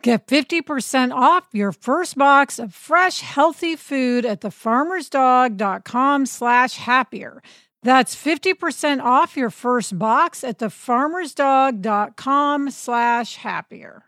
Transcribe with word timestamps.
Get 0.00 0.28
50% 0.28 1.12
off 1.12 1.48
your 1.52 1.72
first 1.72 2.16
box 2.16 2.60
of 2.60 2.72
fresh, 2.72 3.20
healthy 3.20 3.74
food 3.74 4.24
at 4.24 4.42
thefarmersdog.com 4.42 6.24
slash 6.24 6.76
happier. 6.76 7.42
That's 7.82 8.14
50% 8.14 9.02
off 9.02 9.36
your 9.36 9.50
first 9.50 9.98
box 9.98 10.44
at 10.44 10.58
thefarmersdog.com 10.58 12.70
slash 12.70 13.34
happier. 13.36 14.04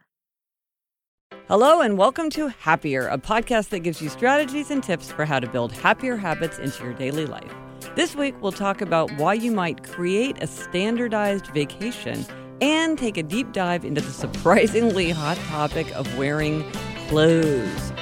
Hello 1.49 1.81
and 1.81 1.99
welcome 1.99 2.31
to 2.31 2.47
Happier, 2.49 3.09
a 3.09 3.19
podcast 3.19 3.71
that 3.71 3.81
gives 3.81 4.01
you 4.01 4.09
strategies 4.09 4.71
and 4.71 4.85
tips 4.85 5.11
for 5.11 5.25
how 5.25 5.41
to 5.41 5.49
build 5.49 5.73
happier 5.73 6.17
habits 6.17 6.61
into 6.61 6.85
your 6.85 6.95
daily 6.95 7.27
life. 7.27 7.53
This 7.97 8.15
week, 8.15 8.41
we'll 8.41 8.53
talk 8.53 8.81
about 8.81 9.11
why 9.19 9.35
you 9.35 9.51
might 9.51 9.83
create 9.83 10.41
a 10.41 10.47
standardized 10.47 11.49
vacation– 11.49 12.25
and 12.61 12.99
take 12.99 13.17
a 13.17 13.23
deep 13.23 13.53
dive 13.53 13.85
into 13.85 14.01
the 14.01 14.11
surprisingly 14.11 15.11
hot 15.11 15.37
topic 15.49 15.91
of 15.97 16.19
wearing 16.19 16.63
clothes. 17.09 17.93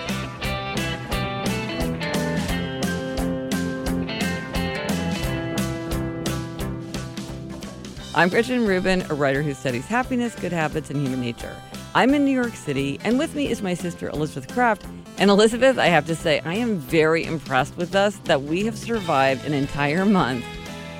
I'm 8.14 8.28
Gretchen 8.30 8.66
Rubin, 8.66 9.02
a 9.10 9.14
writer 9.14 9.42
who 9.42 9.54
studies 9.54 9.86
happiness, 9.86 10.34
good 10.34 10.52
habits, 10.52 10.90
and 10.90 11.00
human 11.00 11.20
nature. 11.20 11.54
I'm 11.94 12.14
in 12.14 12.24
New 12.24 12.32
York 12.32 12.56
City, 12.56 12.98
and 13.04 13.16
with 13.16 13.36
me 13.36 13.48
is 13.48 13.62
my 13.62 13.74
sister 13.74 14.08
Elizabeth 14.08 14.52
Craft. 14.52 14.84
And 15.18 15.30
Elizabeth, 15.30 15.78
I 15.78 15.86
have 15.86 16.06
to 16.06 16.16
say, 16.16 16.40
I 16.40 16.54
am 16.54 16.78
very 16.78 17.24
impressed 17.24 17.76
with 17.76 17.94
us 17.94 18.16
that 18.24 18.42
we 18.42 18.64
have 18.64 18.76
survived 18.76 19.44
an 19.44 19.54
entire 19.54 20.04
month 20.04 20.44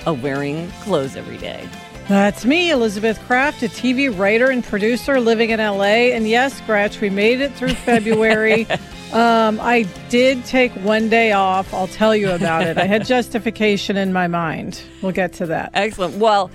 of 0.07 0.23
wearing 0.23 0.71
clothes 0.83 1.17
every 1.17 1.39
day. 1.39 1.69
That's 2.09 2.47
me, 2.47 2.71
Elizabeth 2.71 3.21
Craft, 3.27 3.63
a 3.63 3.69
TV 3.69 4.17
writer 4.19 4.49
and 4.49 4.65
producer 4.65 5.21
living 5.21 5.51
in 5.51 5.61
LA. 5.61 6.09
And 6.15 6.27
yes, 6.27 6.59
Gretch, 6.63 7.03
we 7.03 7.11
made 7.11 7.43
it 7.43 7.53
through 7.53 7.75
February. 7.75 8.67
um, 9.13 9.61
I 9.61 9.87
did 10.09 10.43
take 10.47 10.73
one 10.77 11.11
day 11.11 11.33
off. 11.33 11.75
I'll 11.75 11.87
tell 11.87 12.17
you 12.17 12.31
about 12.31 12.67
it. 12.67 12.79
I 12.79 12.87
had 12.87 13.05
justification 13.07 13.99
in 13.99 14.15
my 14.15 14.27
mind. 14.27 14.81
We'll 15.03 15.13
get 15.13 15.35
to 15.35 15.47
that. 15.47 15.73
Excellent. 15.75 16.17
Well, 16.17 16.51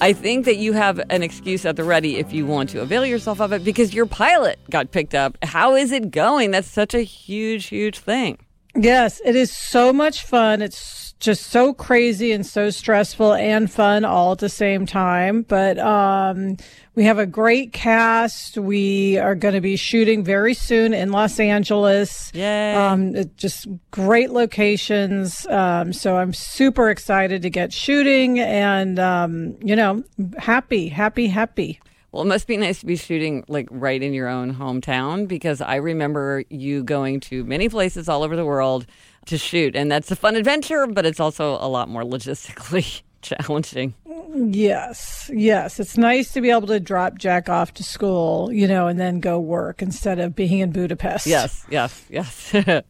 I 0.00 0.12
think 0.12 0.44
that 0.44 0.58
you 0.58 0.72
have 0.72 1.00
an 1.10 1.24
excuse 1.24 1.66
at 1.66 1.74
the 1.74 1.82
ready 1.82 2.18
if 2.18 2.32
you 2.32 2.46
want 2.46 2.70
to 2.70 2.80
avail 2.80 3.04
yourself 3.04 3.40
of 3.40 3.52
it 3.52 3.64
because 3.64 3.92
your 3.92 4.06
pilot 4.06 4.60
got 4.70 4.92
picked 4.92 5.16
up. 5.16 5.36
How 5.42 5.74
is 5.74 5.90
it 5.90 6.12
going? 6.12 6.52
That's 6.52 6.70
such 6.70 6.94
a 6.94 7.02
huge, 7.02 7.66
huge 7.66 7.98
thing. 7.98 8.38
Yes, 8.76 9.20
it 9.24 9.34
is 9.34 9.50
so 9.50 9.92
much 9.92 10.24
fun. 10.24 10.62
It's 10.62 11.11
just 11.22 11.50
so 11.50 11.72
crazy 11.72 12.32
and 12.32 12.44
so 12.44 12.68
stressful 12.68 13.32
and 13.34 13.70
fun 13.70 14.04
all 14.04 14.32
at 14.32 14.38
the 14.38 14.48
same 14.48 14.86
time. 14.86 15.42
But 15.42 15.78
um, 15.78 16.56
we 16.96 17.04
have 17.04 17.18
a 17.18 17.26
great 17.26 17.72
cast. 17.72 18.58
We 18.58 19.18
are 19.18 19.36
going 19.36 19.54
to 19.54 19.60
be 19.60 19.76
shooting 19.76 20.24
very 20.24 20.52
soon 20.52 20.92
in 20.92 21.12
Los 21.12 21.38
Angeles. 21.38 22.32
Yay! 22.34 22.74
Um, 22.74 23.14
just 23.36 23.68
great 23.92 24.30
locations. 24.30 25.46
Um, 25.46 25.92
so 25.92 26.16
I'm 26.16 26.34
super 26.34 26.90
excited 26.90 27.42
to 27.42 27.50
get 27.50 27.72
shooting, 27.72 28.40
and 28.40 28.98
um, 28.98 29.56
you 29.62 29.76
know, 29.76 30.02
happy, 30.38 30.88
happy, 30.88 31.28
happy. 31.28 31.80
Well, 32.12 32.22
it 32.22 32.26
must 32.26 32.46
be 32.46 32.58
nice 32.58 32.80
to 32.80 32.86
be 32.86 32.96
shooting 32.96 33.42
like 33.48 33.68
right 33.70 34.02
in 34.02 34.12
your 34.12 34.28
own 34.28 34.54
hometown 34.54 35.26
because 35.26 35.62
I 35.62 35.76
remember 35.76 36.44
you 36.50 36.84
going 36.84 37.20
to 37.20 37.42
many 37.44 37.70
places 37.70 38.06
all 38.06 38.22
over 38.22 38.36
the 38.36 38.44
world 38.44 38.84
to 39.26 39.38
shoot. 39.38 39.74
And 39.74 39.90
that's 39.90 40.10
a 40.10 40.16
fun 40.16 40.36
adventure, 40.36 40.86
but 40.86 41.06
it's 41.06 41.20
also 41.20 41.52
a 41.54 41.68
lot 41.68 41.88
more 41.88 42.02
logistically 42.04 43.00
challenging. 43.22 43.94
Yes, 44.34 45.30
yes. 45.32 45.80
It's 45.80 45.96
nice 45.96 46.32
to 46.32 46.42
be 46.42 46.50
able 46.50 46.66
to 46.66 46.80
drop 46.80 47.16
Jack 47.16 47.48
off 47.48 47.72
to 47.74 47.82
school, 47.82 48.52
you 48.52 48.68
know, 48.68 48.88
and 48.88 49.00
then 49.00 49.20
go 49.20 49.40
work 49.40 49.80
instead 49.80 50.18
of 50.18 50.34
being 50.34 50.58
in 50.58 50.70
Budapest. 50.70 51.26
Yes, 51.26 51.64
yes, 51.70 52.04
yes. 52.10 52.54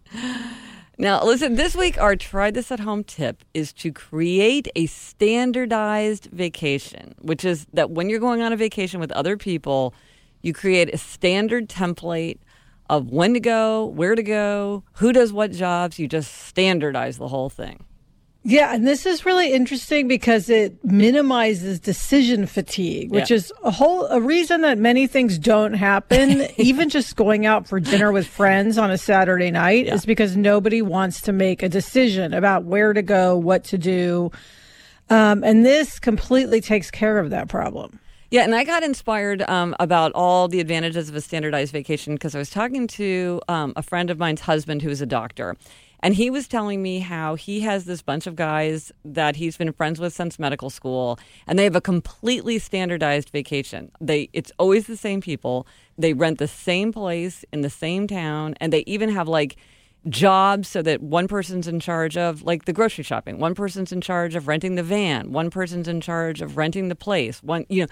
now, 1.02 1.24
listen, 1.24 1.56
this 1.56 1.74
week 1.74 2.00
our 2.00 2.14
try 2.14 2.52
this 2.52 2.70
at 2.70 2.78
home 2.78 3.02
tip 3.02 3.42
is 3.54 3.72
to 3.72 3.90
create 3.90 4.68
a 4.76 4.86
standardized 4.86 6.26
vacation, 6.26 7.16
which 7.18 7.44
is 7.44 7.66
that 7.72 7.90
when 7.90 8.08
you're 8.08 8.20
going 8.20 8.40
on 8.40 8.52
a 8.52 8.56
vacation 8.56 9.00
with 9.00 9.10
other 9.10 9.36
people, 9.36 9.94
you 10.42 10.54
create 10.54 10.94
a 10.94 10.98
standard 10.98 11.68
template 11.68 12.38
of 12.88 13.10
when 13.10 13.34
to 13.34 13.40
go, 13.40 13.86
where 13.86 14.14
to 14.14 14.22
go, 14.22 14.84
who 14.92 15.12
does 15.12 15.32
what 15.32 15.50
jobs. 15.50 15.98
You 15.98 16.06
just 16.06 16.32
standardize 16.32 17.18
the 17.18 17.26
whole 17.26 17.50
thing. 17.50 17.84
Yeah, 18.44 18.74
and 18.74 18.86
this 18.86 19.06
is 19.06 19.24
really 19.24 19.52
interesting 19.52 20.08
because 20.08 20.48
it 20.50 20.84
minimizes 20.84 21.78
decision 21.78 22.46
fatigue, 22.46 23.12
which 23.12 23.30
yeah. 23.30 23.36
is 23.36 23.52
a 23.62 23.70
whole 23.70 24.06
a 24.06 24.20
reason 24.20 24.62
that 24.62 24.78
many 24.78 25.06
things 25.06 25.38
don't 25.38 25.74
happen. 25.74 26.48
even 26.56 26.88
just 26.88 27.14
going 27.14 27.46
out 27.46 27.68
for 27.68 27.78
dinner 27.78 28.10
with 28.10 28.26
friends 28.26 28.78
on 28.78 28.90
a 28.90 28.98
Saturday 28.98 29.52
night 29.52 29.86
yeah. 29.86 29.94
is 29.94 30.04
because 30.04 30.36
nobody 30.36 30.82
wants 30.82 31.20
to 31.20 31.32
make 31.32 31.62
a 31.62 31.68
decision 31.68 32.34
about 32.34 32.64
where 32.64 32.92
to 32.92 33.02
go, 33.02 33.36
what 33.36 33.62
to 33.64 33.78
do. 33.78 34.32
Um, 35.08 35.44
and 35.44 35.64
this 35.64 36.00
completely 36.00 36.60
takes 36.60 36.90
care 36.90 37.18
of 37.18 37.30
that 37.30 37.48
problem. 37.48 38.00
Yeah, 38.32 38.44
and 38.44 38.54
I 38.54 38.64
got 38.64 38.82
inspired 38.82 39.42
um, 39.42 39.76
about 39.78 40.10
all 40.12 40.48
the 40.48 40.58
advantages 40.58 41.08
of 41.10 41.14
a 41.14 41.20
standardized 41.20 41.70
vacation 41.70 42.14
because 42.14 42.34
I 42.34 42.38
was 42.38 42.48
talking 42.48 42.86
to 42.88 43.42
um, 43.46 43.74
a 43.76 43.82
friend 43.82 44.08
of 44.08 44.18
mine's 44.18 44.40
husband 44.40 44.80
who 44.80 44.88
is 44.88 45.02
a 45.02 45.06
doctor. 45.06 45.54
And 46.02 46.14
he 46.14 46.30
was 46.30 46.48
telling 46.48 46.82
me 46.82 46.98
how 46.98 47.36
he 47.36 47.60
has 47.60 47.84
this 47.84 48.02
bunch 48.02 48.26
of 48.26 48.34
guys 48.34 48.90
that 49.04 49.36
he's 49.36 49.56
been 49.56 49.72
friends 49.72 50.00
with 50.00 50.12
since 50.12 50.38
medical 50.38 50.68
school, 50.68 51.18
and 51.46 51.58
they 51.58 51.64
have 51.64 51.76
a 51.76 51.80
completely 51.80 52.58
standardized 52.58 53.30
vacation. 53.30 53.92
They 54.00 54.28
it's 54.32 54.50
always 54.58 54.86
the 54.86 54.96
same 54.96 55.20
people. 55.20 55.66
They 55.96 56.12
rent 56.12 56.38
the 56.38 56.48
same 56.48 56.92
place 56.92 57.44
in 57.52 57.60
the 57.60 57.70
same 57.70 58.08
town, 58.08 58.54
and 58.60 58.72
they 58.72 58.82
even 58.86 59.10
have 59.10 59.28
like 59.28 59.56
jobs 60.08 60.68
so 60.68 60.82
that 60.82 61.00
one 61.00 61.28
person's 61.28 61.68
in 61.68 61.78
charge 61.78 62.16
of 62.16 62.42
like 62.42 62.64
the 62.64 62.72
grocery 62.72 63.04
shopping, 63.04 63.38
one 63.38 63.54
person's 63.54 63.92
in 63.92 64.00
charge 64.00 64.34
of 64.34 64.48
renting 64.48 64.74
the 64.74 64.82
van, 64.82 65.30
one 65.32 65.50
person's 65.50 65.86
in 65.86 66.00
charge 66.00 66.42
of 66.42 66.56
renting 66.56 66.88
the 66.88 66.96
place. 66.96 67.40
One, 67.42 67.64
you 67.68 67.82
know, 67.82 67.88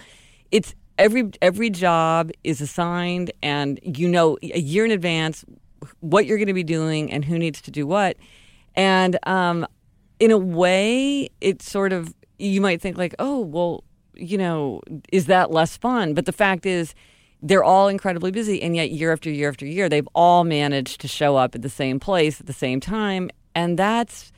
it's 0.51 0.75
every 0.99 1.31
every 1.41 1.71
job 1.71 2.31
is 2.45 2.61
assigned 2.61 3.31
and 3.43 3.79
you 3.83 4.09
know 4.09 4.37
a 4.43 4.59
year 4.59 4.85
in 4.85 4.91
advance 4.91 5.45
what 6.01 6.27
you're 6.27 6.39
going 6.39 6.49
to 6.49 6.55
be 6.55 6.65
doing 6.65 7.11
and 7.13 7.25
who 7.25 7.39
needs 7.39 7.61
to 7.63 7.71
do 7.71 7.87
what. 7.87 8.17
And 8.75 9.19
um, 9.27 9.67
in 10.19 10.31
a 10.31 10.39
way 10.39 11.29
it's 11.41 11.71
sort 11.71 11.93
of 11.93 12.15
you 12.39 12.61
might 12.61 12.81
think 12.81 12.97
like 12.97 13.15
oh 13.19 13.41
well 13.41 13.85
you 14.15 14.39
know 14.39 14.81
is 15.13 15.27
that 15.27 15.51
less 15.51 15.77
fun? 15.77 16.15
But 16.15 16.27
the 16.27 16.33
fact 16.33 16.67
is 16.67 16.95
they're 17.43 17.65
all 17.65 17.89
incredibly 17.89 18.31
busy 18.31 18.63
and 18.63 18.77
yet 18.77 18.91
year 18.91 19.13
after 19.13 19.31
year 19.31 19.49
after 19.49 19.67
year 19.67 19.89
they've 19.89 20.09
all 20.15 20.45
managed 20.45 21.01
to 21.01 21.09
show 21.09 21.37
up 21.37 21.55
at 21.55 21.63
the 21.63 21.71
same 21.71 21.99
place 21.99 22.41
at 22.41 22.47
the 22.47 22.53
same 22.53 22.81
time 22.81 23.31
and 23.55 23.79
that's 23.79 24.33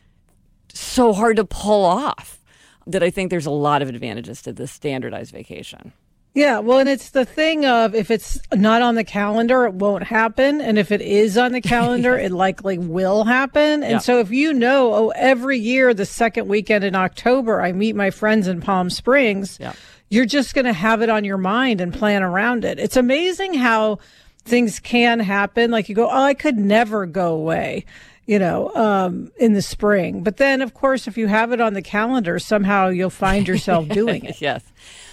so 0.72 1.12
hard 1.12 1.36
to 1.36 1.44
pull 1.44 1.84
off 1.84 2.38
that 2.86 3.02
i 3.02 3.10
think 3.10 3.30
there's 3.30 3.46
a 3.46 3.50
lot 3.50 3.82
of 3.82 3.88
advantages 3.88 4.40
to 4.42 4.52
this 4.52 4.70
standardized 4.70 5.32
vacation 5.32 5.92
Yeah, 6.34 6.60
well, 6.60 6.78
and 6.78 6.88
it's 6.88 7.10
the 7.10 7.26
thing 7.26 7.66
of 7.66 7.94
if 7.94 8.10
it's 8.10 8.40
not 8.54 8.80
on 8.80 8.94
the 8.94 9.04
calendar, 9.04 9.66
it 9.66 9.74
won't 9.74 10.04
happen. 10.04 10.62
And 10.62 10.78
if 10.78 10.90
it 10.90 11.02
is 11.02 11.36
on 11.36 11.52
the 11.52 11.60
calendar, 11.74 12.16
it 12.16 12.32
likely 12.32 12.78
will 12.78 13.24
happen. 13.24 13.82
And 13.82 13.92
Yeah. 13.92 13.98
so 13.98 14.18
if 14.18 14.30
you 14.30 14.54
know, 14.54 14.94
oh, 14.94 15.08
every 15.14 15.58
year, 15.58 15.92
the 15.92 16.06
second 16.06 16.48
weekend 16.48 16.84
in 16.84 16.94
October, 16.94 17.60
I 17.60 17.72
meet 17.72 17.94
my 17.94 18.10
friends 18.10 18.48
in 18.48 18.62
Palm 18.62 18.88
Springs, 18.88 19.58
Yeah. 19.60 19.74
you're 20.08 20.24
just 20.24 20.54
going 20.54 20.64
to 20.64 20.72
have 20.72 21.02
it 21.02 21.10
on 21.10 21.24
your 21.24 21.36
mind 21.36 21.82
and 21.82 21.92
plan 21.92 22.22
around 22.22 22.64
it. 22.64 22.78
It's 22.78 22.96
amazing 22.96 23.52
how 23.54 23.98
things 24.44 24.80
can 24.80 25.20
happen. 25.20 25.70
Like 25.70 25.90
you 25.90 25.94
go, 25.94 26.08
oh, 26.08 26.22
I 26.22 26.32
could 26.32 26.56
never 26.56 27.04
go 27.04 27.34
away. 27.34 27.84
You 28.24 28.38
know, 28.38 28.72
um, 28.76 29.32
in 29.36 29.52
the 29.52 29.60
spring. 29.60 30.22
But 30.22 30.36
then, 30.36 30.62
of 30.62 30.74
course, 30.74 31.08
if 31.08 31.18
you 31.18 31.26
have 31.26 31.50
it 31.52 31.60
on 31.60 31.74
the 31.74 31.82
calendar, 31.82 32.38
somehow 32.38 32.86
you'll 32.88 33.10
find 33.10 33.48
yourself 33.48 33.88
doing 33.90 34.24
it. 34.24 34.40
yes. 34.40 34.62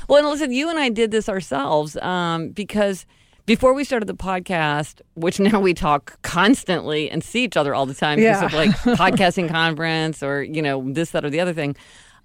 Well, 0.09 0.17
and 0.19 0.27
listen, 0.27 0.51
you 0.51 0.69
and 0.69 0.79
I 0.79 0.89
did 0.89 1.11
this 1.11 1.29
ourselves 1.29 1.95
um, 1.97 2.49
because 2.49 3.05
before 3.45 3.73
we 3.75 3.83
started 3.83 4.07
the 4.07 4.15
podcast, 4.15 5.01
which 5.13 5.39
now 5.39 5.59
we 5.59 5.73
talk 5.73 6.19
constantly 6.23 7.09
and 7.11 7.23
see 7.23 7.43
each 7.43 7.55
other 7.55 7.75
all 7.75 7.85
the 7.85 7.93
time 7.93 8.17
because 8.17 8.41
Yeah. 8.41 8.45
of 8.47 8.53
like 8.53 8.71
podcasting 8.97 9.49
conference 9.49 10.23
or 10.23 10.41
you 10.43 10.61
know 10.63 10.91
this, 10.91 11.11
that, 11.11 11.23
or 11.23 11.29
the 11.29 11.39
other 11.39 11.53
thing. 11.53 11.75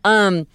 Um, 0.03 0.47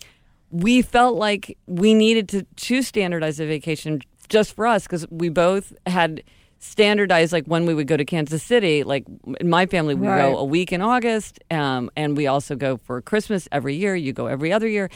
we 0.52 0.82
felt 0.82 1.16
like 1.18 1.56
we 1.68 1.94
needed 1.94 2.28
to 2.30 2.46
choose 2.58 2.88
standardized 2.88 3.40
a 3.40 3.46
vacation 3.46 4.02
just 4.28 4.56
for 4.56 4.66
us 4.66 4.84
because 4.84 5.08
we 5.12 5.30
both 5.30 5.72
had 5.86 6.24
standardized 6.58 7.32
like 7.32 7.46
when 7.46 7.66
we 7.68 7.74
would 7.76 7.88
go 7.88 7.96
to 7.96 8.06
Kansas 8.06 8.42
City. 8.44 8.84
Like 8.84 9.06
in 9.40 9.50
my 9.50 9.68
family, 9.68 9.94
we 9.94 10.08
Right. 10.08 10.18
go 10.32 10.38
a 10.38 10.44
week 10.44 10.72
in 10.74 10.82
August, 10.82 11.40
um, 11.52 11.92
and 11.96 12.18
we 12.18 12.26
also 12.26 12.56
go 12.56 12.78
for 12.78 13.02
Christmas 13.04 13.48
every 13.52 13.76
year. 13.76 13.96
You 13.96 14.14
go 14.14 14.26
every 14.26 14.52
other 14.52 14.68
year. 14.68 14.90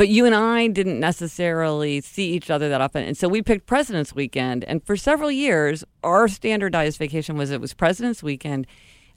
But 0.00 0.08
you 0.08 0.24
and 0.24 0.34
I 0.34 0.66
didn't 0.68 0.98
necessarily 0.98 2.00
see 2.00 2.32
each 2.32 2.48
other 2.48 2.70
that 2.70 2.80
often. 2.80 3.04
And 3.04 3.18
so 3.18 3.28
we 3.28 3.42
picked 3.42 3.66
President's 3.66 4.14
Weekend. 4.14 4.64
And 4.64 4.82
for 4.82 4.96
several 4.96 5.30
years, 5.30 5.84
our 6.02 6.26
standardized 6.26 6.96
vacation 6.96 7.36
was 7.36 7.50
it 7.50 7.60
was 7.60 7.74
President's 7.74 8.22
Weekend. 8.22 8.66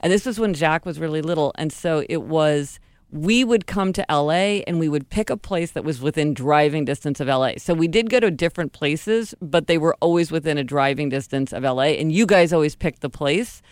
And 0.00 0.12
this 0.12 0.26
was 0.26 0.38
when 0.38 0.52
Jack 0.52 0.84
was 0.84 1.00
really 1.00 1.22
little. 1.22 1.52
And 1.56 1.72
so 1.72 2.04
it 2.10 2.24
was, 2.24 2.80
we 3.10 3.44
would 3.44 3.66
come 3.66 3.94
to 3.94 4.04
LA 4.10 4.60
and 4.66 4.78
we 4.78 4.90
would 4.90 5.08
pick 5.08 5.30
a 5.30 5.38
place 5.38 5.70
that 5.70 5.84
was 5.84 6.02
within 6.02 6.34
driving 6.34 6.84
distance 6.84 7.18
of 7.18 7.28
LA. 7.28 7.52
So 7.56 7.72
we 7.72 7.88
did 7.88 8.10
go 8.10 8.20
to 8.20 8.30
different 8.30 8.74
places, 8.74 9.34
but 9.40 9.68
they 9.68 9.78
were 9.78 9.96
always 10.02 10.30
within 10.30 10.58
a 10.58 10.64
driving 10.64 11.08
distance 11.08 11.54
of 11.54 11.62
LA. 11.62 11.94
And 11.96 12.12
you 12.12 12.26
guys 12.26 12.52
always 12.52 12.76
picked 12.76 13.00
the 13.00 13.08
place. 13.08 13.62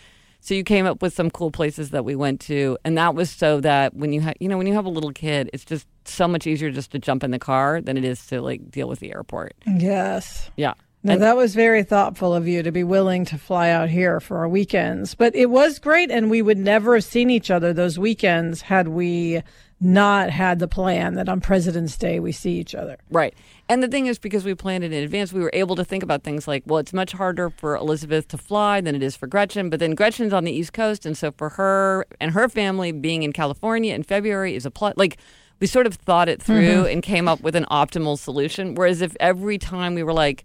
So 0.43 0.53
you 0.53 0.65
came 0.65 0.85
up 0.85 1.01
with 1.01 1.13
some 1.13 1.31
cool 1.31 1.51
places 1.51 1.91
that 1.91 2.03
we 2.03 2.17
went 2.17 2.41
to, 2.41 2.77
and 2.83 2.97
that 2.97 3.15
was 3.15 3.29
so 3.29 3.61
that 3.61 3.95
when 3.95 4.11
you 4.11 4.19
have, 4.19 4.35
you 4.41 4.49
know, 4.49 4.57
when 4.57 4.67
you 4.67 4.73
have 4.73 4.83
a 4.83 4.89
little 4.89 5.13
kid, 5.13 5.49
it's 5.53 5.63
just 5.63 5.87
so 6.03 6.27
much 6.27 6.45
easier 6.45 6.69
just 6.69 6.91
to 6.91 6.99
jump 6.99 7.23
in 7.23 7.31
the 7.31 7.39
car 7.39 7.79
than 7.79 7.97
it 7.97 8.03
is 8.03 8.25
to 8.27 8.41
like 8.41 8.69
deal 8.69 8.89
with 8.89 8.99
the 8.99 9.13
airport. 9.13 9.55
Yes. 9.65 10.51
Yeah. 10.57 10.73
No, 11.01 11.17
that 11.17 11.37
was 11.37 11.55
very 11.55 11.83
thoughtful 11.83 12.33
of 12.33 12.45
you 12.45 12.61
to 12.61 12.73
be 12.73 12.83
willing 12.83 13.23
to 13.25 13.37
fly 13.37 13.69
out 13.69 13.89
here 13.89 14.19
for 14.19 14.39
our 14.39 14.49
weekends. 14.49 15.15
But 15.15 15.33
it 15.33 15.49
was 15.49 15.79
great, 15.79 16.11
and 16.11 16.29
we 16.29 16.41
would 16.41 16.57
never 16.57 16.95
have 16.95 17.05
seen 17.05 17.29
each 17.29 17.49
other 17.49 17.71
those 17.71 17.97
weekends 17.97 18.61
had 18.61 18.89
we 18.89 19.43
not 19.83 20.29
had 20.29 20.59
the 20.59 20.67
plan 20.67 21.15
that 21.15 21.27
on 21.29 21.41
President's 21.41 21.97
Day 21.97 22.19
we 22.19 22.31
see 22.31 22.59
each 22.59 22.73
other. 22.73 22.97
Right. 23.09 23.33
And 23.69 23.81
the 23.81 23.87
thing 23.87 24.07
is, 24.07 24.19
because 24.19 24.43
we 24.43 24.55
planned 24.55 24.83
it 24.83 24.91
in 24.91 25.03
advance, 25.03 25.33
we 25.33 25.41
were 25.41 25.51
able 25.53 25.75
to 25.75 25.85
think 25.85 26.03
about 26.03 26.23
things 26.23 26.47
like, 26.47 26.63
well, 26.65 26.79
it's 26.79 26.93
much 26.93 27.13
harder 27.13 27.49
for 27.49 27.75
Elizabeth 27.75 28.27
to 28.29 28.37
fly 28.37 28.81
than 28.81 28.95
it 28.95 29.03
is 29.03 29.15
for 29.15 29.27
Gretchen. 29.27 29.69
But 29.69 29.79
then 29.79 29.95
Gretchen's 29.95 30.33
on 30.33 30.43
the 30.43 30.51
East 30.51 30.73
Coast. 30.73 31.05
And 31.05 31.17
so 31.17 31.31
for 31.31 31.49
her 31.49 32.05
and 32.19 32.31
her 32.31 32.49
family 32.49 32.91
being 32.91 33.23
in 33.23 33.33
California 33.33 33.93
in 33.93 34.03
February 34.03 34.55
is 34.55 34.65
a 34.65 34.71
plus. 34.71 34.93
Like, 34.97 35.17
we 35.59 35.67
sort 35.67 35.87
of 35.87 35.95
thought 35.95 36.27
it 36.27 36.41
through 36.41 36.83
mm-hmm. 36.83 36.91
and 36.91 37.03
came 37.03 37.27
up 37.27 37.41
with 37.41 37.55
an 37.55 37.65
optimal 37.71 38.17
solution. 38.17 38.75
Whereas 38.75 39.01
if 39.01 39.15
every 39.19 39.57
time 39.57 39.95
we 39.95 40.03
were 40.03 40.13
like, 40.13 40.43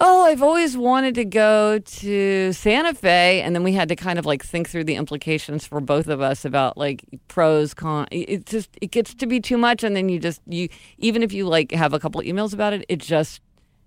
oh, 0.00 0.24
I've 0.24 0.42
always 0.42 0.76
wanted 0.76 1.14
to 1.16 1.24
go 1.24 1.78
to 1.78 2.52
Santa 2.52 2.94
Fe. 2.94 3.42
And 3.42 3.54
then 3.54 3.62
we 3.62 3.72
had 3.72 3.88
to 3.88 3.96
kind 3.96 4.18
of 4.18 4.26
like 4.26 4.44
think 4.44 4.68
through 4.68 4.84
the 4.84 4.94
implications 4.94 5.66
for 5.66 5.80
both 5.80 6.08
of 6.08 6.20
us 6.20 6.44
about 6.44 6.76
like 6.76 7.04
pros, 7.28 7.74
cons. 7.74 8.08
It 8.10 8.46
just, 8.46 8.70
it 8.80 8.90
gets 8.90 9.14
to 9.14 9.26
be 9.26 9.40
too 9.40 9.58
much. 9.58 9.84
And 9.84 9.94
then 9.96 10.08
you 10.08 10.18
just, 10.18 10.40
you, 10.46 10.68
even 10.98 11.22
if 11.22 11.32
you 11.32 11.46
like 11.46 11.72
have 11.72 11.92
a 11.92 11.98
couple 11.98 12.20
emails 12.22 12.54
about 12.54 12.72
it, 12.72 12.84
it 12.88 12.98
just, 12.98 13.40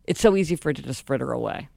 it's 0.05 0.21
so 0.21 0.35
easy 0.35 0.55
for 0.55 0.69
it 0.69 0.75
to 0.75 0.81
just 0.81 1.05
fritter 1.05 1.31
away. 1.31 1.69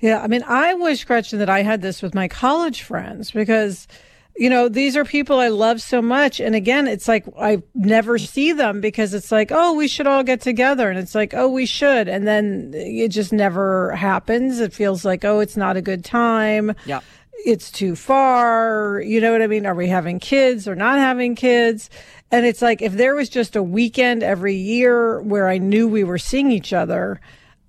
Yeah, 0.00 0.22
I 0.22 0.28
mean, 0.28 0.42
I 0.46 0.74
wish, 0.74 1.04
Gretchen, 1.04 1.38
that 1.40 1.50
I 1.50 1.62
had 1.62 1.82
this 1.82 2.00
with 2.00 2.14
my 2.14 2.26
college 2.26 2.82
friends 2.82 3.30
because, 3.30 3.86
you 4.40 4.48
know, 4.48 4.70
these 4.70 4.96
are 4.96 5.04
people 5.04 5.38
I 5.38 5.48
love 5.48 5.82
so 5.82 6.00
much. 6.00 6.40
And 6.40 6.54
again, 6.54 6.88
it's 6.88 7.06
like 7.06 7.26
I 7.38 7.62
never 7.74 8.16
see 8.16 8.52
them 8.54 8.80
because 8.80 9.12
it's 9.12 9.30
like, 9.30 9.52
oh, 9.52 9.74
we 9.74 9.86
should 9.86 10.06
all 10.06 10.22
get 10.22 10.40
together. 10.40 10.88
And 10.88 10.98
it's 10.98 11.14
like, 11.14 11.34
oh, 11.34 11.48
we 11.50 11.66
should. 11.66 12.08
And 12.08 12.26
then 12.26 12.70
it 12.72 13.08
just 13.08 13.34
never 13.34 13.94
happens. 13.94 14.58
It 14.58 14.72
feels 14.72 15.04
like, 15.04 15.26
oh, 15.26 15.40
it's 15.40 15.58
not 15.58 15.76
a 15.76 15.82
good 15.82 16.06
time. 16.06 16.74
Yeah. 16.86 17.00
It's 17.44 17.70
too 17.70 17.94
far. 17.94 19.02
You 19.04 19.20
know 19.20 19.30
what 19.30 19.42
I 19.42 19.46
mean? 19.46 19.66
Are 19.66 19.74
we 19.74 19.88
having 19.88 20.18
kids 20.18 20.66
or 20.66 20.74
not 20.74 20.98
having 20.98 21.34
kids? 21.34 21.90
And 22.30 22.46
it's 22.46 22.62
like, 22.62 22.80
if 22.80 22.94
there 22.94 23.14
was 23.14 23.28
just 23.28 23.56
a 23.56 23.62
weekend 23.62 24.22
every 24.22 24.54
year 24.54 25.20
where 25.20 25.50
I 25.50 25.58
knew 25.58 25.86
we 25.86 26.02
were 26.02 26.16
seeing 26.16 26.50
each 26.50 26.72
other, 26.72 27.20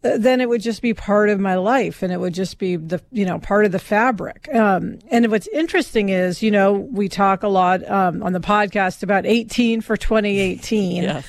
then 0.03 0.42
it 0.42 0.50
would 0.50 0.62
just 0.62 0.81
be 0.81 0.94
part 0.94 1.30
of 1.30 1.39
my 1.39 1.56
life 1.56 2.01
and 2.01 2.12
it 2.12 2.19
would 2.19 2.33
just 2.33 2.57
be 2.57 2.75
the 2.75 3.01
you 3.12 3.25
know 3.25 3.38
part 3.39 3.65
of 3.65 3.71
the 3.71 3.80
fabric 3.80 4.48
um, 4.53 4.98
and 5.12 5.30
what's 5.30 5.48
interesting 5.48 6.09
is 6.09 6.42
you 6.42 6.50
know 6.51 6.74
we 6.74 7.07
talk 7.07 7.44
a 7.44 7.48
lot 7.48 7.88
um, 7.89 8.24
on 8.24 8.33
the 8.33 8.39
podcast 8.39 9.03
about 9.03 9.25
18 9.25 9.81
for 9.81 9.95
2018 9.98 11.03
Yes. 11.03 11.25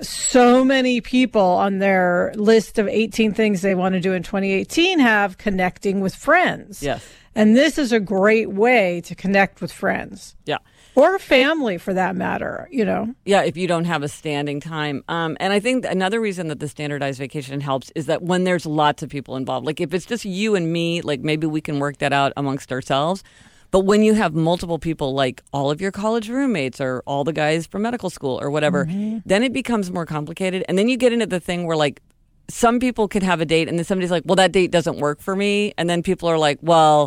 so 0.00 0.64
many 0.64 1.00
people 1.00 1.42
on 1.42 1.78
their 1.78 2.32
list 2.36 2.78
of 2.78 2.86
18 2.88 3.34
things 3.34 3.62
they 3.62 3.74
want 3.74 3.94
to 3.94 4.00
do 4.00 4.12
in 4.12 4.22
2018 4.22 4.98
have 5.00 5.36
connecting 5.38 6.00
with 6.00 6.14
friends 6.14 6.82
Yes. 6.82 7.04
and 7.34 7.56
this 7.56 7.76
is 7.78 7.92
a 7.92 8.00
great 8.00 8.50
way 8.50 9.00
to 9.02 9.14
connect 9.14 9.60
with 9.60 9.72
friends 9.72 10.36
Yeah. 10.44 10.58
Or 10.94 11.18
family 11.18 11.78
for 11.78 11.94
that 11.94 12.14
matter 12.16 12.68
you 12.70 12.84
know 12.84 13.14
Yeah, 13.24 13.42
if 13.42 13.56
you 13.56 13.66
don't 13.66 13.84
have 13.84 14.02
a 14.02 14.08
standing 14.08 14.60
time. 14.60 15.04
Um, 15.08 15.36
and 15.40 15.52
I 15.52 15.60
think 15.60 15.84
another 15.84 16.20
reason 16.20 16.48
that 16.48 16.60
the 16.60 16.68
standardized 16.68 17.18
vacation 17.18 17.60
helps 17.60 17.90
is 17.94 18.06
that 18.06 18.22
when 18.22 18.44
there's 18.44 18.66
lots 18.66 19.02
of 19.02 19.08
people 19.08 19.36
involved, 19.36 19.66
like 19.66 19.80
if 19.80 19.94
it's 19.94 20.06
just 20.06 20.24
you 20.24 20.54
and 20.54 20.72
me, 20.72 21.00
like 21.02 21.20
maybe 21.20 21.46
we 21.46 21.60
can 21.60 21.78
work 21.78 21.98
that 21.98 22.12
out 22.12 22.32
amongst 22.36 22.72
ourselves. 22.72 23.22
But 23.70 23.80
when 23.86 24.02
you 24.02 24.12
have 24.14 24.34
multiple 24.34 24.78
people, 24.78 25.14
like 25.14 25.42
all 25.52 25.70
of 25.70 25.80
your 25.80 25.90
college 25.92 26.28
roommates 26.28 26.78
or 26.80 27.02
all 27.06 27.24
the 27.24 27.32
guys 27.32 27.66
from 27.66 27.82
medical 27.82 28.10
school 28.10 28.38
or 28.42 28.50
whatever, 28.50 28.84
then 29.24 29.42
it 29.42 29.52
becomes 29.54 29.90
more 29.90 30.04
complicated. 30.04 30.62
And 30.68 30.76
then 30.76 30.88
you 30.88 30.98
get 30.98 31.12
into 31.12 31.24
the 31.26 31.40
thing 31.40 31.66
where, 31.66 31.76
like, 31.76 32.02
some 32.48 32.78
people 32.78 33.08
could 33.08 33.22
have 33.22 33.40
a 33.40 33.44
date 33.44 33.68
and 33.68 33.78
then 33.78 33.84
somebody's 33.84 34.10
like, 34.10 34.24
well, 34.26 34.36
that 34.36 34.52
date 34.52 34.70
doesn't 34.70 34.98
work 34.98 35.20
for 35.20 35.34
me. 35.34 35.72
And 35.78 35.88
then 35.88 36.02
people 36.02 36.28
are 36.28 36.38
like, 36.38 36.58
well, 36.60 37.06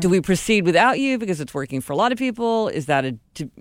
do 0.00 0.08
we 0.08 0.20
proceed 0.20 0.64
without 0.64 0.98
you 0.98 1.18
because 1.18 1.40
it's 1.40 1.54
working 1.54 1.80
for 1.80 1.92
a 1.92 1.96
lot 1.96 2.12
of 2.12 2.18
people? 2.18 2.68
Is 2.68 2.86
that 2.86 3.04
a, 3.04 3.16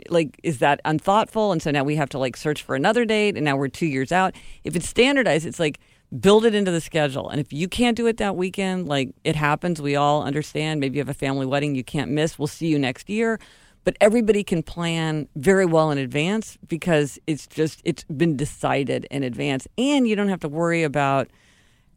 like, 0.10 0.40
is 0.44 0.60
that 0.60 0.82
unthoughtful? 0.86 1.52
And 1.52 1.62
so 1.62 1.72
now 1.72 1.84
we 1.84 1.96
have 1.96 2.10
to 2.10 2.18
like 2.18 2.36
search 2.36 2.64
for 2.64 2.76
another 2.76 3.06
date 3.06 3.36
and 3.36 3.46
now 3.46 3.58
we're 3.58 3.68
two 3.68 3.86
years 3.86 4.12
out. 4.12 4.34
If 4.64 4.76
it's 4.76 4.88
standardized, 4.90 5.46
it's 5.46 5.60
like, 5.60 5.80
build 6.20 6.44
it 6.44 6.56
into 6.56 6.72
the 6.72 6.82
schedule. 6.82 7.30
And 7.30 7.40
if 7.40 7.54
you 7.54 7.68
can't 7.68 7.96
do 7.96 8.08
it 8.08 8.18
that 8.18 8.36
weekend, 8.36 8.88
like 8.88 9.12
it 9.24 9.36
happens, 9.36 9.80
we 9.80 9.96
all 9.96 10.24
understand. 10.24 10.80
Maybe 10.80 10.98
you 10.98 11.02
have 11.02 11.10
a 11.10 11.14
family 11.14 11.46
wedding 11.46 11.76
you 11.76 11.84
can't 11.84 12.10
miss. 12.10 12.40
We'll 12.40 12.48
see 12.48 12.66
you 12.68 12.80
next 12.80 13.10
year. 13.10 13.40
But 13.84 13.96
everybody 14.02 14.44
can 14.44 14.62
plan 14.62 15.28
very 15.36 15.66
well 15.66 15.90
in 15.90 15.98
advance 15.98 16.58
because 16.68 17.18
it's 17.28 17.48
just 17.48 17.82
it's 17.84 18.04
been 18.04 18.36
decided 18.36 19.08
in 19.10 19.24
advance, 19.24 19.68
and 19.78 20.08
you 20.08 20.16
don't 20.16 20.30
have 20.30 20.42
to 20.42 20.50
worry 20.50 20.84
about 20.84 21.30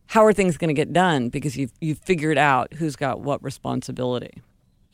how 0.06 0.24
are 0.24 0.32
things 0.32 0.56
going 0.56 0.68
to 0.68 0.74
get 0.74 0.92
done 0.92 1.28
because 1.28 1.56
you've 1.56 1.72
you've 1.80 1.98
figured 1.98 2.38
out 2.38 2.74
who's 2.74 2.96
got 2.96 3.20
what 3.20 3.42
responsibility. 3.42 4.42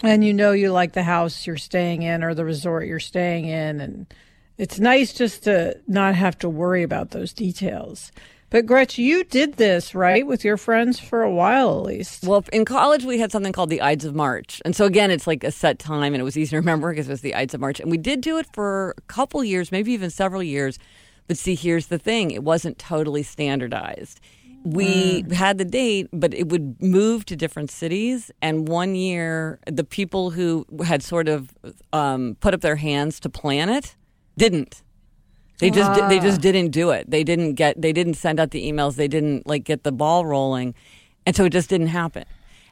and 0.03 0.25
you 0.25 0.33
know 0.33 0.53
you 0.53 0.71
like 0.73 0.93
the 0.93 1.03
house 1.03 1.47
you're 1.47 1.57
staying 1.57 2.03
in 2.03 2.23
or 2.23 2.35
the 2.35 2.45
resort 2.45 2.87
you're 2.87 3.01
staying 3.01 3.47
in. 3.47 3.81
And 3.81 4.15
it's 4.57 4.79
nice 4.79 5.13
just 5.13 5.45
to 5.45 5.79
not 5.87 6.15
have 6.15 6.39
to 6.39 6.49
worry 6.49 6.83
about 6.83 7.11
those 7.11 7.33
details 7.33 8.13
but 8.51 8.67
gretch 8.67 8.99
you 8.99 9.25
did 9.25 9.55
this 9.55 9.95
right 9.95 10.27
with 10.27 10.45
your 10.45 10.57
friends 10.57 10.99
for 10.99 11.23
a 11.23 11.31
while 11.31 11.79
at 11.81 11.87
least 11.87 12.25
Well, 12.25 12.45
in 12.53 12.65
college, 12.65 13.05
we 13.05 13.19
had 13.19 13.33
something 13.33 13.53
called 13.53 13.71
the 13.71 13.81
Ides 13.81 14.05
of 14.05 14.15
March. 14.15 14.61
And 14.65 14.75
so, 14.75 14.85
again, 14.85 15.11
it's 15.11 15.27
like 15.27 15.45
a 15.45 15.51
set 15.51 15.79
time, 15.79 16.15
and 16.15 16.21
it 16.21 16.25
was 16.25 16.37
easy 16.37 16.51
to 16.51 16.57
remember 16.57 16.91
because 16.91 17.09
it 17.09 17.11
was 17.13 17.21
the 17.21 17.35
Ides 17.35 17.55
of 17.55 17.61
March. 17.61 17.81
And 17.81 17.91
we 17.91 17.99
did 17.99 18.21
do 18.21 18.39
it 18.39 18.47
for 18.53 18.95
a 18.97 19.01
couple 19.03 19.43
years, 19.45 19.73
maybe 19.73 19.93
even 19.93 20.11
several 20.11 20.43
years. 20.43 20.79
But 21.27 21.39
see, 21.39 21.55
here's 21.55 21.89
the 21.89 21.99
thing 21.99 22.31
it 22.31 22.43
wasn't 22.43 22.79
totally 22.79 23.23
standardized. 23.23 24.21
We 24.65 25.25
had 25.33 25.57
the 25.59 25.65
date, 25.65 26.09
but 26.13 26.35
it 26.35 26.49
would 26.49 26.83
move 26.83 27.25
to 27.27 27.37
different 27.37 27.71
cities. 27.71 28.31
And 28.43 28.69
one 28.69 28.95
year, 28.95 29.61
the 29.67 29.85
people 29.85 30.31
who 30.31 30.67
had 30.85 31.03
sort 31.03 31.29
of 31.29 31.55
um, 31.93 32.37
put 32.41 32.55
up 32.55 32.61
their 32.61 32.77
hands 32.77 33.21
to 33.21 33.29
plan 33.29 33.69
it 33.69 33.95
didn't. 34.37 34.83
They 35.59 35.71
just 35.71 36.09
they 36.09 36.21
just 36.21 36.41
didn't 36.41 36.71
do 36.71 36.91
it. 36.91 37.11
They 37.11 37.25
didn't 37.25 37.55
get 37.55 37.81
they 37.81 37.93
didn't 37.93 38.15
send 38.15 38.39
out 38.39 38.53
the 38.53 38.71
emails. 38.71 38.95
They 38.97 39.09
didn't 39.09 39.47
like 39.47 39.65
get 39.65 39.83
the 39.83 39.93
ball 39.93 40.25
rolling, 40.25 40.75
and 41.27 41.35
so 41.35 41.47
it 41.47 41.51
just 41.51 41.69
didn't 41.69 41.89
happen. 41.89 42.25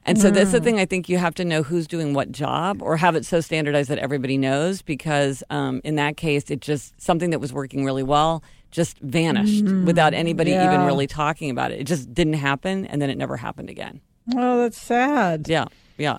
And 0.05 0.21
so 0.21 0.31
that's 0.31 0.53
the 0.53 0.61
thing. 0.61 0.79
I 0.79 0.87
think 0.87 1.09
you 1.09 1.19
have 1.19 1.35
to 1.35 1.45
know 1.45 1.65
who's 1.65 1.89
doing 1.89 2.15
what 2.15 2.31
job, 2.31 2.81
or 2.81 2.97
have 2.97 3.17
it 3.17 3.27
so 3.27 3.41
standardized 3.41 3.91
that 3.91 3.99
everybody 3.99 4.39
knows. 4.39 4.83
Because 4.83 5.43
um, 5.51 5.81
in 5.83 5.97
that 5.97 6.17
case, 6.17 6.49
it 6.49 6.61
just 6.61 7.01
something 7.01 7.31
that 7.31 7.41
was 7.41 7.53
working 7.53 7.85
really 7.85 8.05
well 8.05 8.45
just 8.71 8.99
vanished 9.01 9.65
without 9.65 10.13
anybody 10.15 10.53
even 10.53 10.85
really 10.85 11.07
talking 11.07 11.51
about 11.51 11.73
it. 11.73 11.81
It 11.81 11.85
just 11.85 12.15
didn't 12.15 12.35
happen, 12.35 12.87
and 12.87 13.03
then 13.03 13.11
it 13.11 13.19
never 13.19 13.37
happened 13.37 13.69
again. 13.69 14.01
Oh, 14.37 14.63
that's 14.63 14.81
sad. 14.81 15.49
Yeah, 15.49 15.67
yeah. 15.99 16.19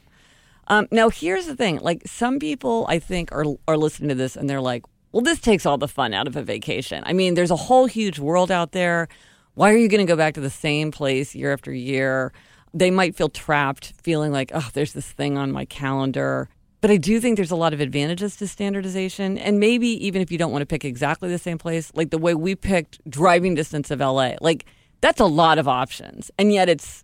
Um, 0.67 0.87
now 0.91 1.09
here's 1.09 1.45
the 1.45 1.55
thing: 1.55 1.79
like 1.79 2.01
some 2.05 2.39
people, 2.39 2.85
I 2.89 2.99
think 2.99 3.31
are 3.31 3.45
are 3.69 3.77
listening 3.77 4.09
to 4.09 4.15
this 4.15 4.35
and 4.35 4.49
they're 4.49 4.59
like, 4.59 4.83
"Well, 5.17 5.23
this 5.23 5.39
takes 5.39 5.65
all 5.65 5.79
the 5.79 5.87
fun 5.87 6.13
out 6.13 6.27
of 6.27 6.35
a 6.35 6.43
vacation." 6.43 7.01
I 7.07 7.13
mean, 7.13 7.33
there's 7.33 7.49
a 7.49 7.55
whole 7.55 7.87
huge 7.87 8.19
world 8.19 8.51
out 8.51 8.71
there. 8.71 9.07
Why 9.55 9.71
are 9.71 9.75
you 9.75 9.87
going 9.87 10.05
to 10.05 10.13
go 10.13 10.15
back 10.15 10.35
to 10.35 10.41
the 10.41 10.51
same 10.51 10.91
place 10.91 11.33
year 11.33 11.51
after 11.51 11.73
year? 11.73 12.31
They 12.71 12.91
might 12.91 13.15
feel 13.15 13.27
trapped, 13.27 13.93
feeling 14.03 14.31
like, 14.31 14.51
"Oh, 14.53 14.69
there's 14.73 14.93
this 14.93 15.07
thing 15.07 15.35
on 15.35 15.51
my 15.51 15.65
calendar." 15.65 16.49
But 16.81 16.91
I 16.91 16.97
do 16.97 17.19
think 17.19 17.35
there's 17.35 17.49
a 17.49 17.55
lot 17.55 17.73
of 17.73 17.79
advantages 17.79 18.35
to 18.35 18.47
standardization, 18.47 19.39
and 19.39 19.59
maybe 19.59 19.87
even 20.05 20.21
if 20.21 20.31
you 20.31 20.37
don't 20.37 20.51
want 20.51 20.61
to 20.61 20.67
pick 20.67 20.85
exactly 20.85 21.29
the 21.29 21.39
same 21.39 21.57
place, 21.57 21.91
like 21.95 22.11
the 22.11 22.19
way 22.19 22.35
we 22.35 22.53
picked 22.53 22.99
driving 23.09 23.55
distance 23.55 23.89
of 23.89 23.99
LA, 23.99 24.33
like 24.39 24.65
that's 25.01 25.19
a 25.19 25.25
lot 25.25 25.57
of 25.57 25.67
options, 25.67 26.29
and 26.37 26.53
yet 26.53 26.69
it's 26.69 27.03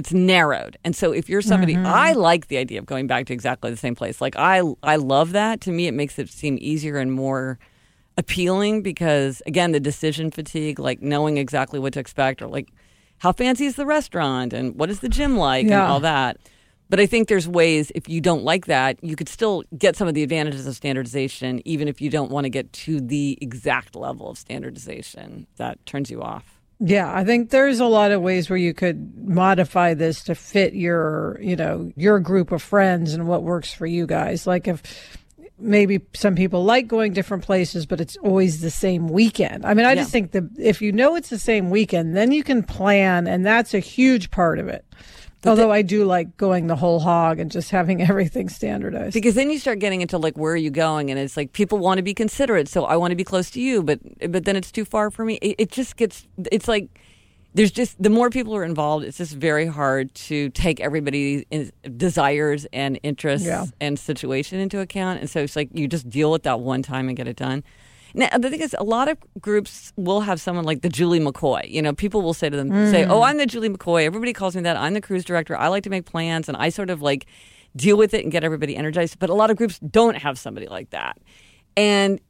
it's 0.00 0.14
narrowed. 0.14 0.78
And 0.82 0.96
so 0.96 1.12
if 1.12 1.28
you're 1.28 1.42
somebody 1.42 1.76
I 1.76 2.12
mm-hmm. 2.12 2.20
like 2.20 2.48
the 2.48 2.56
idea 2.56 2.78
of 2.78 2.86
going 2.86 3.06
back 3.06 3.26
to 3.26 3.34
exactly 3.34 3.70
the 3.70 3.76
same 3.76 3.94
place. 3.94 4.18
Like 4.18 4.34
I 4.34 4.62
I 4.82 4.96
love 4.96 5.32
that. 5.32 5.60
To 5.62 5.70
me 5.70 5.86
it 5.88 5.92
makes 5.92 6.18
it 6.18 6.30
seem 6.30 6.56
easier 6.58 6.96
and 6.96 7.12
more 7.12 7.58
appealing 8.16 8.82
because 8.82 9.42
again 9.44 9.72
the 9.72 9.80
decision 9.80 10.30
fatigue 10.30 10.78
like 10.78 11.02
knowing 11.02 11.36
exactly 11.36 11.78
what 11.78 11.92
to 11.92 12.00
expect 12.00 12.40
or 12.40 12.46
like 12.46 12.72
how 13.18 13.30
fancy 13.30 13.66
is 13.66 13.76
the 13.76 13.84
restaurant 13.84 14.54
and 14.54 14.74
what 14.76 14.88
is 14.88 15.00
the 15.00 15.08
gym 15.08 15.36
like 15.36 15.66
and 15.66 15.74
all 15.74 16.00
that. 16.00 16.38
But 16.88 16.98
I 16.98 17.04
think 17.04 17.28
there's 17.28 17.46
ways 17.46 17.92
if 17.94 18.08
you 18.08 18.22
don't 18.22 18.42
like 18.42 18.66
that, 18.66 19.04
you 19.04 19.16
could 19.16 19.28
still 19.28 19.64
get 19.76 19.96
some 19.96 20.08
of 20.08 20.14
the 20.14 20.22
advantages 20.22 20.66
of 20.66 20.74
standardization 20.74 21.60
even 21.66 21.88
if 21.88 22.00
you 22.00 22.08
don't 22.08 22.30
want 22.30 22.46
to 22.46 22.50
get 22.50 22.72
to 22.72 23.02
the 23.02 23.36
exact 23.42 23.94
level 23.94 24.30
of 24.30 24.38
standardization 24.38 25.46
that 25.58 25.84
turns 25.84 26.10
you 26.10 26.22
off. 26.22 26.59
Yeah, 26.82 27.14
I 27.14 27.24
think 27.24 27.50
there's 27.50 27.78
a 27.78 27.84
lot 27.84 28.10
of 28.10 28.22
ways 28.22 28.48
where 28.48 28.56
you 28.56 28.72
could 28.72 29.28
modify 29.28 29.92
this 29.92 30.24
to 30.24 30.34
fit 30.34 30.72
your, 30.72 31.38
you 31.40 31.54
know, 31.54 31.92
your 31.94 32.18
group 32.20 32.52
of 32.52 32.62
friends 32.62 33.12
and 33.12 33.28
what 33.28 33.42
works 33.42 33.72
for 33.72 33.84
you 33.84 34.06
guys. 34.06 34.46
Like 34.46 34.66
if 34.66 34.82
maybe 35.58 36.00
some 36.14 36.34
people 36.34 36.64
like 36.64 36.88
going 36.88 37.12
different 37.12 37.44
places, 37.44 37.84
but 37.84 38.00
it's 38.00 38.16
always 38.18 38.62
the 38.62 38.70
same 38.70 39.08
weekend. 39.08 39.66
I 39.66 39.74
mean, 39.74 39.84
I 39.84 39.94
just 39.94 40.10
think 40.10 40.32
that 40.32 40.44
if 40.58 40.80
you 40.80 40.90
know 40.90 41.16
it's 41.16 41.28
the 41.28 41.38
same 41.38 41.68
weekend, 41.68 42.16
then 42.16 42.32
you 42.32 42.42
can 42.42 42.62
plan, 42.62 43.26
and 43.26 43.44
that's 43.44 43.74
a 43.74 43.78
huge 43.78 44.30
part 44.30 44.58
of 44.58 44.68
it. 44.68 44.84
Although 45.46 45.70
I 45.72 45.82
do 45.82 46.04
like 46.04 46.36
going 46.36 46.66
the 46.66 46.76
whole 46.76 47.00
hog 47.00 47.38
and 47.40 47.50
just 47.50 47.70
having 47.70 48.02
everything 48.10 48.48
standardized. 48.48 49.14
because 49.14 49.34
then 49.34 49.50
you 49.50 49.58
start 49.58 49.78
getting 49.78 50.02
into 50.02 50.18
like 50.18 50.36
where 50.36 50.52
are 50.52 50.56
you 50.56 50.70
going 50.70 51.10
and 51.10 51.18
it's 51.18 51.36
like 51.36 51.52
people 51.52 51.78
want 51.78 51.96
to 51.98 52.02
be 52.02 52.12
considerate 52.14 52.68
so 52.68 52.84
i 52.84 52.94
want 52.96 53.10
to 53.10 53.16
be 53.16 53.24
close 53.24 53.50
to 53.50 53.60
you 53.60 53.82
but 53.82 53.98
but 54.30 54.44
then 54.44 54.54
it's 54.56 54.70
too 54.70 54.84
far 54.84 55.10
for 55.10 55.24
me 55.24 55.34
it, 55.36 55.54
it 55.58 55.70
just 55.72 55.96
gets 55.96 56.26
it's 56.52 56.68
like 56.68 56.88
there's 57.54 57.70
just 57.72 58.00
the 58.02 58.10
more 58.10 58.28
people 58.30 58.54
are 58.54 58.62
involved 58.64 59.04
it's 59.04 59.16
just 59.18 59.34
very 59.34 59.66
hard 59.66 60.14
to 60.14 60.50
take 60.50 60.78
everybody's 60.80 61.42
in- 61.50 61.72
desires 61.96 62.66
and 62.72 63.00
interests 63.02 63.46
Yeah. 63.46 63.64
and 63.80 63.98
situation 63.98 64.60
into 64.60 64.80
account 64.80 65.20
and 65.20 65.30
so 65.30 65.40
it's 65.40 65.56
like 65.56 65.70
you 65.72 65.88
just 65.88 66.08
deal 66.08 66.30
with 66.30 66.42
that 66.42 66.60
one 66.60 66.82
time 66.82 67.08
and 67.08 67.16
get 67.16 67.26
it 67.26 67.36
done 67.36 67.64
now, 68.14 68.28
the 68.38 68.50
thing 68.50 68.60
is, 68.60 68.74
a 68.78 68.84
lot 68.84 69.08
of 69.08 69.18
groups 69.40 69.92
will 69.96 70.20
have 70.20 70.40
someone 70.40 70.64
like 70.64 70.82
the 70.82 70.88
Julie 70.88 71.20
McCoy. 71.20 71.70
You 71.70 71.82
know, 71.82 71.92
people 71.92 72.22
will 72.22 72.34
say 72.34 72.48
to 72.48 72.56
them, 72.56 72.68
say, 72.90 73.04
mm. 73.04 73.10
"Oh, 73.10 73.22
I'm 73.22 73.38
the 73.38 73.46
Julie 73.46 73.68
McCoy." 73.68 74.04
Everybody 74.04 74.32
calls 74.32 74.56
me 74.56 74.62
that. 74.62 74.76
I'm 74.76 74.94
the 74.94 75.00
cruise 75.00 75.24
director. 75.24 75.56
I 75.56 75.68
like 75.68 75.84
to 75.84 75.90
make 75.90 76.04
plans, 76.04 76.48
and 76.48 76.56
I 76.56 76.68
sort 76.70 76.90
of 76.90 77.02
like 77.02 77.26
deal 77.76 77.96
with 77.96 78.14
it 78.14 78.22
and 78.22 78.32
get 78.32 78.44
everybody 78.44 78.76
energized. 78.76 79.18
But 79.18 79.30
a 79.30 79.34
lot 79.34 79.50
of 79.50 79.56
groups 79.56 79.78
don't 79.78 80.16
have 80.16 80.38
somebody 80.38 80.66
like 80.66 80.90
that. 80.90 81.18
And 81.76 82.20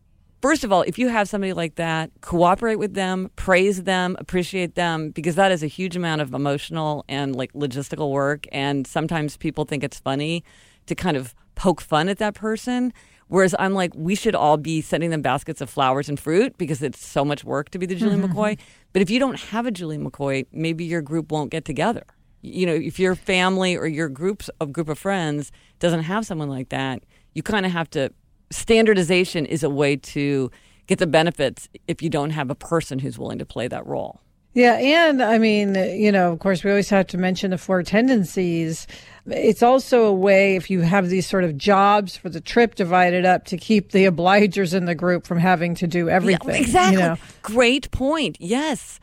first 0.43 0.65
of 0.65 0.73
all, 0.73 0.83
if 0.83 0.99
you 0.99 1.09
have 1.09 1.29
somebody 1.29 1.53
like 1.53 1.77
that, 1.77 2.11
cooperate 2.21 2.77
with 2.77 2.95
them, 2.95 3.31
praise 3.37 3.85
them, 3.85 4.17
appreciate 4.19 4.75
them, 4.75 5.11
because 5.11 5.35
that 5.37 5.53
is 5.53 5.63
a 5.63 5.67
huge 5.67 5.97
amount 5.97 6.21
of 6.21 6.35
emotional 6.35 7.05
and 7.09 7.35
like 7.37 7.53
logistical 7.53 8.11
work. 8.11 8.47
And 8.53 8.87
sometimes 8.87 9.37
people 9.37 9.65
think 9.65 9.83
it's 9.85 9.99
funny 9.99 10.45
to 10.87 10.95
kind 10.95 11.17
of 11.17 11.35
poke 11.55 11.81
fun 11.81 12.09
at 12.09 12.19
that 12.19 12.35
person. 12.35 12.93
Whereas 13.31 13.55
I'm 13.61 13.75
like, 13.75 13.93
we 13.95 14.17
should 14.17 14.35
all 14.35 14.57
be 14.57 14.81
sending 14.81 15.11
them 15.11 15.23
baskets 15.23 15.61
of 15.61 15.71
flowers 15.71 16.09
and 16.09 16.19
fruit 16.19 16.59
because 16.59 16.83
it's 16.83 17.07
so 17.07 17.25
much 17.25 17.45
work 17.45 17.71
to 17.71 17.79
be 17.79 17.87
the 17.87 17.95
Julie 17.95 18.17
mm-hmm. 18.17 18.37
McCoy. 18.37 18.59
But 18.93 19.03
if 19.03 19.09
you 19.09 19.21
don't 19.21 19.39
have 19.39 19.67
a 19.67 19.71
Julie 19.71 19.99
McCoy, 19.99 20.47
maybe 20.51 20.85
your 20.85 21.01
group 21.01 21.31
won't 21.31 21.53
get 21.53 21.65
together. 21.65 22.03
You 22.43 22.67
know, 22.67 22.75
if 22.75 22.99
your 22.99 23.15
family 23.15 23.77
or 23.77 23.87
your 23.87 24.09
groups 24.09 24.51
of 24.61 24.73
group 24.73 24.89
of 24.89 24.99
friends 24.99 25.53
doesn't 25.79 26.03
have 26.03 26.27
someone 26.27 26.49
like 26.49 26.71
that, 26.71 27.05
you 27.33 27.45
kind 27.45 27.65
of 27.65 27.71
have 27.71 27.89
to 27.91 28.13
standardization 28.51 29.47
is 29.47 29.63
a 29.63 29.71
way 29.71 29.95
to 29.95 30.51
get 30.89 30.99
the 30.99 31.07
benefits 31.07 31.69
if 31.87 32.03
you 32.03 32.11
don't 32.11 32.31
have 32.31 32.51
a 32.51 32.57
person 32.57 32.99
who's 32.99 33.17
willing 33.17 33.39
to 33.39 33.47
play 33.47 33.69
that 33.69 33.87
role. 33.87 34.21
Yeah, 34.53 34.79
and 34.79 35.23
I 35.23 35.39
mean, 35.39 35.77
you 35.77 36.11
know, 36.11 36.33
of 36.33 36.41
course, 36.41 36.65
we 36.65 36.71
always 36.71 36.91
have 36.91 37.07
to 37.09 37.19
mention 37.19 37.53
the 37.53 37.59
four 37.59 37.85
tendencies. 37.85 38.89
It's 39.27 39.63
also 39.63 40.07
a 40.07 40.13
way, 40.13 40.57
if 40.57 40.71
you 40.71 40.81
have 40.81 41.09
these 41.09 41.29
sort 41.29 41.45
of 41.45 41.57
jobs 41.57 42.17
for 42.17 42.29
the 42.29 42.41
trip 42.41 42.75
divided 42.75 43.25
up, 43.25 43.45
to 43.47 43.57
keep 43.57 43.93
the 43.93 44.07
obligers 44.07 44.75
in 44.75 44.87
the 44.87 44.95
group 44.97 45.25
from 45.25 45.39
having 45.39 45.77
to 45.77 45.87
do 45.87 46.09
everything. 46.09 46.49
Yeah, 46.49 46.61
exactly. 46.61 47.01
You 47.01 47.09
know? 47.11 47.17
Great 47.43 47.93
point. 47.93 48.39
Yes. 48.41 48.99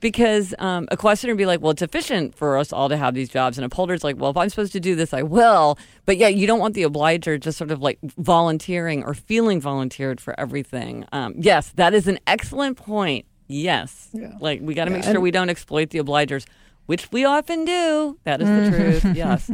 Because 0.00 0.54
um, 0.58 0.86
a 0.90 0.98
questioner 0.98 1.32
would 1.32 1.38
be 1.38 1.46
like, 1.46 1.62
well, 1.62 1.70
it's 1.70 1.82
efficient 1.82 2.34
for 2.34 2.58
us 2.58 2.70
all 2.70 2.90
to 2.90 2.96
have 2.96 3.14
these 3.14 3.30
jobs. 3.30 3.56
And 3.56 3.64
upholder's 3.64 4.04
like, 4.04 4.18
well, 4.18 4.30
if 4.30 4.36
I'm 4.36 4.50
supposed 4.50 4.72
to 4.72 4.80
do 4.80 4.94
this, 4.94 5.14
I 5.14 5.22
will. 5.22 5.78
But 6.04 6.18
yeah, 6.18 6.28
you 6.28 6.46
don't 6.46 6.58
want 6.58 6.74
the 6.74 6.82
obliger 6.82 7.38
just 7.38 7.56
sort 7.56 7.70
of 7.70 7.80
like 7.80 7.98
volunteering 8.02 9.04
or 9.04 9.14
feeling 9.14 9.60
volunteered 9.62 10.20
for 10.20 10.38
everything. 10.38 11.06
Um, 11.12 11.34
yes, 11.38 11.70
that 11.76 11.94
is 11.94 12.06
an 12.06 12.18
excellent 12.26 12.76
point. 12.76 13.26
Yes. 13.50 14.08
Yeah. 14.12 14.32
Like, 14.40 14.60
we 14.62 14.74
got 14.74 14.84
to 14.84 14.90
Yeah, 14.90 14.96
make 14.96 15.04
sure 15.04 15.14
and- 15.14 15.22
we 15.22 15.30
don't 15.30 15.50
exploit 15.50 15.90
the 15.90 15.98
obligers, 15.98 16.46
which 16.86 17.10
we 17.12 17.24
often 17.24 17.64
do. 17.64 18.18
That 18.24 18.40
is 18.40 18.48
the 18.48 18.76
mm. 18.76 19.00
truth. 19.00 19.16
Yes. 19.16 19.50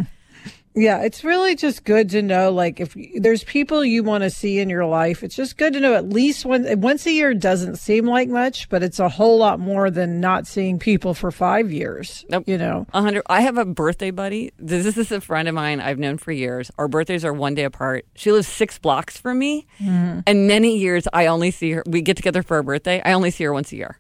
Yeah, 0.78 1.00
it's 1.00 1.25
really 1.25 1.56
just 1.56 1.85
good 1.85 2.11
to 2.11 2.21
know. 2.21 2.52
Like, 2.52 2.80
if 2.80 2.95
there's 3.14 3.42
people 3.42 3.83
you 3.83 4.02
want 4.02 4.25
to 4.25 4.30
see 4.30 4.59
in 4.59 4.68
your 4.68 4.85
life, 4.85 5.23
it's 5.23 5.35
just 5.35 5.56
good 5.56 5.73
to 5.73 5.80
know 5.80 5.95
at 5.95 6.11
least 6.11 6.45
one 6.45 6.66
once 6.80 7.06
a 7.06 7.12
year 7.12 7.33
doesn't 7.33 7.76
seem 7.76 8.04
like 8.04 8.28
much, 8.28 8.68
but 8.68 8.83
it's 8.83 8.99
a 8.99 9.09
whole 9.09 9.38
lot 9.38 9.59
more 9.59 9.90
than 9.90 10.21
not 10.21 10.47
seeing 10.47 10.78
people 10.78 11.14
for 11.14 11.30
five 11.30 11.73
years. 11.73 12.26
Nope. 12.28 12.45
You 12.47 12.59
know, 12.59 12.87
A 12.92 13.00
hundred. 13.00 13.23
I 13.26 13.40
have 13.40 13.56
a 13.56 13.64
birthday 13.64 14.11
buddy. 14.11 14.52
This, 14.59 14.85
this 14.85 14.99
is 14.99 15.11
a 15.11 15.21
friend 15.23 15.49
of 15.49 15.54
mine 15.54 15.80
I've 15.80 15.99
known 15.99 16.18
for 16.18 16.30
years. 16.30 16.71
Our 16.76 16.88
birthdays 16.88 17.25
are 17.25 17.33
one 17.33 17.54
day 17.54 17.64
apart. 17.64 18.04
She 18.14 18.30
lives 18.30 18.47
six 18.47 18.78
blocks 18.78 19.16
from 19.16 19.38
me, 19.38 19.66
mm-hmm. 19.80 20.21
and 20.26 20.47
many 20.47 20.76
years 20.76 21.09
I 21.11 21.26
only 21.26 21.52
see 21.52 21.71
her. 21.73 21.85
We 21.87 22.02
get 22.02 22.18
together 22.18 22.42
for 22.42 22.59
her 22.59 22.62
birthday. 22.62 23.00
I 23.02 23.14
only 23.14 23.30
see 23.30 23.45
her 23.45 23.52
once 23.54 23.73
a 23.73 23.76
year. 23.76 23.99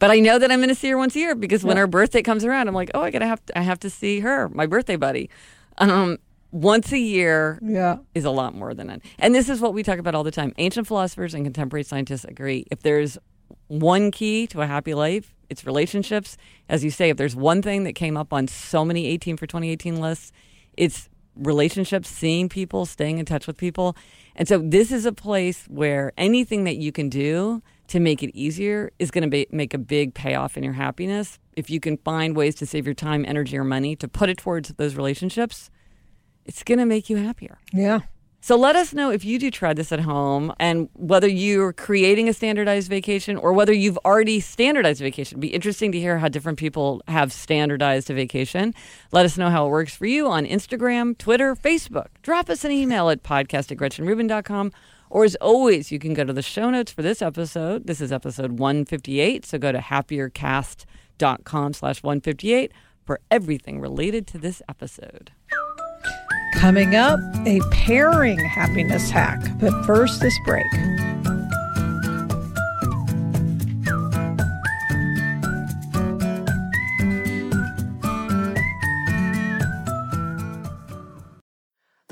But 0.00 0.10
I 0.10 0.18
know 0.18 0.36
that 0.36 0.50
I'm 0.50 0.58
going 0.58 0.68
to 0.68 0.74
see 0.74 0.90
her 0.90 0.98
once 0.98 1.14
a 1.14 1.20
year 1.20 1.36
because 1.36 1.62
when 1.62 1.76
her 1.76 1.86
birthday 1.86 2.22
comes 2.22 2.44
around, 2.44 2.66
I'm 2.66 2.74
like, 2.74 2.90
oh, 2.92 3.02
I 3.02 3.12
gotta 3.12 3.26
have 3.26 3.46
to, 3.46 3.56
I 3.56 3.62
have 3.62 3.78
to 3.80 3.88
see 3.88 4.18
her, 4.18 4.48
my 4.48 4.66
birthday 4.66 4.96
buddy. 4.96 5.30
Um, 5.78 6.18
once 6.50 6.92
a 6.92 6.98
year 6.98 7.58
yeah. 7.62 7.96
is 8.14 8.24
a 8.24 8.30
lot 8.30 8.54
more 8.54 8.74
than 8.74 8.90
it. 8.90 9.02
And 9.18 9.34
this 9.34 9.48
is 9.48 9.60
what 9.60 9.72
we 9.72 9.82
talk 9.82 9.98
about 9.98 10.14
all 10.14 10.22
the 10.22 10.30
time. 10.30 10.52
Ancient 10.58 10.86
philosophers 10.86 11.34
and 11.34 11.44
contemporary 11.44 11.82
scientists 11.82 12.24
agree. 12.24 12.66
If 12.70 12.82
there's 12.82 13.18
one 13.68 14.10
key 14.10 14.46
to 14.48 14.60
a 14.60 14.66
happy 14.66 14.92
life, 14.94 15.34
it's 15.48 15.64
relationships. 15.64 16.36
As 16.68 16.84
you 16.84 16.90
say, 16.90 17.10
if 17.10 17.16
there's 17.16 17.34
one 17.34 17.62
thing 17.62 17.84
that 17.84 17.94
came 17.94 18.16
up 18.16 18.32
on 18.32 18.48
so 18.48 18.84
many 18.84 19.06
18 19.06 19.36
for 19.36 19.46
2018 19.46 20.00
lists, 20.00 20.30
it's 20.76 21.08
relationships, 21.36 22.08
seeing 22.08 22.48
people, 22.48 22.84
staying 22.84 23.18
in 23.18 23.24
touch 23.24 23.46
with 23.46 23.56
people. 23.56 23.96
And 24.36 24.46
so 24.46 24.58
this 24.58 24.92
is 24.92 25.06
a 25.06 25.12
place 25.12 25.64
where 25.68 26.12
anything 26.18 26.64
that 26.64 26.76
you 26.76 26.92
can 26.92 27.08
do 27.08 27.62
to 27.92 28.00
make 28.00 28.22
it 28.22 28.34
easier 28.34 28.90
is 28.98 29.10
going 29.10 29.22
to 29.22 29.28
be, 29.28 29.46
make 29.50 29.74
a 29.74 29.78
big 29.78 30.14
payoff 30.14 30.56
in 30.56 30.64
your 30.64 30.72
happiness. 30.72 31.38
If 31.56 31.68
you 31.68 31.78
can 31.78 31.98
find 31.98 32.34
ways 32.34 32.54
to 32.56 32.66
save 32.66 32.86
your 32.86 32.94
time, 32.94 33.24
energy, 33.28 33.56
or 33.58 33.64
money 33.64 33.96
to 33.96 34.08
put 34.08 34.30
it 34.30 34.38
towards 34.38 34.70
those 34.70 34.94
relationships, 34.94 35.70
it's 36.46 36.62
going 36.62 36.78
to 36.78 36.86
make 36.86 37.10
you 37.10 37.18
happier. 37.18 37.58
Yeah. 37.70 38.00
So 38.40 38.56
let 38.56 38.74
us 38.74 38.92
know 38.92 39.10
if 39.10 39.24
you 39.24 39.38
do 39.38 39.50
try 39.50 39.74
this 39.74 39.92
at 39.92 40.00
home 40.00 40.52
and 40.58 40.88
whether 40.94 41.28
you're 41.28 41.74
creating 41.74 42.28
a 42.28 42.32
standardized 42.32 42.88
vacation 42.88 43.36
or 43.36 43.52
whether 43.52 43.72
you've 43.72 43.98
already 43.98 44.40
standardized 44.40 45.00
a 45.00 45.04
vacation. 45.04 45.36
It'd 45.36 45.40
be 45.42 45.54
interesting 45.54 45.92
to 45.92 46.00
hear 46.00 46.18
how 46.18 46.28
different 46.28 46.58
people 46.58 47.02
have 47.06 47.30
standardized 47.32 48.10
a 48.10 48.14
vacation. 48.14 48.74
Let 49.12 49.26
us 49.26 49.38
know 49.38 49.50
how 49.50 49.66
it 49.66 49.70
works 49.70 49.94
for 49.94 50.06
you 50.06 50.26
on 50.28 50.44
Instagram, 50.46 51.16
Twitter, 51.16 51.54
Facebook. 51.54 52.08
Drop 52.22 52.50
us 52.50 52.64
an 52.64 52.72
email 52.72 53.10
at 53.10 53.22
podcast 53.22 53.70
at 53.70 53.76
gretchenrubin.com. 53.76 54.72
Or 55.12 55.24
as 55.24 55.34
always, 55.42 55.92
you 55.92 55.98
can 55.98 56.14
go 56.14 56.24
to 56.24 56.32
the 56.32 56.40
show 56.40 56.70
notes 56.70 56.90
for 56.90 57.02
this 57.02 57.20
episode. 57.20 57.86
This 57.86 58.00
is 58.00 58.10
episode 58.10 58.58
158. 58.58 59.44
So 59.44 59.58
go 59.58 59.70
to 59.70 59.78
happiercast.com 59.78 61.74
slash 61.74 62.02
158 62.02 62.72
for 63.04 63.20
everything 63.30 63.78
related 63.78 64.26
to 64.28 64.38
this 64.38 64.62
episode. 64.70 65.30
Coming 66.54 66.96
up, 66.96 67.20
a 67.46 67.60
pairing 67.70 68.38
happiness 68.38 69.10
hack. 69.10 69.38
But 69.60 69.84
first, 69.84 70.22
this 70.22 70.34
break. 70.46 70.64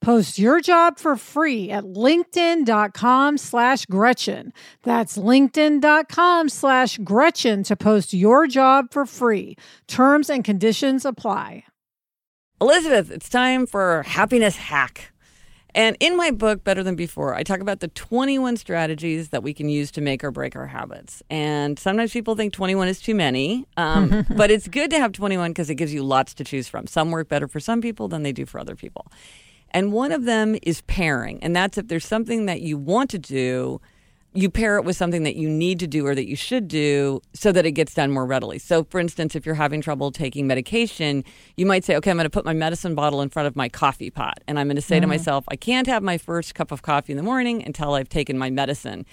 Post 0.00 0.38
your 0.38 0.60
job 0.60 0.98
for 0.98 1.16
free 1.16 1.70
at 1.70 1.84
linkedin.com 1.84 3.36
slash 3.36 3.84
Gretchen. 3.86 4.52
That's 4.82 5.18
linkedin.com 5.18 6.48
slash 6.48 6.98
Gretchen 7.04 7.62
to 7.64 7.76
post 7.76 8.14
your 8.14 8.46
job 8.46 8.86
for 8.92 9.04
free. 9.04 9.56
Terms 9.88 10.30
and 10.30 10.42
conditions 10.42 11.04
apply. 11.04 11.64
Elizabeth, 12.62 13.10
it's 13.10 13.28
time 13.28 13.66
for 13.66 14.02
happiness 14.02 14.56
hack. 14.56 15.12
And 15.74 15.96
in 16.00 16.16
my 16.16 16.30
book, 16.30 16.64
Better 16.64 16.82
Than 16.82 16.96
Before, 16.96 17.34
I 17.34 17.42
talk 17.42 17.60
about 17.60 17.80
the 17.80 17.88
21 17.88 18.56
strategies 18.56 19.28
that 19.28 19.42
we 19.42 19.54
can 19.54 19.68
use 19.68 19.90
to 19.92 20.00
make 20.00 20.24
or 20.24 20.30
break 20.30 20.56
our 20.56 20.66
habits. 20.66 21.22
And 21.30 21.78
sometimes 21.78 22.12
people 22.12 22.34
think 22.34 22.52
21 22.52 22.88
is 22.88 23.00
too 23.00 23.14
many, 23.14 23.66
um, 23.76 24.26
but 24.36 24.50
it's 24.50 24.66
good 24.66 24.90
to 24.90 24.98
have 24.98 25.12
21 25.12 25.52
because 25.52 25.70
it 25.70 25.76
gives 25.76 25.94
you 25.94 26.02
lots 26.02 26.34
to 26.34 26.44
choose 26.44 26.68
from. 26.68 26.86
Some 26.86 27.10
work 27.10 27.28
better 27.28 27.46
for 27.46 27.60
some 27.60 27.80
people 27.80 28.08
than 28.08 28.24
they 28.24 28.32
do 28.32 28.46
for 28.46 28.58
other 28.58 28.74
people. 28.74 29.06
And 29.72 29.92
one 29.92 30.12
of 30.12 30.24
them 30.24 30.56
is 30.62 30.82
pairing. 30.82 31.42
And 31.42 31.54
that's 31.54 31.78
if 31.78 31.88
there's 31.88 32.06
something 32.06 32.46
that 32.46 32.60
you 32.60 32.76
want 32.76 33.10
to 33.10 33.18
do, 33.18 33.80
you 34.32 34.48
pair 34.48 34.76
it 34.76 34.84
with 34.84 34.96
something 34.96 35.24
that 35.24 35.34
you 35.36 35.48
need 35.48 35.80
to 35.80 35.86
do 35.86 36.06
or 36.06 36.14
that 36.14 36.28
you 36.28 36.36
should 36.36 36.68
do 36.68 37.20
so 37.34 37.50
that 37.50 37.66
it 37.66 37.72
gets 37.72 37.94
done 37.94 38.12
more 38.12 38.24
readily. 38.24 38.58
So, 38.58 38.84
for 38.84 39.00
instance, 39.00 39.34
if 39.34 39.44
you're 39.44 39.56
having 39.56 39.80
trouble 39.80 40.12
taking 40.12 40.46
medication, 40.46 41.24
you 41.56 41.66
might 41.66 41.84
say, 41.84 41.96
okay, 41.96 42.10
I'm 42.10 42.16
going 42.16 42.24
to 42.24 42.30
put 42.30 42.44
my 42.44 42.52
medicine 42.52 42.94
bottle 42.94 43.22
in 43.22 43.28
front 43.28 43.48
of 43.48 43.56
my 43.56 43.68
coffee 43.68 44.10
pot. 44.10 44.38
And 44.46 44.58
I'm 44.58 44.68
going 44.68 44.76
to 44.76 44.82
say 44.82 44.96
mm-hmm. 44.96 45.02
to 45.02 45.06
myself, 45.08 45.44
I 45.48 45.56
can't 45.56 45.86
have 45.88 46.02
my 46.02 46.16
first 46.16 46.54
cup 46.54 46.70
of 46.70 46.82
coffee 46.82 47.12
in 47.12 47.16
the 47.16 47.24
morning 47.24 47.64
until 47.64 47.94
I've 47.94 48.08
taken 48.08 48.38
my 48.38 48.50
medicine. 48.50 49.04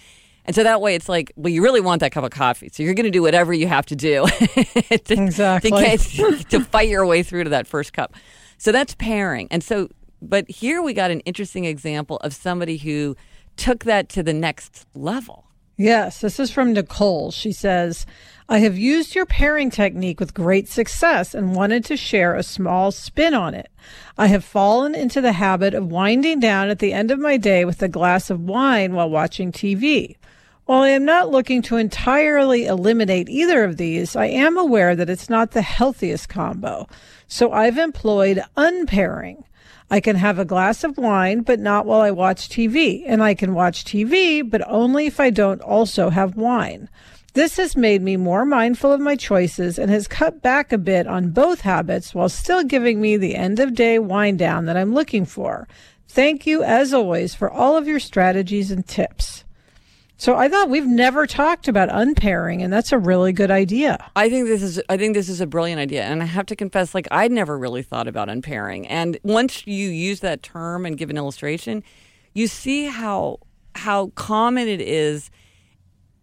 And 0.46 0.56
so 0.56 0.64
that 0.64 0.82
way 0.82 0.96
it's 0.96 1.10
like, 1.10 1.34
well, 1.36 1.52
you 1.52 1.62
really 1.62 1.82
want 1.82 2.00
that 2.02 2.12
cup 2.12 2.24
of 2.24 2.32
coffee. 2.32 2.70
So 2.72 2.84
you're 2.84 2.94
going 2.94 3.06
to 3.06 3.12
do 3.12 3.22
whatever 3.22 3.54
you 3.54 3.68
have 3.68 3.86
to 3.88 3.96
do 3.96 4.26
to, 4.90 5.14
exactly. 5.14 5.72
to, 5.72 6.44
to 6.50 6.64
fight 6.64 6.90
your 6.90 7.06
way 7.06 7.24
through 7.24 7.46
to 7.46 7.50
that 7.50 7.68
first 7.68 7.92
cup. 7.92 8.14
So 8.58 8.72
that's 8.72 8.96
pairing. 8.96 9.48
And 9.52 9.64
so 9.64 9.90
but 10.22 10.50
here 10.50 10.82
we 10.82 10.94
got 10.94 11.12
an 11.12 11.22
interesting 11.22 11.66
example 11.66 12.18
of 12.18 12.34
somebody 12.34 12.78
who 12.78 13.16
took 13.56 13.84
that 13.86 14.10
to 14.10 14.24
the 14.24 14.34
next 14.34 14.86
level. 14.94 15.46
Yes, 15.80 16.22
this 16.22 16.40
is 16.40 16.50
from 16.50 16.74
Nicole. 16.74 17.30
She 17.30 17.52
says, 17.52 18.08
I 18.50 18.60
have 18.60 18.80
used 18.80 19.14
your 19.14 19.28
pairing 19.28 19.70
technique 19.70 20.20
with 20.20 20.34
great 20.34 20.68
success 20.68 21.36
and 21.36 21.56
wanted 21.56 21.86
to 21.86 21.98
share 21.98 22.34
a 22.34 22.42
small 22.42 22.92
spin 22.92 23.36
on 23.36 23.54
it. 23.54 23.70
I 24.18 24.26
have 24.26 24.44
fallen 24.44 24.96
into 24.96 25.22
the 25.22 25.34
habit 25.34 25.76
of 25.76 25.92
winding 25.92 26.40
down 26.40 26.70
at 26.70 26.80
the 26.80 26.94
end 26.94 27.12
of 27.12 27.20
my 27.20 27.38
day 27.38 27.64
with 27.64 27.84
a 27.84 27.88
glass 27.88 28.32
of 28.32 28.42
wine 28.42 28.94
while 28.94 29.10
watching 29.10 29.52
TV. 29.52 30.16
While 30.66 30.82
I 30.82 30.90
am 30.90 31.06
not 31.06 31.30
looking 31.30 31.62
to 31.64 31.78
entirely 31.78 32.66
eliminate 32.66 33.30
either 33.30 33.64
of 33.64 33.78
these, 33.78 34.16
I 34.16 34.26
am 34.26 34.58
aware 34.58 34.96
that 34.96 35.10
it's 35.10 35.30
not 35.30 35.52
the 35.52 35.62
healthiest 35.62 36.28
combo. 36.28 36.88
So 37.28 37.52
I've 37.52 37.78
employed 37.78 38.44
unpairing. 38.56 39.44
I 39.90 40.00
can 40.00 40.18
have 40.18 40.38
a 40.38 40.46
glass 40.46 40.84
of 40.84 40.98
wine, 40.98 41.42
but 41.42 41.60
not 41.60 41.86
while 41.86 42.02
I 42.02 42.12
watch 42.12 42.50
TV. 42.50 43.04
And 43.06 43.24
I 43.24 43.34
can 43.34 43.54
watch 43.54 43.86
TV, 43.86 44.48
but 44.48 44.62
only 44.68 45.06
if 45.06 45.20
I 45.20 45.30
don't 45.30 45.62
also 45.62 46.10
have 46.10 46.36
wine. 46.36 46.90
This 47.34 47.58
has 47.58 47.78
made 47.78 48.02
me 48.02 48.18
more 48.18 48.46
mindful 48.46 48.92
of 48.92 49.00
my 49.00 49.16
choices 49.16 49.78
and 49.78 49.92
has 49.92 50.08
cut 50.08 50.42
back 50.42 50.74
a 50.74 50.78
bit 50.78 51.06
on 51.06 51.30
both 51.30 51.62
habits 51.62 52.16
while 52.16 52.30
still 52.30 52.64
giving 52.64 53.00
me 53.00 53.16
the 53.16 53.36
end 53.36 53.60
of 53.60 53.76
day 53.76 54.00
wind 54.00 54.40
down 54.40 54.66
that 54.66 54.76
I'm 54.76 54.94
looking 54.94 55.24
for. 55.24 55.68
Thank 56.08 56.48
you, 56.48 56.64
as 56.64 56.94
always, 56.94 57.36
for 57.36 57.52
all 57.52 57.78
of 57.78 57.88
your 57.88 58.00
strategies 58.00 58.72
and 58.72 58.88
tips. 58.88 59.44
So 60.20 60.36
I 60.36 60.50
thought 60.50 60.70
we've 60.70 60.88
never 60.88 61.28
talked 61.28 61.68
about 61.68 61.90
unpairing, 61.92 62.64
and 62.64 62.74
that's 62.74 62.92
a 62.92 62.98
really 62.98 63.32
good 63.32 63.52
idea. 63.52 64.04
I 64.16 64.30
think 64.30 64.48
this 64.48 64.64
is 64.64 64.82
I 64.90 64.98
think 64.98 65.14
this 65.14 65.30
is 65.30 65.42
a 65.42 65.46
brilliant 65.46 65.80
idea, 65.80 66.04
and 66.04 66.24
I 66.24 66.26
have 66.26 66.48
to 66.48 66.56
confess, 66.56 66.96
like 66.96 67.08
I'd 67.12 67.32
never 67.32 67.56
really 67.56 67.84
thought 67.84 68.08
about 68.08 68.28
unpairing. 68.28 68.88
And 68.88 69.20
once 69.22 69.68
you 69.68 69.90
use 69.90 70.22
that 70.22 70.42
term 70.42 70.88
and 70.88 70.98
give 70.98 71.12
an 71.12 71.18
illustration, 71.18 71.84
you 72.34 72.48
see 72.48 72.86
how 72.86 73.40
how 73.76 74.08
common 74.16 74.68
it 74.68 74.82
is 74.82 75.30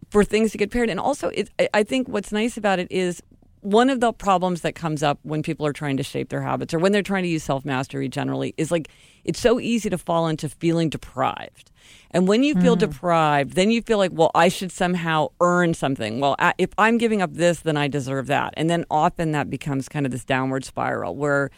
for 0.09 0.25
things 0.25 0.51
to 0.51 0.57
get 0.57 0.71
paired. 0.71 0.89
And 0.89 0.99
also, 0.99 1.29
it, 1.29 1.49
I 1.73 1.83
think 1.83 2.09
what's 2.09 2.33
nice 2.33 2.57
about 2.57 2.79
it 2.79 2.91
is 2.91 3.23
one 3.61 3.89
of 3.89 4.01
the 4.01 4.11
problems 4.11 4.61
that 4.61 4.75
comes 4.75 5.03
up 5.03 5.19
when 5.23 5.41
people 5.41 5.65
are 5.65 5.73
trying 5.73 5.95
to 5.97 6.03
shape 6.03 6.29
their 6.29 6.41
habits 6.41 6.73
or 6.73 6.79
when 6.79 6.91
they're 6.91 7.01
trying 7.01 7.23
to 7.23 7.29
use 7.29 7.43
self 7.43 7.63
mastery 7.63 8.09
generally 8.09 8.53
is 8.57 8.71
like 8.71 8.89
it's 9.23 9.39
so 9.39 9.57
easy 9.57 9.89
to 9.89 9.97
fall 9.97 10.27
into 10.27 10.49
feeling 10.49 10.89
deprived. 10.89 11.71
And 12.11 12.27
when 12.27 12.43
you 12.43 12.55
feel 12.55 12.75
mm. 12.75 12.79
deprived, 12.79 13.53
then 13.53 13.71
you 13.71 13.81
feel 13.81 13.97
like, 13.97 14.11
well, 14.13 14.31
I 14.33 14.47
should 14.47 14.71
somehow 14.71 15.29
earn 15.41 15.73
something. 15.73 16.19
Well, 16.19 16.35
if 16.57 16.69
I'm 16.77 16.97
giving 16.97 17.21
up 17.21 17.33
this, 17.33 17.59
then 17.59 17.77
I 17.77 17.87
deserve 17.87 18.27
that. 18.27 18.53
And 18.55 18.69
then 18.69 18.85
often 18.89 19.31
that 19.31 19.49
becomes 19.49 19.89
kind 19.89 20.05
of 20.05 20.11
this 20.11 20.23
downward 20.23 20.63
spiral 20.63 21.15
where, 21.15 21.51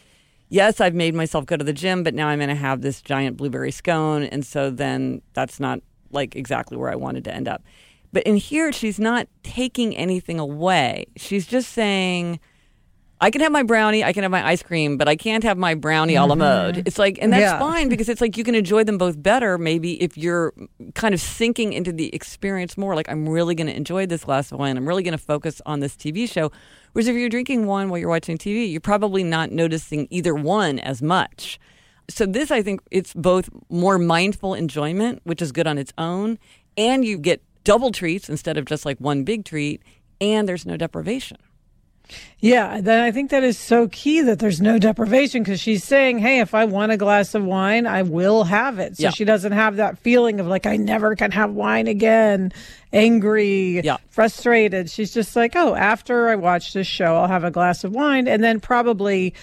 yes, 0.48 0.80
I've 0.80 0.94
made 0.94 1.14
myself 1.14 1.46
go 1.46 1.56
to 1.56 1.64
the 1.64 1.72
gym, 1.72 2.02
but 2.02 2.14
now 2.14 2.28
I'm 2.28 2.38
going 2.38 2.48
to 2.48 2.54
have 2.54 2.80
this 2.80 3.00
giant 3.02 3.36
blueberry 3.36 3.70
scone. 3.70 4.24
And 4.24 4.44
so 4.44 4.70
then 4.70 5.22
that's 5.32 5.60
not 5.60 5.80
like 6.10 6.34
exactly 6.34 6.76
where 6.76 6.90
I 6.90 6.96
wanted 6.96 7.24
to 7.24 7.34
end 7.34 7.46
up. 7.46 7.62
But 8.12 8.22
in 8.22 8.36
here, 8.36 8.72
she's 8.72 8.98
not 8.98 9.28
taking 9.42 9.94
anything 9.94 10.38
away. 10.38 11.06
She's 11.16 11.46
just 11.46 11.72
saying, 11.72 12.40
I 13.20 13.30
can 13.30 13.40
have 13.40 13.50
my 13.50 13.64
brownie, 13.64 14.04
I 14.04 14.12
can 14.12 14.22
have 14.22 14.30
my 14.30 14.46
ice 14.46 14.62
cream, 14.62 14.96
but 14.96 15.08
I 15.08 15.16
can't 15.16 15.42
have 15.42 15.58
my 15.58 15.74
brownie 15.74 16.14
a 16.14 16.24
la 16.24 16.34
mm-hmm. 16.34 16.38
mode. 16.38 16.82
It's 16.86 16.98
like, 16.98 17.18
and 17.20 17.32
that's 17.32 17.40
Yeah. 17.40 17.58
fine 17.58 17.88
because 17.88 18.08
it's 18.08 18.20
like 18.20 18.36
you 18.36 18.44
can 18.44 18.54
enjoy 18.54 18.84
them 18.84 18.96
both 18.96 19.20
better 19.20 19.58
maybe 19.58 20.00
if 20.00 20.16
you're 20.16 20.52
kind 20.94 21.14
of 21.14 21.20
sinking 21.20 21.72
into 21.72 21.92
the 21.92 22.14
experience 22.14 22.78
more. 22.78 22.94
Like, 22.94 23.08
I'm 23.08 23.28
really 23.28 23.56
going 23.56 23.66
to 23.66 23.76
enjoy 23.76 24.06
this 24.06 24.24
glass 24.24 24.52
of 24.52 24.58
wine. 24.60 24.76
I'm 24.76 24.86
really 24.86 25.02
going 25.02 25.18
to 25.18 25.18
focus 25.18 25.60
on 25.66 25.80
this 25.80 25.96
TV 25.96 26.30
show. 26.30 26.52
Whereas 26.92 27.08
if 27.08 27.16
you're 27.16 27.28
drinking 27.28 27.66
wine 27.66 27.88
while 27.88 27.98
you're 27.98 28.08
watching 28.08 28.38
TV, 28.38 28.70
you're 28.70 28.80
probably 28.80 29.24
not 29.24 29.50
noticing 29.50 30.06
either 30.10 30.34
one 30.34 30.78
as 30.78 31.02
much. 31.02 31.58
So 32.08 32.24
this, 32.24 32.50
I 32.50 32.62
think, 32.62 32.80
it's 32.90 33.12
both 33.14 33.50
more 33.68 33.98
mindful 33.98 34.54
enjoyment, 34.54 35.20
which 35.24 35.42
is 35.42 35.52
good 35.52 35.66
on 35.66 35.76
its 35.76 35.92
own, 35.98 36.38
and 36.76 37.04
you 37.04 37.18
get 37.18 37.42
double 37.64 37.90
treats 37.90 38.28
instead 38.30 38.56
of 38.56 38.64
just 38.64 38.86
like 38.86 38.98
one 38.98 39.24
big 39.24 39.44
treat, 39.44 39.82
and 40.20 40.48
there's 40.48 40.64
no 40.64 40.76
deprivation. 40.76 41.36
Yeah, 42.40 42.80
then 42.80 43.02
I 43.02 43.10
think 43.10 43.30
that 43.30 43.42
is 43.42 43.58
so 43.58 43.88
key 43.88 44.20
that 44.22 44.38
there's 44.38 44.60
no 44.60 44.78
deprivation 44.78 45.42
because 45.42 45.60
she's 45.60 45.82
saying, 45.82 46.18
"Hey, 46.18 46.38
if 46.40 46.54
I 46.54 46.64
want 46.66 46.92
a 46.92 46.96
glass 46.96 47.34
of 47.34 47.44
wine, 47.44 47.86
I 47.86 48.02
will 48.02 48.44
have 48.44 48.78
it." 48.78 48.96
So 48.96 49.02
Yeah. 49.04 49.10
she 49.10 49.24
doesn't 49.24 49.52
have 49.52 49.76
that 49.76 49.98
feeling 49.98 50.38
of 50.40 50.46
like 50.46 50.64
I 50.64 50.76
never 50.76 51.16
can 51.16 51.32
have 51.32 51.52
wine 51.52 51.86
again, 51.88 52.52
angry, 52.92 53.80
Yeah. 53.82 53.96
frustrated. 54.10 54.88
She's 54.90 55.12
just 55.12 55.34
like, 55.36 55.54
"Oh, 55.56 55.74
after 55.74 56.28
I 56.28 56.36
watch 56.36 56.72
this 56.72 56.86
show, 56.86 57.16
I'll 57.16 57.28
have 57.28 57.44
a 57.44 57.50
glass 57.50 57.84
of 57.84 57.92
wine," 57.92 58.28
and 58.28 58.42
then 58.42 58.60
probably, 58.60 59.34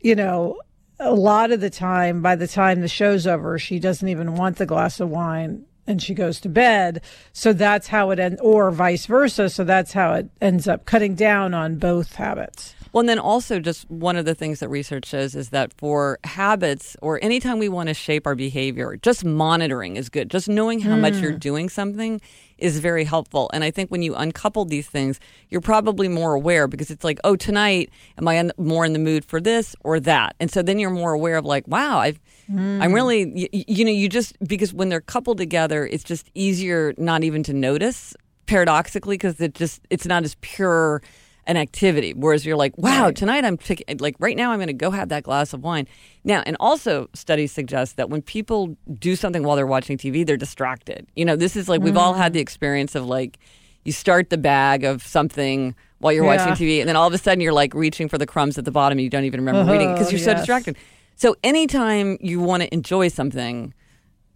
you 0.00 0.14
know, 0.14 0.56
a 0.98 1.12
lot 1.14 1.50
of 1.52 1.60
the 1.60 1.70
time, 1.70 2.20
by 2.22 2.36
the 2.36 2.48
time 2.48 2.80
the 2.80 2.88
show's 2.88 3.26
over, 3.26 3.58
she 3.58 3.78
doesn't 3.78 4.08
even 4.08 4.34
want 4.34 4.56
the 4.56 4.66
glass 4.66 5.00
of 5.00 5.08
wine. 5.10 5.64
And 5.86 6.02
she 6.02 6.14
goes 6.14 6.40
to 6.40 6.48
bed. 6.48 7.02
So 7.32 7.52
that's 7.52 7.88
how 7.88 8.10
it 8.10 8.18
ends, 8.18 8.40
or 8.40 8.70
vice 8.70 9.06
versa. 9.06 9.50
So 9.50 9.64
that's 9.64 9.92
how 9.92 10.14
it 10.14 10.28
ends 10.40 10.68
up 10.68 10.84
cutting 10.84 11.14
down 11.14 11.54
on 11.54 11.76
both 11.76 12.14
habits. 12.14 12.74
Well, 12.92 13.00
and 13.00 13.08
then 13.08 13.20
also, 13.20 13.60
just 13.60 13.88
one 13.88 14.16
of 14.16 14.24
the 14.24 14.34
things 14.34 14.58
that 14.60 14.68
research 14.68 15.06
shows 15.06 15.36
is 15.36 15.50
that 15.50 15.72
for 15.74 16.18
habits 16.24 16.96
or 17.00 17.22
anytime 17.22 17.60
we 17.60 17.68
want 17.68 17.88
to 17.88 17.94
shape 17.94 18.26
our 18.26 18.34
behavior, 18.34 18.96
just 18.96 19.24
monitoring 19.24 19.96
is 19.96 20.08
good. 20.08 20.28
Just 20.28 20.48
knowing 20.48 20.80
how 20.80 20.96
much 20.96 21.14
you're 21.14 21.32
mm. 21.32 21.40
doing 21.40 21.68
something 21.68 22.20
is 22.60 22.78
very 22.78 23.04
helpful. 23.04 23.50
And 23.52 23.64
I 23.64 23.70
think 23.70 23.90
when 23.90 24.02
you 24.02 24.14
uncouple 24.14 24.64
these 24.64 24.88
things, 24.88 25.20
you're 25.48 25.60
probably 25.60 26.08
more 26.08 26.34
aware 26.34 26.66
because 26.66 26.90
it's 26.90 27.04
like, 27.04 27.18
oh, 27.24 27.36
tonight, 27.36 27.90
am 28.18 28.28
I 28.28 28.34
in, 28.34 28.52
more 28.58 28.84
in 28.84 28.92
the 28.92 28.98
mood 28.98 29.24
for 29.24 29.40
this 29.40 29.74
or 29.82 30.00
that? 30.00 30.36
And 30.40 30.50
so 30.50 30.62
then 30.62 30.78
you're 30.78 30.90
more 30.90 31.12
aware 31.12 31.36
of 31.36 31.44
like, 31.44 31.66
wow, 31.66 31.98
I've, 31.98 32.20
I'm 32.48 32.80
hmm. 32.80 32.92
really, 32.92 33.30
you, 33.38 33.48
you 33.52 33.84
know, 33.84 33.90
you 33.90 34.08
just, 34.08 34.36
because 34.46 34.74
when 34.74 34.88
they're 34.88 35.00
coupled 35.00 35.38
together, 35.38 35.86
it's 35.86 36.04
just 36.04 36.30
easier 36.34 36.94
not 36.98 37.22
even 37.22 37.42
to 37.44 37.52
notice 37.52 38.14
paradoxically 38.46 39.14
because 39.14 39.40
it 39.40 39.54
just, 39.54 39.80
it's 39.90 40.06
not 40.06 40.24
as 40.24 40.34
pure 40.40 41.02
an 41.50 41.56
activity. 41.56 42.12
Whereas 42.14 42.46
you're 42.46 42.56
like, 42.56 42.78
wow, 42.78 43.06
Right. 43.06 43.16
tonight 43.16 43.44
I'm 43.44 43.58
taking, 43.58 43.98
like 43.98 44.14
right 44.20 44.36
now 44.36 44.52
I'm 44.52 44.58
going 44.58 44.68
to 44.68 44.72
go 44.72 44.92
have 44.92 45.08
that 45.08 45.24
glass 45.24 45.52
of 45.52 45.62
wine. 45.64 45.88
Now, 46.22 46.42
and 46.46 46.56
also 46.60 47.08
studies 47.12 47.50
suggest 47.50 47.96
that 47.96 48.08
when 48.08 48.22
people 48.22 48.76
do 48.98 49.16
something 49.16 49.42
while 49.42 49.56
they're 49.56 49.66
watching 49.66 49.98
TV, 49.98 50.24
they're 50.24 50.36
distracted. 50.36 51.08
You 51.16 51.24
know, 51.24 51.34
this 51.34 51.56
is 51.56 51.68
like, 51.68 51.80
we've 51.82 51.96
all 51.96 52.14
had 52.14 52.32
the 52.32 52.38
mm. 52.38 52.42
experience 52.42 52.94
of 52.94 53.04
like, 53.04 53.38
you 53.84 53.90
start 53.92 54.30
the 54.30 54.38
bag 54.38 54.84
of 54.84 55.04
something 55.04 55.74
while 55.98 56.12
you're 56.12 56.24
Yeah. 56.24 56.46
watching 56.46 56.54
TV, 56.66 56.78
and 56.80 56.88
then 56.88 56.94
all 56.96 57.08
of 57.08 57.14
a 57.14 57.18
sudden 57.18 57.40
you're 57.40 57.52
like 57.52 57.74
reaching 57.74 58.08
for 58.08 58.16
the 58.16 58.26
crumbs 58.26 58.56
at 58.56 58.64
the 58.64 58.70
bottom 58.70 58.96
and 58.98 59.04
you 59.04 59.10
don't 59.10 59.24
even 59.24 59.40
remember 59.40 59.70
reading 59.72 59.90
it 59.90 59.94
because 59.94 60.06
Oh, 60.08 60.10
you're 60.10 60.20
so 60.20 60.30
uh-huh, 60.30 60.40
distracted. 60.40 60.76
So 61.16 61.34
anytime 61.42 62.16
you 62.20 62.40
want 62.40 62.62
to 62.62 62.72
enjoy 62.72 63.08
something, 63.08 63.74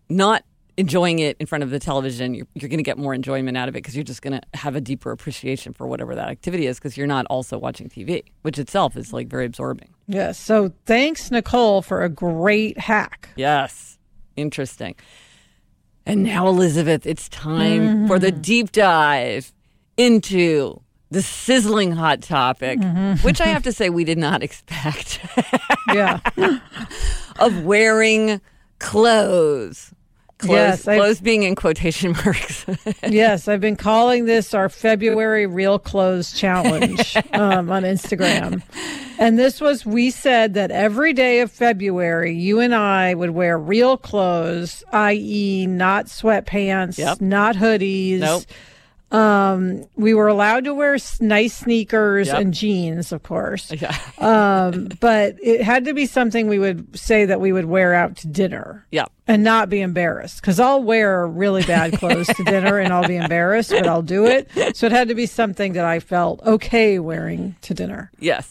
not 0.09 0.43
enjoying 0.77 1.21
it 1.21 1.37
in 1.39 1.47
front 1.47 1.65
of 1.65 1.71
the 1.71 1.79
television, 1.79 2.35
you're, 2.35 2.47
you're 2.55 2.69
going 2.69 2.79
to 2.79 2.85
get 2.85 2.99
more 2.99 3.15
enjoyment 3.15 3.57
out 3.57 3.69
of 3.69 3.75
it 3.75 3.79
because 3.79 3.95
you're 3.95 4.05
just 4.05 4.23
going 4.23 4.39
to 4.39 4.59
have 4.59 4.75
a 4.75 4.81
deeper 4.81 5.11
appreciation 5.11 5.73
for 5.73 5.87
whatever 5.87 6.15
that 6.15 6.29
activity 6.29 6.67
is 6.67 6.79
because 6.79 6.97
you're 6.97 7.07
not 7.07 7.27
also 7.27 7.59
watching 7.59 7.89
TV, 7.89 8.25
which 8.43 8.59
itself 8.59 8.97
is 8.97 9.13
like 9.13 9.29
very 9.29 9.47
absorbing. 9.47 9.89
Yes. 10.07 10.39
So 10.39 10.73
thanks, 10.85 11.31
Nicole, 11.31 11.83
for 11.83 12.03
a 12.03 12.09
great 12.09 12.79
hack. 12.79 13.29
Yes. 13.37 13.99
Interesting. 14.37 14.97
And 16.07 16.23
now, 16.23 16.49
Elizabeth, 16.49 17.07
it's 17.07 17.29
time 17.29 17.81
mm-hmm. 17.81 18.07
for 18.07 18.19
the 18.19 18.31
deep 18.31 18.73
dive 18.73 19.53
into 19.97 20.81
the 21.11 21.23
sizzling 21.23 21.93
hot 21.93 22.21
topic, 22.21 22.79
mm-hmm. 22.81 23.25
which 23.25 23.41
I 23.41 23.47
have 23.47 23.63
to 23.63 23.73
say 23.73 23.89
we 23.91 24.05
did 24.05 24.19
not 24.19 24.43
expect 24.43 25.21
Yeah. 25.95 26.21
of 27.39 27.65
wearing 27.65 28.41
clothes. 28.79 29.93
Clothes, 30.39 30.51
Yes, 30.53 30.89
I've- 30.89 30.99
clothes 30.99 31.21
being 31.21 31.43
in 31.45 31.55
quotation 31.55 32.13
marks. 32.25 32.67
yes. 33.09 33.47
I've 33.49 33.61
been 33.61 33.77
calling 33.77 34.25
this 34.27 34.53
our 34.53 34.69
February 34.69 35.47
Real 35.47 35.79
Clothes 35.79 36.33
Challenge 36.33 37.17
um, 37.33 37.71
on 37.71 37.85
Instagram. 37.85 38.63
And 39.19 39.39
this 39.39 39.61
was, 39.61 39.87
we 39.87 40.11
said 40.11 40.55
that 40.55 40.71
every 40.73 41.13
day 41.13 41.41
of 41.41 41.53
February, 41.53 42.35
you 42.35 42.59
and 42.61 42.75
I 42.75 43.15
would 43.15 43.31
wear 43.31 43.57
real 43.57 43.97
clothes, 43.97 44.83
i.e., 44.93 45.67
not 45.69 46.07
sweatpants, 46.07 46.99
Yep. 46.99 47.21
not 47.21 47.55
hoodies. 47.57 48.19
Nope. 48.19 48.43
Um, 49.15 49.85
we 49.97 50.13
were 50.15 50.29
allowed 50.29 50.65
to 50.65 50.75
wear 50.75 50.97
nice 51.21 51.57
sneakers 51.57 52.27
Yep. 52.29 52.39
and 52.41 52.55
jeans, 52.55 53.13
of 53.13 53.23
course. 53.23 53.71
yeah. 53.73 53.97
Um, 54.19 54.89
but 55.01 55.37
it 55.43 55.61
had 55.63 55.85
to 55.85 55.95
be 55.95 56.07
something 56.07 56.49
we 56.49 56.59
would 56.59 56.99
say 56.99 57.27
that 57.27 57.41
we 57.41 57.53
would 57.53 57.67
wear 57.67 57.93
out 57.95 58.17
to 58.19 58.27
dinner. 58.27 58.87
Yeah. 58.91 59.05
and 59.27 59.43
not 59.45 59.69
be 59.71 59.81
embarrassed 59.81 60.41
because 60.41 60.59
I'll 60.61 60.83
wear 60.83 61.27
really 61.27 61.63
bad 61.63 61.99
clothes 61.99 62.27
to 62.29 62.45
dinner 62.45 62.79
and 62.79 62.93
I'll 62.93 63.07
be 63.07 63.17
embarrassed, 63.17 63.71
but 63.71 63.87
I'll 63.87 64.03
do 64.03 64.27
it. 64.27 64.51
So 64.77 64.87
it 64.87 64.93
had 64.93 65.09
to 65.09 65.15
be 65.15 65.27
something 65.27 65.75
that 65.75 65.85
I 65.85 66.01
felt 66.01 66.41
okay 66.43 66.99
wearing 66.99 67.57
to 67.63 67.75
dinner. 67.75 68.11
Yes. 68.19 68.51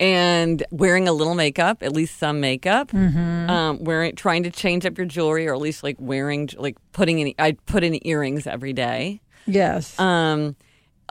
And 0.00 0.64
wearing 0.72 1.06
a 1.08 1.12
little 1.12 1.34
makeup, 1.36 1.82
at 1.82 1.92
least 1.92 2.18
some 2.18 2.40
makeup. 2.40 2.90
Mm-hmm. 2.90 3.48
Um, 3.50 3.84
wearing, 3.84 4.14
trying 4.16 4.42
to 4.42 4.50
change 4.50 4.84
up 4.84 4.98
your 4.98 5.06
jewelry, 5.06 5.46
or 5.46 5.54
at 5.54 5.60
least 5.60 5.82
like 5.84 5.96
wearing, 6.00 6.48
like 6.58 6.76
putting 6.92 7.20
in. 7.20 7.34
I 7.38 7.52
put 7.66 7.84
in 7.84 8.04
earrings 8.06 8.46
every 8.48 8.72
day. 8.72 9.20
Yes. 9.46 9.98
Um, 9.98 10.56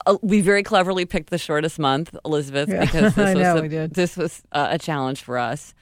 uh, 0.05 0.17
we 0.21 0.41
very 0.41 0.63
cleverly 0.63 1.05
picked 1.05 1.29
the 1.29 1.37
shortest 1.37 1.77
month, 1.77 2.15
Elizabeth, 2.25 2.69
Yeah, 2.69 2.85
because 2.85 3.15
this 3.15 3.35
was 3.35 3.35
know 3.35 3.57
a, 3.83 3.87
this 3.87 4.17
was 4.17 4.41
uh, 4.51 4.67
a 4.71 4.77
challenge 4.79 5.21
for 5.21 5.37
us. 5.37 5.73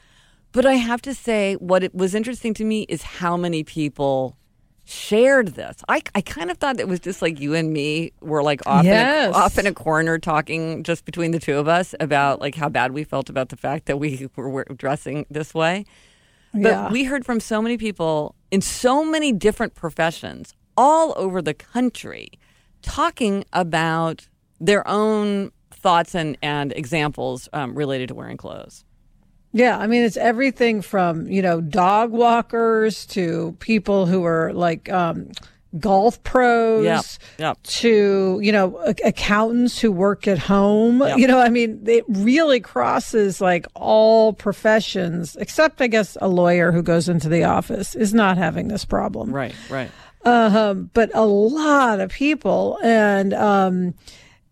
But 0.51 0.65
I 0.65 0.73
have 0.73 1.01
to 1.03 1.13
say, 1.13 1.55
what 1.55 1.83
it 1.83 1.93
was 1.93 2.15
interesting 2.15 2.53
to 2.55 2.63
me 2.65 2.83
is 2.89 3.03
how 3.03 3.37
many 3.37 3.63
people 3.63 4.35
shared 4.83 5.49
this. 5.49 5.77
I, 5.87 6.01
I 6.15 6.21
kind 6.21 6.49
of 6.49 6.57
thought 6.57 6.79
it 6.79 6.87
was 6.87 6.99
just 6.99 7.21
like 7.21 7.39
you 7.39 7.53
and 7.53 7.71
me 7.71 8.11
were 8.21 8.41
like 8.41 8.65
off, 8.65 8.83
Yes. 8.83 9.27
in 9.27 9.33
a, 9.33 9.37
off 9.37 9.57
in 9.59 9.67
a 9.67 9.73
corner 9.73 10.17
talking 10.17 10.81
just 10.83 11.05
between 11.05 11.29
the 11.29 11.39
two 11.39 11.57
of 11.59 11.67
us 11.67 11.93
about 11.99 12.41
like 12.41 12.55
how 12.55 12.67
bad 12.69 12.91
we 12.93 13.03
felt 13.03 13.29
about 13.29 13.49
the 13.49 13.57
fact 13.57 13.85
that 13.85 13.99
we 13.99 14.27
were, 14.35 14.49
were 14.49 14.65
dressing 14.75 15.27
this 15.29 15.53
way. 15.53 15.85
But 16.51 16.61
Yeah. 16.61 16.91
we 16.91 17.03
heard 17.03 17.23
from 17.25 17.39
so 17.39 17.61
many 17.61 17.77
people 17.77 18.33
in 18.49 18.61
so 18.61 19.05
many 19.05 19.31
different 19.31 19.75
professions 19.75 20.55
all 20.79 21.13
over 21.17 21.41
the 21.41 21.53
country 21.53 22.31
talking 22.81 23.43
about 23.51 24.25
their 24.61 24.87
own 24.87 25.51
thoughts 25.71 26.15
and, 26.15 26.37
and 26.41 26.71
examples 26.71 27.49
um, 27.51 27.75
related 27.75 28.07
to 28.07 28.15
wearing 28.15 28.37
clothes. 28.37 28.85
Yeah, 29.51 29.77
I 29.77 29.87
mean 29.87 30.03
it's 30.03 30.15
everything 30.15 30.81
from 30.81 31.27
you 31.27 31.41
know 31.41 31.59
dog 31.59 32.11
walkers 32.11 33.05
to 33.07 33.57
people 33.59 34.05
who 34.05 34.23
are 34.23 34.53
like 34.53 34.89
um, 34.89 35.31
golf 35.77 36.21
pros. 36.23 36.85
Yep, 36.85 37.05
yep. 37.39 37.63
To 37.63 38.39
you 38.41 38.51
know 38.51 38.79
ac- 38.85 39.01
accountants 39.03 39.79
who 39.79 39.91
work 39.91 40.27
at 40.27 40.37
home. 40.37 40.99
Yep. 40.99 41.17
You 41.17 41.27
know, 41.27 41.39
I 41.39 41.49
mean 41.49 41.83
it 41.87 42.05
really 42.07 42.59
crosses 42.59 43.41
like 43.41 43.65
all 43.73 44.31
professions 44.33 45.35
except 45.35 45.81
I 45.81 45.87
guess 45.87 46.15
a 46.21 46.29
lawyer 46.29 46.71
who 46.71 46.83
goes 46.83 47.09
into 47.09 47.27
the 47.27 47.43
office 47.43 47.95
is 47.95 48.13
not 48.13 48.37
having 48.37 48.69
this 48.69 48.85
problem. 48.85 49.33
Right, 49.33 49.55
right. 49.69 49.91
Um, 50.25 50.89
but 50.93 51.09
a 51.13 51.25
lot 51.25 51.99
of 51.99 52.11
people 52.11 52.77
and 52.83 53.33
um, 53.33 53.93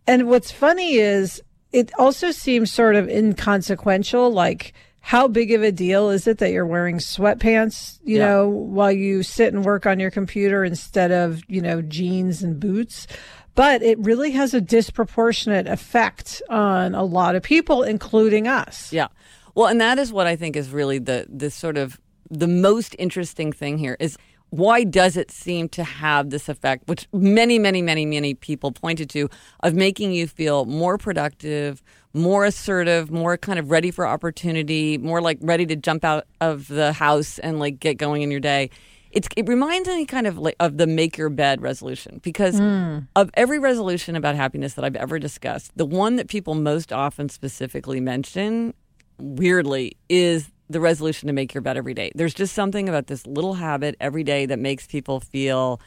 and 0.06 0.28
what's 0.30 0.52
funny 0.52 0.96
is 0.96 1.42
it 1.74 1.92
also 2.00 2.32
seems 2.32 2.72
sort 2.72 2.96
of 2.96 3.10
inconsequential 3.10 4.32
like 4.32 4.74
how 5.02 5.28
big 5.28 5.52
of 5.54 5.64
a 5.64 5.72
deal 5.72 6.10
is 6.10 6.28
it 6.28 6.38
that 6.40 6.52
you're 6.52 6.66
wearing 6.66 6.98
sweatpants 6.98 8.00
you 8.04 8.18
Yeah. 8.18 8.28
know 8.28 8.50
while 8.50 8.92
you 8.92 9.24
sit 9.24 9.54
and 9.54 9.64
work 9.66 9.86
on 9.86 10.00
your 10.00 10.12
computer 10.12 10.64
instead 10.64 11.12
of 11.12 11.42
you 11.48 11.62
know 11.62 11.82
jeans 11.82 12.44
and 12.44 12.60
boots 12.60 13.08
but 13.56 13.82
it 13.82 13.98
really 14.00 14.32
has 14.32 14.54
a 14.54 14.62
disproportionate 14.62 15.68
effect 15.68 16.42
on 16.50 16.94
a 16.94 17.04
lot 17.04 17.36
of 17.36 17.44
people 17.44 17.84
including 17.84 18.48
us 18.48 18.92
Yeah. 18.94 19.08
Well, 19.56 19.66
and 19.66 19.82
that 19.82 19.98
is 19.98 20.14
what 20.14 20.28
I 20.28 20.36
think 20.36 20.56
is 20.56 20.70
really 20.70 21.00
the 21.00 21.26
the 21.28 21.50
sort 21.50 21.78
of 21.78 22.00
the 22.30 22.48
most 22.48 22.96
interesting 23.00 23.52
thing 23.52 23.80
here 23.80 23.98
is 24.00 24.16
why 24.50 24.84
does 24.84 25.18
it 25.18 25.30
seem 25.30 25.68
to 25.70 25.84
have 25.84 26.30
this 26.30 26.48
effect, 26.48 26.88
which 26.88 27.08
many, 27.12 27.60
many, 27.60 27.82
many, 27.82 28.06
many 28.06 28.34
people 28.34 28.72
pointed 28.72 29.10
to, 29.12 29.30
of 29.62 29.74
making 29.74 30.14
you 30.14 30.28
feel 30.28 30.66
more 30.66 30.98
productive, 30.98 31.84
more 32.14 32.46
assertive, 32.46 33.12
more 33.12 33.38
kind 33.38 33.60
of 33.60 33.70
ready 33.72 33.92
for 33.92 34.08
opportunity, 34.08 34.98
more 34.98 35.22
like 35.22 35.38
ready 35.42 35.66
to 35.66 35.76
jump 35.76 36.06
out 36.06 36.26
of 36.40 36.68
the 36.68 36.94
house 36.94 37.40
and 37.40 37.60
like 37.60 37.80
get 37.80 37.98
going 37.98 38.22
in 38.22 38.32
your 38.32 38.40
day. 38.40 38.70
it's 39.12 39.28
it 39.36 39.48
reminds 39.48 39.88
me 39.88 40.06
kind 40.06 40.28
of 40.28 40.38
like 40.38 40.56
of 40.60 40.78
the 40.78 40.88
make 40.88 41.18
your 41.18 41.30
bed 41.30 41.62
resolution 41.62 42.20
because 42.24 42.60
mm. 42.60 43.06
of 43.16 43.30
every 43.36 43.60
resolution 43.60 44.16
about 44.16 44.36
happiness 44.36 44.76
that 44.76 44.86
I've 44.86 44.96
ever 44.96 45.20
discussed, 45.20 45.72
the 45.76 45.86
one 45.86 46.16
that 46.16 46.28
people 46.30 46.56
most 46.56 46.94
often 46.94 47.30
specifically 47.30 48.00
mention, 48.00 48.74
weirdly, 49.20 49.98
is 50.10 50.50
the 50.70 50.80
resolution 50.80 51.28
to 51.28 51.34
make 51.34 51.54
your 51.54 51.62
bed 51.62 51.78
every 51.78 51.94
day. 51.94 52.12
There's 52.16 52.34
just 52.34 52.54
something 52.54 52.90
about 52.90 53.08
this 53.08 53.26
little 53.26 53.54
habit 53.56 53.96
every 54.00 54.24
day 54.24 54.46
that 54.46 54.60
makes 54.60 54.86
people 54.88 55.20
feel 55.20 55.80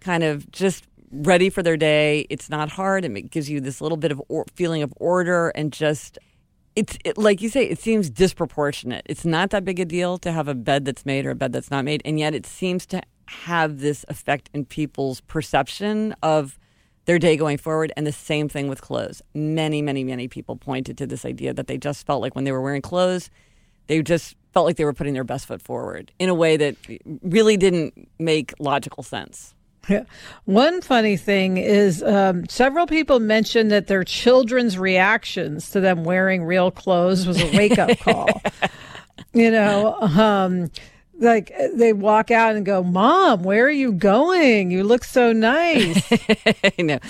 kind 0.00 0.22
of 0.22 0.50
just 0.52 0.84
ready 1.10 1.50
for 1.50 1.62
their 1.62 1.76
day. 1.76 2.26
It's 2.30 2.48
not 2.48 2.70
hard. 2.70 3.04
and 3.04 3.16
It 3.16 3.30
gives 3.30 3.50
you 3.50 3.60
this 3.60 3.80
little 3.80 3.96
bit 3.98 4.12
of 4.12 4.22
or- 4.28 4.46
feeling 4.54 4.82
of 4.82 4.92
order 4.96 5.48
and 5.50 5.72
just 5.72 6.18
it's 6.76 6.96
it, 7.04 7.18
like 7.18 7.42
you 7.42 7.48
say 7.48 7.64
it 7.64 7.80
seems 7.80 8.08
disproportionate. 8.08 9.02
It's 9.06 9.24
not 9.24 9.50
that 9.50 9.64
big 9.64 9.80
a 9.80 9.84
deal 9.84 10.18
to 10.18 10.30
have 10.30 10.46
a 10.46 10.54
bed 10.54 10.84
that's 10.84 11.04
made 11.04 11.26
or 11.26 11.30
a 11.30 11.34
bed 11.34 11.52
that's 11.52 11.70
not 11.70 11.84
made 11.84 12.00
and 12.04 12.18
yet 12.18 12.32
it 12.34 12.46
seems 12.46 12.86
to 12.86 13.02
have 13.26 13.80
this 13.80 14.04
effect 14.08 14.48
in 14.54 14.64
people's 14.64 15.20
perception 15.22 16.14
of 16.22 16.56
their 17.06 17.18
day 17.18 17.36
going 17.36 17.58
forward 17.58 17.92
and 17.96 18.06
the 18.06 18.12
same 18.12 18.48
thing 18.48 18.68
with 18.68 18.80
clothes. 18.80 19.20
Many 19.34 19.82
many 19.82 20.04
many 20.04 20.28
people 20.28 20.54
pointed 20.54 20.96
to 20.98 21.06
this 21.08 21.24
idea 21.24 21.52
that 21.52 21.66
they 21.66 21.76
just 21.76 22.06
felt 22.06 22.22
like 22.22 22.36
when 22.36 22.44
they 22.44 22.52
were 22.52 22.60
wearing 22.62 22.82
clothes 22.82 23.30
they 23.90 24.00
just 24.02 24.36
felt 24.52 24.66
like 24.66 24.76
they 24.76 24.84
were 24.84 24.92
putting 24.92 25.14
their 25.14 25.24
best 25.24 25.46
foot 25.46 25.60
forward 25.60 26.12
in 26.20 26.28
a 26.28 26.34
way 26.34 26.56
that 26.56 26.76
really 27.22 27.56
didn't 27.56 28.08
make 28.20 28.54
logical 28.60 29.02
sense. 29.02 29.52
Yeah. 29.88 30.04
One 30.44 30.80
funny 30.80 31.16
thing 31.16 31.56
is 31.56 32.00
um, 32.00 32.48
several 32.48 32.86
people 32.86 33.18
mentioned 33.18 33.72
that 33.72 33.88
their 33.88 34.04
children's 34.04 34.78
reactions 34.78 35.70
to 35.72 35.80
them 35.80 36.04
wearing 36.04 36.44
real 36.44 36.70
clothes 36.70 37.26
was 37.26 37.42
a 37.42 37.56
wake 37.56 37.80
up 37.80 37.98
call. 37.98 38.28
you 39.32 39.50
know, 39.50 39.96
um, 40.00 40.70
like 41.18 41.52
they 41.74 41.92
walk 41.92 42.30
out 42.30 42.54
and 42.54 42.64
go, 42.64 42.84
Mom, 42.84 43.42
where 43.42 43.64
are 43.64 43.70
you 43.70 43.90
going? 43.90 44.70
You 44.70 44.84
look 44.84 45.02
so 45.02 45.32
nice. 45.32 46.00
I 46.78 46.82
know. 46.82 47.00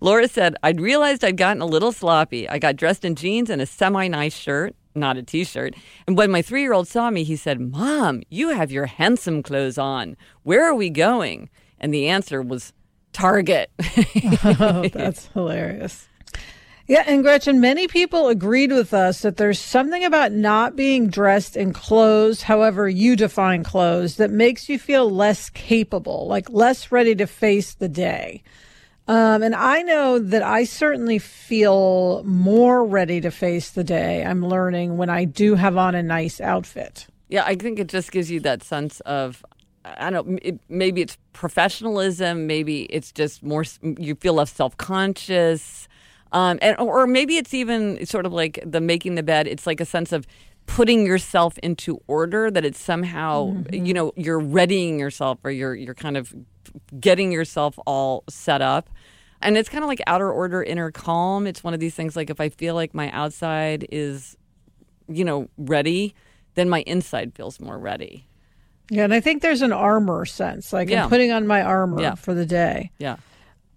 Laura 0.00 0.26
said, 0.26 0.56
I'd 0.62 0.80
realized 0.80 1.22
I'd 1.22 1.36
gotten 1.36 1.60
a 1.60 1.66
little 1.66 1.92
sloppy. 1.92 2.48
I 2.48 2.58
got 2.58 2.76
dressed 2.76 3.04
in 3.04 3.14
jeans 3.14 3.50
and 3.50 3.60
a 3.60 3.66
semi 3.66 4.08
nice 4.08 4.34
shirt 4.34 4.74
not 4.94 5.16
a 5.16 5.22
t 5.22 5.44
shirt. 5.44 5.74
And 6.06 6.16
when 6.16 6.30
my 6.30 6.42
three 6.42 6.62
year 6.62 6.72
old 6.72 6.88
saw 6.88 7.10
me, 7.10 7.24
he 7.24 7.36
said, 7.36 7.60
Mom, 7.60 8.22
you 8.28 8.50
have 8.50 8.70
your 8.70 8.86
handsome 8.86 9.42
clothes 9.42 9.78
on. 9.78 10.16
Where 10.42 10.64
are 10.64 10.74
we 10.74 10.90
going? 10.90 11.48
And 11.78 11.94
the 11.94 12.08
answer 12.08 12.42
was 12.42 12.72
Target. 13.12 13.70
oh, 14.44 14.84
that's 14.92 15.26
hilarious. 15.28 16.08
Yeah, 16.86 17.04
and 17.06 17.22
Gretchen, 17.22 17.60
many 17.60 17.86
people 17.86 18.26
agreed 18.28 18.72
with 18.72 18.92
us 18.92 19.22
that 19.22 19.36
there's 19.36 19.60
something 19.60 20.02
about 20.04 20.32
not 20.32 20.74
being 20.74 21.06
dressed 21.06 21.56
in 21.56 21.72
clothes, 21.72 22.42
however 22.42 22.88
you 22.88 23.14
define 23.14 23.62
clothes, 23.62 24.16
that 24.16 24.32
makes 24.32 24.68
you 24.68 24.76
feel 24.76 25.08
less 25.08 25.50
capable, 25.50 26.26
like 26.26 26.50
less 26.50 26.90
ready 26.90 27.14
to 27.14 27.28
face 27.28 27.74
the 27.74 27.88
day. 27.88 28.42
Um, 29.10 29.42
and 29.42 29.56
I 29.56 29.82
know 29.82 30.20
that 30.20 30.44
I 30.44 30.62
certainly 30.62 31.18
feel 31.18 32.22
more 32.22 32.84
ready 32.84 33.20
to 33.22 33.32
face 33.32 33.70
the 33.70 33.82
day. 33.82 34.24
I'm 34.24 34.46
learning 34.46 34.98
when 34.98 35.10
I 35.10 35.24
do 35.24 35.56
have 35.56 35.76
on 35.76 35.96
a 35.96 36.02
nice 36.02 36.40
outfit. 36.40 37.08
Yeah, 37.28 37.42
I 37.44 37.56
think 37.56 37.80
it 37.80 37.88
just 37.88 38.12
gives 38.12 38.30
you 38.30 38.38
that 38.40 38.62
sense 38.62 39.00
of 39.00 39.44
I 39.84 40.10
don't 40.10 40.28
know, 40.28 40.38
it, 40.42 40.60
maybe 40.68 41.00
it's 41.00 41.18
professionalism, 41.32 42.46
maybe 42.46 42.82
it's 42.82 43.10
just 43.10 43.42
more, 43.42 43.64
you 43.82 44.14
feel 44.14 44.34
less 44.34 44.52
self 44.52 44.76
conscious. 44.76 45.88
Um, 46.30 46.60
and, 46.62 46.78
or 46.78 47.08
maybe 47.08 47.36
it's 47.36 47.52
even 47.52 48.06
sort 48.06 48.26
of 48.26 48.32
like 48.32 48.60
the 48.64 48.80
making 48.80 49.16
the 49.16 49.24
bed. 49.24 49.48
It's 49.48 49.66
like 49.66 49.80
a 49.80 49.84
sense 49.84 50.12
of 50.12 50.24
putting 50.76 51.04
yourself 51.04 51.58
into 51.58 52.00
order 52.06 52.50
that 52.50 52.64
it's 52.64 52.80
somehow, 52.80 53.46
mm-hmm. 53.46 53.84
you 53.84 53.92
know, 53.92 54.12
you're 54.16 54.38
readying 54.38 55.00
yourself 55.00 55.38
or 55.42 55.50
you're, 55.50 55.74
you're 55.74 55.94
kind 55.94 56.16
of 56.16 56.32
getting 56.98 57.32
yourself 57.32 57.78
all 57.86 58.22
set 58.28 58.62
up. 58.62 58.88
And 59.42 59.56
it's 59.56 59.68
kind 59.68 59.82
of 59.82 59.88
like 59.88 60.00
outer 60.06 60.30
order, 60.30 60.62
inner 60.62 60.92
calm. 60.92 61.46
It's 61.46 61.64
one 61.64 61.74
of 61.74 61.80
these 61.80 61.94
things 61.94 62.14
like 62.14 62.30
if 62.30 62.40
I 62.40 62.50
feel 62.50 62.74
like 62.74 62.94
my 62.94 63.10
outside 63.10 63.86
is, 63.90 64.36
you 65.08 65.24
know, 65.24 65.48
ready, 65.58 66.14
then 66.54 66.68
my 66.68 66.82
inside 66.82 67.34
feels 67.34 67.58
more 67.58 67.78
ready. 67.78 68.26
Yeah, 68.90 69.04
and 69.04 69.14
I 69.14 69.20
think 69.20 69.42
there's 69.42 69.62
an 69.62 69.72
armor 69.72 70.24
sense. 70.24 70.72
Like 70.72 70.88
yeah. 70.88 71.04
I'm 71.04 71.08
putting 71.08 71.32
on 71.32 71.46
my 71.46 71.62
armor 71.62 72.00
yeah. 72.00 72.14
for 72.14 72.34
the 72.34 72.46
day. 72.46 72.90
Yeah. 72.98 73.16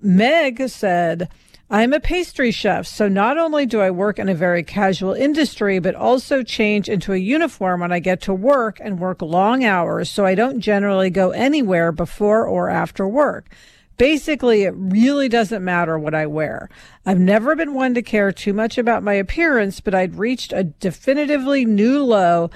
Meg 0.01 0.67
said, 0.69 1.29
I'm 1.73 1.91
a 1.91 1.99
pastry 1.99 2.51
chef, 2.51 2.85
so 2.85 3.07
not 3.07 3.39
only 3.39 3.65
do 3.65 3.81
I 3.81 3.89
work 3.89 4.19
in 4.19 4.29
a 4.29 4.35
very 4.35 4.61
casual 4.61 5.13
industry, 5.13 5.79
but 5.79 5.95
also 5.95 6.43
change 6.43 6.87
into 6.87 7.13
a 7.13 7.17
uniform 7.17 7.81
when 7.81 7.91
I 7.91 7.97
get 7.97 8.21
to 8.21 8.33
work 8.35 8.77
and 8.79 8.99
work 8.99 9.23
long 9.23 9.63
hours, 9.63 10.11
so 10.11 10.23
I 10.23 10.35
don't 10.35 10.59
generally 10.59 11.09
go 11.09 11.31
anywhere 11.31 11.91
before 11.91 12.45
or 12.45 12.69
after 12.69 13.07
work. 13.07 13.49
Basically, 13.97 14.65
it 14.65 14.75
really 14.77 15.27
doesn't 15.27 15.65
matter 15.65 15.97
what 15.97 16.13
I 16.13 16.27
wear. 16.27 16.69
I've 17.07 17.19
never 17.19 17.55
been 17.55 17.73
one 17.73 17.95
to 17.95 18.03
care 18.03 18.31
too 18.31 18.53
much 18.53 18.77
about 18.77 19.01
my 19.01 19.13
appearance, 19.13 19.79
but 19.79 19.95
I'd 19.95 20.19
reached 20.19 20.53
a 20.53 20.65
definitively 20.65 21.65
new 21.65 22.03
low 22.03 22.51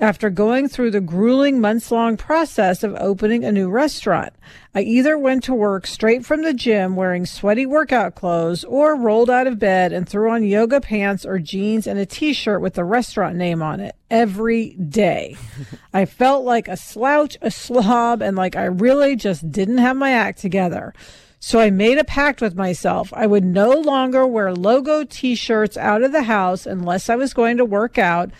after 0.00 0.30
going 0.30 0.66
through 0.66 0.90
the 0.90 1.00
grueling 1.00 1.60
months 1.60 1.90
long 1.90 2.16
process 2.16 2.82
of 2.82 2.94
opening 2.94 3.44
a 3.44 3.52
new 3.52 3.68
restaurant. 3.68 4.32
I 4.74 4.80
either 4.80 5.18
went 5.18 5.44
to 5.44 5.54
work 5.54 5.86
straight 5.86 6.24
from 6.24 6.42
the 6.42 6.54
gym 6.54 6.96
wearing 6.96 7.26
sweaty 7.26 7.66
workout 7.66 8.14
clothes 8.14 8.64
or 8.64 8.96
rolled 8.96 9.28
out 9.28 9.46
of 9.46 9.58
bed 9.58 9.92
and 9.92 10.08
threw 10.08 10.30
on 10.30 10.42
yoga 10.42 10.80
pants 10.80 11.26
or 11.26 11.38
jeans 11.38 11.86
and 11.86 11.98
a 11.98 12.06
t 12.06 12.32
shirt 12.32 12.62
with 12.62 12.74
the 12.74 12.84
restaurant 12.84 13.36
name 13.36 13.62
on 13.62 13.78
it 13.78 13.94
every 14.10 14.70
day. 14.70 15.36
I 15.92 16.06
felt 16.06 16.44
like 16.44 16.66
a 16.66 16.76
slouch, 16.76 17.36
a 17.42 17.50
slob, 17.50 18.22
and 18.22 18.36
like 18.36 18.56
I 18.56 18.64
really 18.64 19.16
just 19.16 19.52
didn't 19.52 19.78
have 19.78 19.96
my 19.96 20.12
act 20.12 20.40
together. 20.40 20.94
So 21.42 21.58
I 21.58 21.70
made 21.70 21.96
a 21.96 22.04
pact 22.04 22.42
with 22.42 22.54
myself. 22.54 23.14
I 23.14 23.26
would 23.26 23.44
no 23.44 23.70
longer 23.70 24.26
wear 24.26 24.54
logo 24.54 25.04
t 25.04 25.34
shirts 25.34 25.76
out 25.76 26.02
of 26.02 26.12
the 26.12 26.24
house 26.24 26.66
unless 26.66 27.08
I 27.08 27.16
was 27.16 27.32
going 27.32 27.56
to 27.56 27.64
work 27.64 27.96
out 27.96 28.30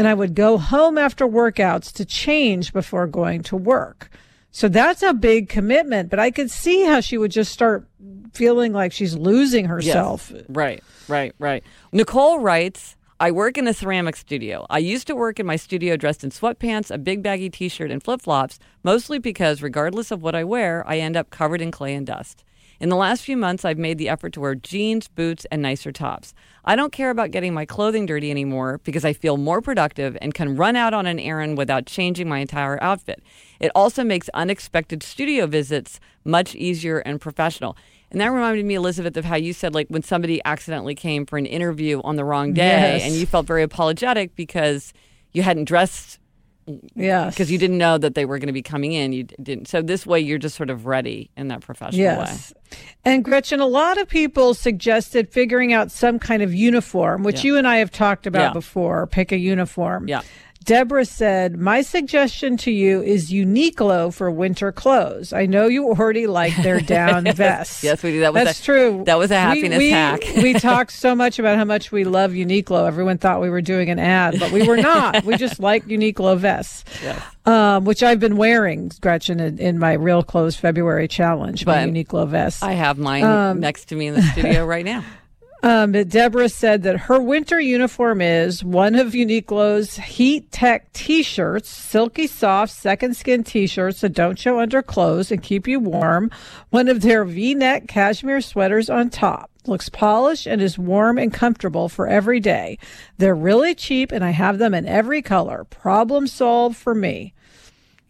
and 0.00 0.08
I 0.08 0.14
would 0.14 0.34
go 0.34 0.56
home 0.56 0.96
after 0.96 1.28
workouts 1.28 1.92
to 1.92 2.06
change 2.06 2.72
before 2.72 3.06
going 3.06 3.42
to 3.42 3.56
work. 3.56 4.08
So 4.50 4.66
that's 4.66 5.02
a 5.02 5.12
big 5.12 5.50
commitment, 5.50 6.08
but 6.08 6.18
I 6.18 6.30
could 6.30 6.50
see 6.50 6.84
how 6.84 7.00
she 7.00 7.18
would 7.18 7.30
just 7.30 7.52
start 7.52 7.86
feeling 8.32 8.72
like 8.72 8.92
she's 8.92 9.14
losing 9.14 9.66
herself. 9.66 10.32
Yes. 10.34 10.44
Right, 10.48 10.82
right, 11.06 11.34
right. 11.38 11.62
Nicole 11.92 12.40
writes, 12.40 12.96
I 13.20 13.30
work 13.30 13.58
in 13.58 13.68
a 13.68 13.74
ceramic 13.74 14.16
studio. 14.16 14.64
I 14.70 14.78
used 14.78 15.06
to 15.08 15.14
work 15.14 15.38
in 15.38 15.44
my 15.44 15.56
studio 15.56 15.98
dressed 15.98 16.24
in 16.24 16.30
sweatpants, 16.30 16.90
a 16.90 16.96
big 16.96 17.22
baggy 17.22 17.50
t 17.50 17.68
shirt, 17.68 17.90
and 17.90 18.02
flip 18.02 18.22
flops, 18.22 18.58
mostly 18.82 19.18
because, 19.18 19.60
regardless 19.60 20.10
of 20.10 20.22
what 20.22 20.34
I 20.34 20.44
wear, 20.44 20.82
I 20.88 20.96
end 20.96 21.14
up 21.14 21.28
covered 21.28 21.60
in 21.60 21.70
clay 21.70 21.94
and 21.94 22.06
dust. 22.06 22.42
In 22.80 22.88
the 22.88 22.96
last 22.96 23.24
few 23.24 23.36
months, 23.36 23.66
I've 23.66 23.76
made 23.76 23.98
the 23.98 24.08
effort 24.08 24.32
to 24.32 24.40
wear 24.40 24.54
jeans, 24.54 25.06
boots, 25.06 25.44
and 25.52 25.60
nicer 25.60 25.92
tops. 25.92 26.32
I 26.64 26.76
don't 26.76 26.92
care 26.92 27.10
about 27.10 27.30
getting 27.30 27.52
my 27.52 27.66
clothing 27.66 28.06
dirty 28.06 28.30
anymore 28.30 28.80
because 28.84 29.04
I 29.04 29.12
feel 29.12 29.36
more 29.36 29.60
productive 29.60 30.16
and 30.22 30.32
can 30.32 30.56
run 30.56 30.76
out 30.76 30.94
on 30.94 31.06
an 31.06 31.18
errand 31.18 31.58
without 31.58 31.84
changing 31.84 32.26
my 32.26 32.38
entire 32.38 32.82
outfit. 32.82 33.22
It 33.60 33.70
also 33.74 34.02
makes 34.02 34.30
unexpected 34.32 35.02
studio 35.02 35.46
visits 35.46 36.00
much 36.24 36.54
easier 36.54 37.00
and 37.00 37.20
professional. 37.20 37.76
And 38.10 38.18
that 38.20 38.28
reminded 38.28 38.64
me, 38.64 38.76
Elizabeth, 38.76 39.16
of 39.18 39.26
how 39.26 39.36
you 39.36 39.52
said, 39.52 39.74
like, 39.74 39.88
when 39.88 40.02
somebody 40.02 40.40
accidentally 40.46 40.94
came 40.94 41.26
for 41.26 41.36
an 41.36 41.46
interview 41.46 42.00
on 42.02 42.16
the 42.16 42.24
wrong 42.24 42.54
day 42.54 42.96
yes. 42.96 43.02
and 43.02 43.14
you 43.14 43.26
felt 43.26 43.46
very 43.46 43.62
apologetic 43.62 44.34
because 44.36 44.94
you 45.32 45.42
hadn't 45.42 45.64
dressed 45.64 46.18
yeah. 46.94 47.30
Because 47.30 47.50
you 47.50 47.58
didn't 47.58 47.78
know 47.78 47.98
that 47.98 48.14
they 48.14 48.24
were 48.24 48.38
going 48.38 48.48
to 48.48 48.52
be 48.52 48.62
coming 48.62 48.92
in. 48.92 49.12
You 49.12 49.24
didn't. 49.24 49.68
So 49.68 49.82
this 49.82 50.06
way, 50.06 50.20
you're 50.20 50.38
just 50.38 50.56
sort 50.56 50.70
of 50.70 50.86
ready 50.86 51.30
in 51.36 51.48
that 51.48 51.60
professional 51.60 52.00
yes. 52.00 52.52
way. 52.52 52.78
And 53.04 53.24
Gretchen, 53.24 53.60
a 53.60 53.66
lot 53.66 53.98
of 53.98 54.08
people 54.08 54.54
suggested 54.54 55.32
figuring 55.32 55.72
out 55.72 55.90
some 55.90 56.18
kind 56.18 56.42
of 56.42 56.54
uniform, 56.54 57.22
which 57.22 57.44
yeah. 57.44 57.52
you 57.52 57.56
and 57.56 57.66
I 57.66 57.76
have 57.76 57.90
talked 57.90 58.26
about 58.26 58.40
yeah. 58.40 58.52
before. 58.52 59.06
Pick 59.06 59.32
a 59.32 59.38
uniform. 59.38 60.08
Yeah. 60.08 60.22
Deborah 60.64 61.06
said, 61.06 61.58
My 61.58 61.80
suggestion 61.80 62.56
to 62.58 62.70
you 62.70 63.02
is 63.02 63.32
Uniqlo 63.32 64.12
for 64.12 64.30
winter 64.30 64.72
clothes. 64.72 65.32
I 65.32 65.46
know 65.46 65.66
you 65.66 65.88
already 65.88 66.26
like 66.26 66.54
their 66.56 66.80
down 66.80 67.24
vests. 67.24 67.82
yes, 67.82 68.02
we 68.02 68.12
do. 68.12 68.20
That 68.20 68.34
was 68.34 68.44
That's 68.44 68.60
a, 68.60 68.64
true. 68.64 69.02
That 69.06 69.18
was 69.18 69.30
a 69.30 69.38
happiness 69.38 69.78
we, 69.78 69.86
we, 69.86 69.90
hack. 69.90 70.20
we 70.36 70.52
talked 70.60 70.92
so 70.92 71.14
much 71.14 71.38
about 71.38 71.56
how 71.56 71.64
much 71.64 71.90
we 71.90 72.04
love 72.04 72.32
Uniqlo. 72.32 72.86
Everyone 72.86 73.16
thought 73.16 73.40
we 73.40 73.48
were 73.48 73.62
doing 73.62 73.88
an 73.88 73.98
ad, 73.98 74.38
but 74.38 74.52
we 74.52 74.66
were 74.68 74.76
not. 74.76 75.24
we 75.24 75.36
just 75.36 75.60
like 75.60 75.86
Uniqlo 75.86 76.36
vests, 76.36 76.84
yes. 77.02 77.22
um, 77.46 77.84
which 77.84 78.02
I've 78.02 78.20
been 78.20 78.36
wearing, 78.36 78.92
Gretchen, 79.00 79.40
in, 79.40 79.58
in, 79.58 79.78
my 79.78 79.94
Real 79.94 80.22
Clothes 80.22 80.56
February 80.56 81.08
challenge, 81.08 81.64
but 81.64 81.86
my 81.86 81.90
Uniqlo 81.90 82.28
vest. 82.28 82.62
I 82.62 82.72
have 82.72 82.98
mine 82.98 83.24
um, 83.24 83.60
next 83.60 83.86
to 83.86 83.96
me 83.96 84.08
in 84.08 84.14
the 84.14 84.22
studio 84.22 84.66
right 84.66 84.84
now. 84.84 85.04
Um, 85.62 85.92
Deborah 85.92 86.48
said 86.48 86.84
that 86.84 87.00
her 87.00 87.20
winter 87.20 87.60
uniform 87.60 88.22
is 88.22 88.64
one 88.64 88.94
of 88.94 89.12
Uniqlo's 89.12 89.96
Heat 89.96 90.50
Tech 90.50 90.90
t-shirts, 90.94 91.68
silky 91.68 92.26
soft 92.26 92.72
second 92.72 93.14
skin 93.14 93.44
t-shirts 93.44 94.00
that 94.00 94.14
don't 94.14 94.38
show 94.38 94.58
under 94.58 94.80
clothes 94.80 95.30
and 95.30 95.42
keep 95.42 95.68
you 95.68 95.78
warm. 95.78 96.30
One 96.70 96.88
of 96.88 97.02
their 97.02 97.24
V-neck 97.26 97.88
cashmere 97.88 98.40
sweaters 98.40 98.88
on 98.88 99.10
top. 99.10 99.50
Looks 99.66 99.90
polished 99.90 100.46
and 100.46 100.62
is 100.62 100.78
warm 100.78 101.18
and 101.18 101.32
comfortable 101.32 101.90
for 101.90 102.08
every 102.08 102.40
day. 102.40 102.78
They're 103.18 103.34
really 103.34 103.74
cheap 103.74 104.12
and 104.12 104.24
I 104.24 104.30
have 104.30 104.56
them 104.56 104.72
in 104.72 104.86
every 104.86 105.20
color. 105.20 105.64
Problem 105.64 106.26
solved 106.26 106.78
for 106.78 106.94
me. 106.94 107.34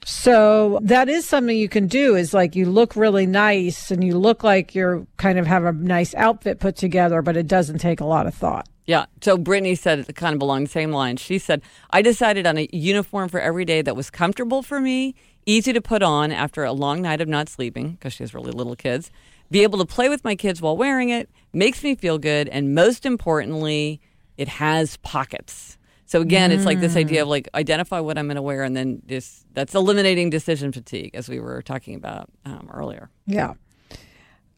So 0.04 0.78
that 0.82 1.08
is 1.08 1.28
something 1.28 1.56
you 1.56 1.68
can 1.68 1.86
do 1.86 2.16
is 2.16 2.32
like 2.32 2.56
you 2.56 2.66
look 2.66 2.96
really 2.96 3.26
nice 3.26 3.90
and 3.90 4.02
you 4.02 4.18
look 4.18 4.42
like 4.42 4.74
you're 4.74 5.06
kind 5.18 5.38
of 5.38 5.46
have 5.46 5.64
a 5.64 5.72
nice 5.72 6.14
outfit 6.14 6.58
put 6.58 6.76
together, 6.76 7.22
but 7.22 7.36
it 7.36 7.46
doesn't 7.46 7.78
take 7.78 8.00
a 8.00 8.06
lot 8.06 8.26
of 8.26 8.34
thought. 8.34 8.68
Yeah. 8.86 9.06
So 9.20 9.36
Brittany 9.38 9.74
said 9.74 10.00
it 10.08 10.16
kind 10.16 10.34
of 10.34 10.42
along 10.42 10.64
the 10.64 10.70
same 10.70 10.90
lines. 10.90 11.20
She 11.20 11.38
said, 11.38 11.62
I 11.90 12.02
decided 12.02 12.46
on 12.46 12.56
a 12.58 12.68
uniform 12.72 13.28
for 13.28 13.38
every 13.38 13.64
day 13.64 13.82
that 13.82 13.94
was 13.94 14.10
comfortable 14.10 14.62
for 14.62 14.80
me, 14.80 15.14
easy 15.46 15.72
to 15.72 15.80
put 15.80 16.02
on 16.02 16.32
after 16.32 16.64
a 16.64 16.72
long 16.72 17.02
night 17.02 17.20
of 17.20 17.28
not 17.28 17.48
sleeping, 17.48 17.92
because 17.92 18.14
she 18.14 18.24
has 18.24 18.34
really 18.34 18.50
little 18.50 18.74
kids, 18.74 19.10
be 19.50 19.62
able 19.62 19.78
to 19.78 19.84
play 19.84 20.08
with 20.08 20.24
my 20.24 20.34
kids 20.34 20.60
while 20.60 20.76
wearing 20.76 21.10
it, 21.10 21.30
makes 21.52 21.84
me 21.84 21.94
feel 21.94 22.18
good, 22.18 22.48
and 22.48 22.74
most 22.74 23.06
importantly, 23.06 24.00
it 24.36 24.48
has 24.48 24.96
pockets. 24.98 25.76
So 26.10 26.20
again, 26.20 26.50
mm. 26.50 26.54
it's 26.54 26.64
like 26.66 26.80
this 26.80 26.96
idea 26.96 27.22
of 27.22 27.28
like 27.28 27.48
identify 27.54 28.00
what 28.00 28.18
I'm 28.18 28.26
going 28.26 28.34
to 28.34 28.42
wear, 28.42 28.64
and 28.64 28.76
then 28.76 29.00
this 29.06 29.44
that's 29.54 29.76
eliminating 29.76 30.28
decision 30.28 30.72
fatigue, 30.72 31.14
as 31.14 31.28
we 31.28 31.38
were 31.38 31.62
talking 31.62 31.94
about 31.94 32.28
um, 32.44 32.68
earlier. 32.72 33.10
Yeah. 33.26 33.54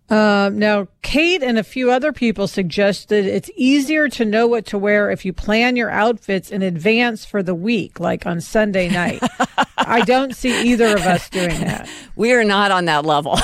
Um, 0.09 0.59
now, 0.59 0.88
Kate 1.03 1.43
and 1.43 1.59
a 1.59 1.62
few 1.62 1.91
other 1.91 2.11
people 2.11 2.49
suggested 2.49 3.27
it's 3.27 3.51
easier 3.55 4.09
to 4.09 4.25
know 4.25 4.47
what 4.47 4.65
to 4.67 4.79
wear 4.79 5.11
if 5.11 5.27
you 5.27 5.35
plan 5.35 5.77
your 5.77 5.91
outfits 5.91 6.51
in 6.51 6.62
advance 6.62 7.27
for 7.27 7.43
the 7.43 7.55
week, 7.55 8.01
like 8.01 8.25
on 8.25 8.41
Sunday 8.41 8.88
night. 8.88 9.23
I 9.77 10.01
don't 10.07 10.35
see 10.35 10.73
either 10.73 10.97
of 10.97 11.03
us 11.03 11.29
doing 11.29 11.61
that. 11.61 11.87
We 12.17 12.33
are 12.33 12.45
not 12.45 12.71
on 12.71 12.87
that 12.87 13.05
level. 13.05 13.38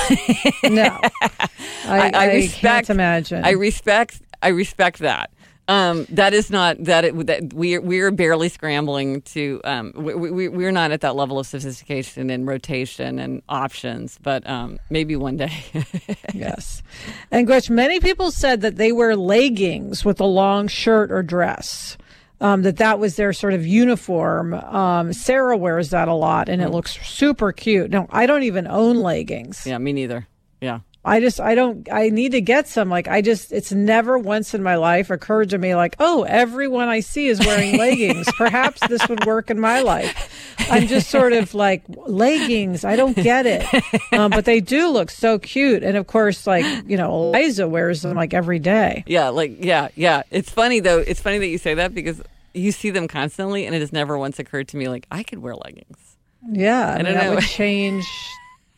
no, 0.63 0.99
I, 1.21 1.39
I, 1.85 2.11
I 2.13 2.33
respect. 2.33 2.87
Can't 2.87 2.89
imagine. 2.89 3.43
I 3.43 3.51
respect. 3.51 4.21
I 4.41 4.49
respect 4.49 4.99
that. 4.99 5.31
Um, 5.69 6.07
that 6.09 6.33
is 6.33 6.49
not 6.49 6.83
that, 6.85 7.05
it, 7.05 7.27
that 7.27 7.53
we're 7.53 7.79
we're 7.79 8.09
barely 8.09 8.49
scrambling 8.49 9.21
to. 9.21 9.61
Um, 9.63 9.93
we, 9.95 10.15
we 10.15 10.47
we're 10.47 10.71
not 10.71 10.89
at 10.89 11.01
that 11.01 11.15
level 11.15 11.37
of 11.37 11.45
sophistication 11.45 12.31
and 12.31 12.47
rotation 12.47 13.19
and 13.19 13.43
options, 13.47 14.17
but 14.23 14.49
um, 14.49 14.79
maybe 14.89 15.15
one 15.15 15.37
day. 15.37 15.53
yes, 16.33 16.81
and 17.29 17.45
Gretch, 17.45 17.69
many 17.69 17.99
people 17.99 18.31
said 18.31 18.61
that 18.61 18.77
they 18.77 18.91
wear 18.91 19.15
leggings 19.15 20.03
with 20.03 20.19
a 20.19 20.25
long 20.25 20.67
shirt 20.67 21.11
or 21.11 21.21
dress. 21.21 21.97
Um, 22.41 22.61
that 22.63 22.77
that 22.77 22.99
was 22.99 23.17
their 23.17 23.33
sort 23.33 23.53
of 23.53 23.67
uniform. 23.67 24.53
Um, 24.53 25.11
Sarah 25.11 25.57
wears 25.57 25.89
that 25.89 26.07
a 26.07 26.13
lot, 26.13 26.49
and 26.49 26.61
it 26.61 26.69
mm. 26.69 26.71
looks 26.71 26.97
super 27.05 27.51
cute. 27.51 27.91
No, 27.91 28.07
I 28.09 28.25
don't 28.25 28.43
even 28.43 28.65
own 28.65 28.95
leggings. 28.95 29.67
Yeah, 29.67 29.77
me 29.77 29.91
neither. 29.91 30.25
Yeah. 30.61 30.79
I 31.05 31.21
just, 31.21 31.39
I 31.39 31.55
don't, 31.55 31.87
I 31.91 32.09
need 32.09 32.33
to 32.33 32.41
get 32.41 32.67
some. 32.67 32.89
Like, 32.89 33.07
I 33.07 33.21
just, 33.21 33.53
it's 33.53 33.71
never 33.71 34.17
once 34.17 34.53
in 34.53 34.61
my 34.61 34.75
life 34.75 35.09
occurred 35.09 35.51
to 35.51 35.57
me, 35.57 35.73
like, 35.73 35.95
oh, 35.99 36.23
everyone 36.23 36.89
I 36.89 36.99
see 36.99 37.27
is 37.27 37.39
wearing 37.39 37.77
leggings. 37.77 38.27
Perhaps 38.33 38.85
this 38.87 39.07
would 39.07 39.25
work 39.25 39.49
in 39.49 39.59
my 39.59 39.79
life. 39.79 40.29
I'm 40.69 40.87
just 40.87 41.09
sort 41.09 41.31
of 41.31 41.53
like, 41.53 41.83
leggings, 41.87 42.83
I 42.83 42.97
don't 42.97 43.15
get 43.15 43.45
it. 43.45 43.65
Um, 44.11 44.31
but 44.31 44.43
they 44.43 44.59
do 44.59 44.89
look 44.89 45.09
so 45.09 45.39
cute. 45.39 45.83
And 45.83 45.95
of 45.95 46.07
course, 46.07 46.45
like, 46.45 46.65
you 46.85 46.97
know, 46.97 47.11
Eliza 47.11 47.67
wears 47.67 48.01
them 48.01 48.17
like 48.17 48.33
every 48.33 48.59
day. 48.59 49.03
Yeah, 49.07 49.29
like, 49.29 49.63
yeah, 49.63 49.89
yeah. 49.95 50.23
It's 50.31 50.49
funny, 50.49 50.81
though. 50.81 50.99
It's 50.99 51.21
funny 51.21 51.37
that 51.37 51.47
you 51.47 51.57
say 51.57 51.75
that 51.75 51.93
because 51.95 52.21
you 52.53 52.73
see 52.73 52.89
them 52.89 53.07
constantly, 53.07 53.65
and 53.65 53.73
it 53.73 53.79
has 53.79 53.93
never 53.93 54.17
once 54.17 54.37
occurred 54.37 54.67
to 54.69 54.77
me, 54.77 54.89
like, 54.89 55.05
I 55.09 55.23
could 55.23 55.39
wear 55.39 55.55
leggings. 55.55 56.17
Yeah, 56.51 56.89
I, 56.89 56.93
I 56.95 57.03
mean, 57.03 57.13
that 57.13 57.33
would 57.33 57.43
change 57.43 58.05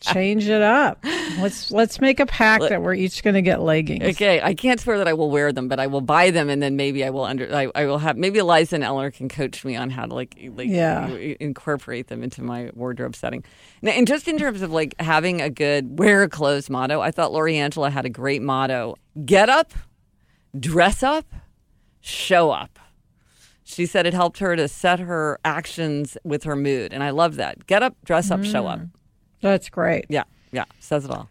change 0.01 0.49
it 0.49 0.61
up. 0.61 1.03
Let's 1.39 1.71
let's 1.71 2.01
make 2.01 2.19
a 2.19 2.25
pact 2.25 2.67
that 2.67 2.81
we're 2.81 2.93
each 2.93 3.23
going 3.23 3.35
to 3.35 3.41
get 3.41 3.61
leggings. 3.61 4.03
Okay, 4.03 4.41
I 4.41 4.53
can't 4.53 4.79
swear 4.79 4.97
that 4.97 5.07
I 5.07 5.13
will 5.13 5.29
wear 5.29 5.53
them, 5.53 5.67
but 5.67 5.79
I 5.79 5.87
will 5.87 6.01
buy 6.01 6.31
them, 6.31 6.49
and 6.49 6.61
then 6.61 6.75
maybe 6.75 7.05
I 7.05 7.09
will 7.09 7.23
under 7.23 7.53
I, 7.53 7.71
I 7.73 7.85
will 7.85 7.99
have 7.99 8.17
maybe 8.17 8.39
Eliza 8.39 8.75
and 8.75 8.83
Eleanor 8.83 9.11
can 9.11 9.29
coach 9.29 9.63
me 9.63 9.75
on 9.75 9.89
how 9.89 10.05
to 10.05 10.13
like 10.13 10.35
like 10.55 10.67
yeah. 10.67 11.07
incorporate 11.39 12.07
them 12.07 12.23
into 12.23 12.41
my 12.41 12.71
wardrobe 12.73 13.15
setting. 13.15 13.43
Now, 13.81 13.91
and 13.91 14.07
just 14.07 14.27
in 14.27 14.37
terms 14.37 14.61
of 14.61 14.71
like 14.71 14.99
having 14.99 15.41
a 15.41 15.49
good 15.49 15.99
wear 15.99 16.27
clothes 16.27 16.69
motto, 16.69 16.99
I 16.99 17.11
thought 17.11 17.31
Lori 17.31 17.57
Angela 17.57 17.89
had 17.89 18.05
a 18.05 18.09
great 18.09 18.41
motto: 18.41 18.95
get 19.23 19.49
up, 19.49 19.71
dress 20.59 21.03
up, 21.03 21.25
show 22.01 22.51
up. 22.51 22.79
She 23.63 23.85
said 23.85 24.05
it 24.05 24.13
helped 24.13 24.39
her 24.39 24.57
to 24.57 24.67
set 24.67 24.99
her 24.99 25.39
actions 25.45 26.17
with 26.25 26.43
her 26.43 26.57
mood, 26.57 26.91
and 26.91 27.03
I 27.03 27.11
love 27.11 27.35
that. 27.35 27.67
Get 27.67 27.81
up, 27.83 27.95
dress 28.03 28.29
up, 28.29 28.41
mm. 28.41 28.51
show 28.51 28.67
up. 28.67 28.81
That's 29.41 29.69
great. 29.69 30.06
Yeah, 30.10 30.23
yeah, 30.51 30.65
says 30.80 31.06
it 31.06 31.12
all. 31.12 31.30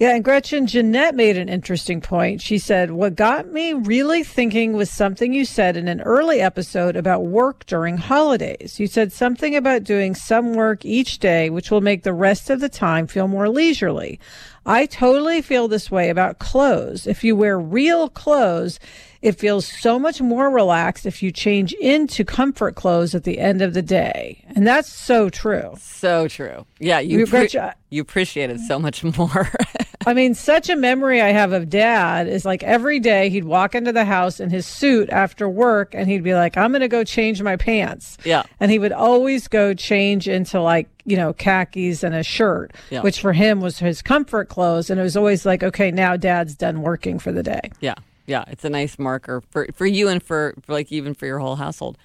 Yeah, 0.00 0.14
and 0.14 0.24
Gretchen 0.24 0.66
Jeanette 0.66 1.14
made 1.14 1.36
an 1.36 1.50
interesting 1.50 2.00
point. 2.00 2.40
She 2.40 2.56
said, 2.56 2.90
What 2.90 3.16
got 3.16 3.52
me 3.52 3.74
really 3.74 4.24
thinking 4.24 4.72
was 4.72 4.88
something 4.88 5.34
you 5.34 5.44
said 5.44 5.76
in 5.76 5.88
an 5.88 6.00
early 6.00 6.40
episode 6.40 6.96
about 6.96 7.26
work 7.26 7.66
during 7.66 7.98
holidays. 7.98 8.80
You 8.80 8.86
said 8.86 9.12
something 9.12 9.54
about 9.54 9.84
doing 9.84 10.14
some 10.14 10.54
work 10.54 10.86
each 10.86 11.18
day, 11.18 11.50
which 11.50 11.70
will 11.70 11.82
make 11.82 12.02
the 12.02 12.14
rest 12.14 12.48
of 12.48 12.60
the 12.60 12.70
time 12.70 13.08
feel 13.08 13.28
more 13.28 13.50
leisurely. 13.50 14.18
I 14.64 14.86
totally 14.86 15.42
feel 15.42 15.68
this 15.68 15.90
way 15.90 16.08
about 16.08 16.38
clothes. 16.38 17.06
If 17.06 17.22
you 17.22 17.36
wear 17.36 17.60
real 17.60 18.08
clothes, 18.08 18.80
it 19.22 19.38
feels 19.38 19.66
so 19.66 19.98
much 19.98 20.20
more 20.20 20.50
relaxed 20.50 21.04
if 21.04 21.22
you 21.22 21.30
change 21.30 21.72
into 21.74 22.24
comfort 22.24 22.74
clothes 22.74 23.14
at 23.14 23.24
the 23.24 23.38
end 23.38 23.60
of 23.60 23.74
the 23.74 23.82
day. 23.82 24.44
And 24.48 24.66
that's 24.66 24.90
so 24.90 25.28
true. 25.28 25.74
So 25.78 26.26
true. 26.28 26.64
Yeah, 26.78 27.00
you, 27.00 27.26
pre- 27.26 27.48
uh, 27.48 27.72
you 27.90 28.00
appreciate 28.00 28.50
it 28.50 28.60
so 28.60 28.78
much 28.78 29.04
more. 29.04 29.50
I 30.06 30.14
mean, 30.14 30.34
such 30.34 30.70
a 30.70 30.76
memory 30.76 31.20
I 31.20 31.28
have 31.28 31.52
of 31.52 31.68
dad 31.68 32.26
is 32.26 32.46
like 32.46 32.62
every 32.62 33.00
day 33.00 33.28
he'd 33.28 33.44
walk 33.44 33.74
into 33.74 33.92
the 33.92 34.06
house 34.06 34.40
in 34.40 34.48
his 34.48 34.66
suit 34.66 35.10
after 35.10 35.46
work 35.46 35.94
and 35.94 36.08
he'd 36.08 36.24
be 36.24 36.34
like, 36.34 36.56
I'm 36.56 36.70
going 36.70 36.80
to 36.80 36.88
go 36.88 37.04
change 37.04 37.42
my 37.42 37.56
pants. 37.56 38.16
Yeah. 38.24 38.44
And 38.60 38.70
he 38.70 38.78
would 38.78 38.92
always 38.92 39.46
go 39.46 39.74
change 39.74 40.26
into 40.26 40.62
like, 40.62 40.88
you 41.04 41.18
know, 41.18 41.34
khakis 41.34 42.02
and 42.02 42.14
a 42.14 42.22
shirt, 42.22 42.72
yeah. 42.88 43.02
which 43.02 43.20
for 43.20 43.34
him 43.34 43.60
was 43.60 43.78
his 43.78 44.00
comfort 44.00 44.48
clothes. 44.48 44.88
And 44.88 44.98
it 44.98 45.02
was 45.02 45.18
always 45.18 45.44
like, 45.44 45.62
okay, 45.62 45.90
now 45.90 46.16
dad's 46.16 46.54
done 46.54 46.80
working 46.80 47.18
for 47.18 47.32
the 47.32 47.42
day. 47.42 47.70
Yeah. 47.80 47.96
Yeah, 48.30 48.44
it's 48.46 48.64
a 48.64 48.70
nice 48.70 48.96
marker 48.96 49.40
for, 49.50 49.66
for 49.74 49.86
you 49.86 50.06
and 50.06 50.22
for, 50.22 50.54
for 50.62 50.72
like 50.72 50.92
even 50.92 51.14
for 51.14 51.26
your 51.26 51.40
whole 51.40 51.56
household. 51.56 51.98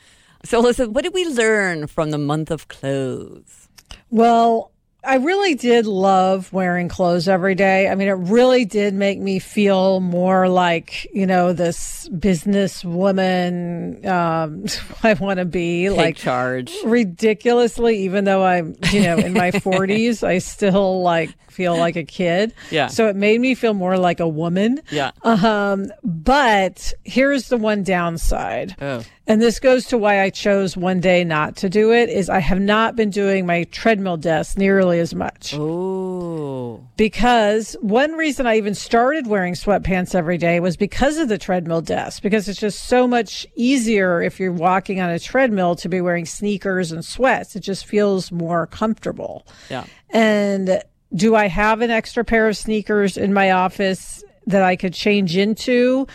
So, 0.44 0.60
listen, 0.60 0.92
what 0.92 1.04
did 1.04 1.14
we 1.14 1.24
learn 1.28 1.86
from 1.86 2.10
the 2.10 2.18
month 2.18 2.50
of 2.50 2.68
clothes? 2.68 3.70
Well, 4.10 4.72
I 5.06 5.16
really 5.16 5.56
did 5.56 5.86
love 5.86 6.52
wearing 6.52 6.90
clothes 6.90 7.28
every 7.28 7.56
day. 7.56 7.88
I 7.88 7.96
mean, 7.96 8.08
it 8.08 8.14
really 8.14 8.66
did 8.66 8.94
make 8.94 9.20
me 9.20 9.40
feel 9.40 10.00
more 10.00 10.50
like, 10.50 11.08
you 11.14 11.26
know, 11.26 11.54
this 11.54 12.08
business 12.10 12.84
woman 12.84 14.06
um, 14.06 14.66
I 15.04 15.14
want 15.14 15.40
to 15.40 15.46
be. 15.46 15.88
Take 15.88 15.98
like 15.98 16.16
charge. 16.18 16.74
Ridiculously, 16.84 18.00
even 18.00 18.26
though 18.26 18.44
I'm, 18.44 18.76
you 18.92 19.02
know, 19.02 19.18
in 19.18 19.34
my 19.34 19.52
40s, 19.52 20.24
I 20.24 20.40
still 20.40 21.02
like 21.02 21.30
feel 21.50 21.78
like 21.78 21.96
a 21.96 22.04
kid. 22.04 22.54
Yeah. 22.72 22.88
So 22.88 23.08
it 23.08 23.16
made 23.16 23.40
me 23.40 23.56
feel 23.56 23.74
more 23.74 23.98
like 23.98 24.20
a 24.20 24.28
woman. 24.28 24.82
Yeah. 24.92 25.12
Um, 25.24 25.92
but 26.04 26.94
here's 27.04 27.48
the 27.48 27.58
one 27.58 27.84
downside. 27.84 28.76
Oh. 28.82 29.04
And 29.28 29.42
this 29.42 29.60
goes 29.60 29.86
to 29.88 29.98
why 29.98 30.22
I 30.22 30.30
chose 30.30 30.78
one 30.78 31.00
day 31.00 31.24
not 31.24 31.56
to 31.58 31.70
do 31.70 31.92
it 31.92 32.10
is 32.10 32.30
I 32.30 32.40
have 32.40 32.60
not 32.60 32.96
been 32.96 33.10
doing 33.10 33.46
my 33.46 33.64
treadmill 33.66 34.18
desk 34.18 34.58
nearly 34.58 35.00
as 35.00 35.16
much. 35.16 35.56
Oh. 35.56 36.86
Because 36.96 37.76
one 37.82 38.14
reason 38.14 38.46
I 38.46 38.58
even 38.58 38.76
started 38.76 39.26
wearing 39.26 39.56
sweatpants 39.56 40.14
every 40.14 40.38
day 40.38 40.60
was 40.60 40.78
because 40.78 41.18
of 41.18 41.28
the 41.28 41.40
treadmill 41.40 41.82
desk 41.82 42.22
because 42.22 42.48
it's 42.48 42.60
just 42.60 42.88
so 42.88 43.08
much 43.08 43.48
easier 43.56 44.22
if 44.22 44.40
you're 44.40 44.52
walking 44.52 45.00
on 45.02 45.10
a 45.10 45.20
treadmill 45.20 45.76
to 45.78 45.90
be 45.90 46.02
wearing 46.02 46.26
sneakers 46.26 46.92
and 46.92 47.04
sweats. 47.04 47.56
It 47.56 47.62
just 47.62 47.86
feels 47.86 48.32
more 48.32 48.68
comfortable. 48.68 49.48
Yeah. 49.70 49.86
And 50.12 50.82
do 51.14 51.36
I 51.36 51.48
have 51.48 51.82
an 51.82 51.90
extra 51.90 52.24
pair 52.24 52.48
of 52.48 52.58
sneakers 52.58 53.18
in 53.18 53.34
my 53.34 53.52
office 53.52 54.24
that 54.48 54.62
I 54.62 54.76
could 54.76 54.94
change 54.94 55.36
into? 55.36 56.08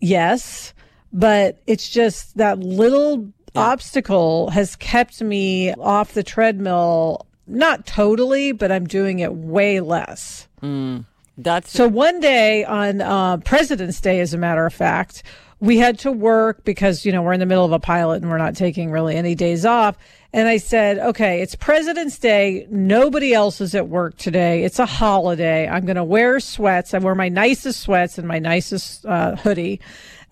Yes. 0.00 0.73
But 1.14 1.62
it's 1.66 1.88
just 1.88 2.36
that 2.36 2.58
little 2.58 3.32
yeah. 3.54 3.62
obstacle 3.62 4.50
has 4.50 4.76
kept 4.76 5.22
me 5.22 5.72
off 5.74 6.12
the 6.12 6.24
treadmill. 6.24 7.26
Not 7.46 7.86
totally, 7.86 8.52
but 8.52 8.72
I'm 8.72 8.86
doing 8.86 9.20
it 9.20 9.32
way 9.32 9.80
less. 9.80 10.48
Mm, 10.60 11.04
that's 11.38 11.70
so. 11.70 11.86
One 11.86 12.18
day 12.18 12.64
on 12.64 13.00
uh, 13.00 13.36
President's 13.38 14.00
Day, 14.00 14.20
as 14.20 14.34
a 14.34 14.38
matter 14.38 14.66
of 14.66 14.74
fact, 14.74 15.22
we 15.60 15.78
had 15.78 15.98
to 16.00 16.12
work 16.12 16.64
because, 16.64 17.06
you 17.06 17.12
know, 17.12 17.22
we're 17.22 17.32
in 17.32 17.40
the 17.40 17.46
middle 17.46 17.64
of 17.64 17.72
a 17.72 17.78
pilot 17.78 18.22
and 18.22 18.30
we're 18.30 18.38
not 18.38 18.56
taking 18.56 18.90
really 18.90 19.14
any 19.14 19.34
days 19.34 19.64
off. 19.64 19.96
And 20.32 20.48
I 20.48 20.56
said, 20.56 20.98
okay, 20.98 21.40
it's 21.42 21.54
President's 21.54 22.18
Day. 22.18 22.66
Nobody 22.68 23.32
else 23.32 23.60
is 23.60 23.74
at 23.74 23.88
work 23.88 24.16
today. 24.16 24.64
It's 24.64 24.80
a 24.80 24.86
holiday. 24.86 25.68
I'm 25.68 25.86
going 25.86 25.96
to 25.96 26.04
wear 26.04 26.40
sweats. 26.40 26.92
I 26.92 26.98
wear 26.98 27.14
my 27.14 27.28
nicest 27.28 27.80
sweats 27.80 28.18
and 28.18 28.26
my 28.26 28.40
nicest 28.40 29.06
uh, 29.06 29.36
hoodie, 29.36 29.80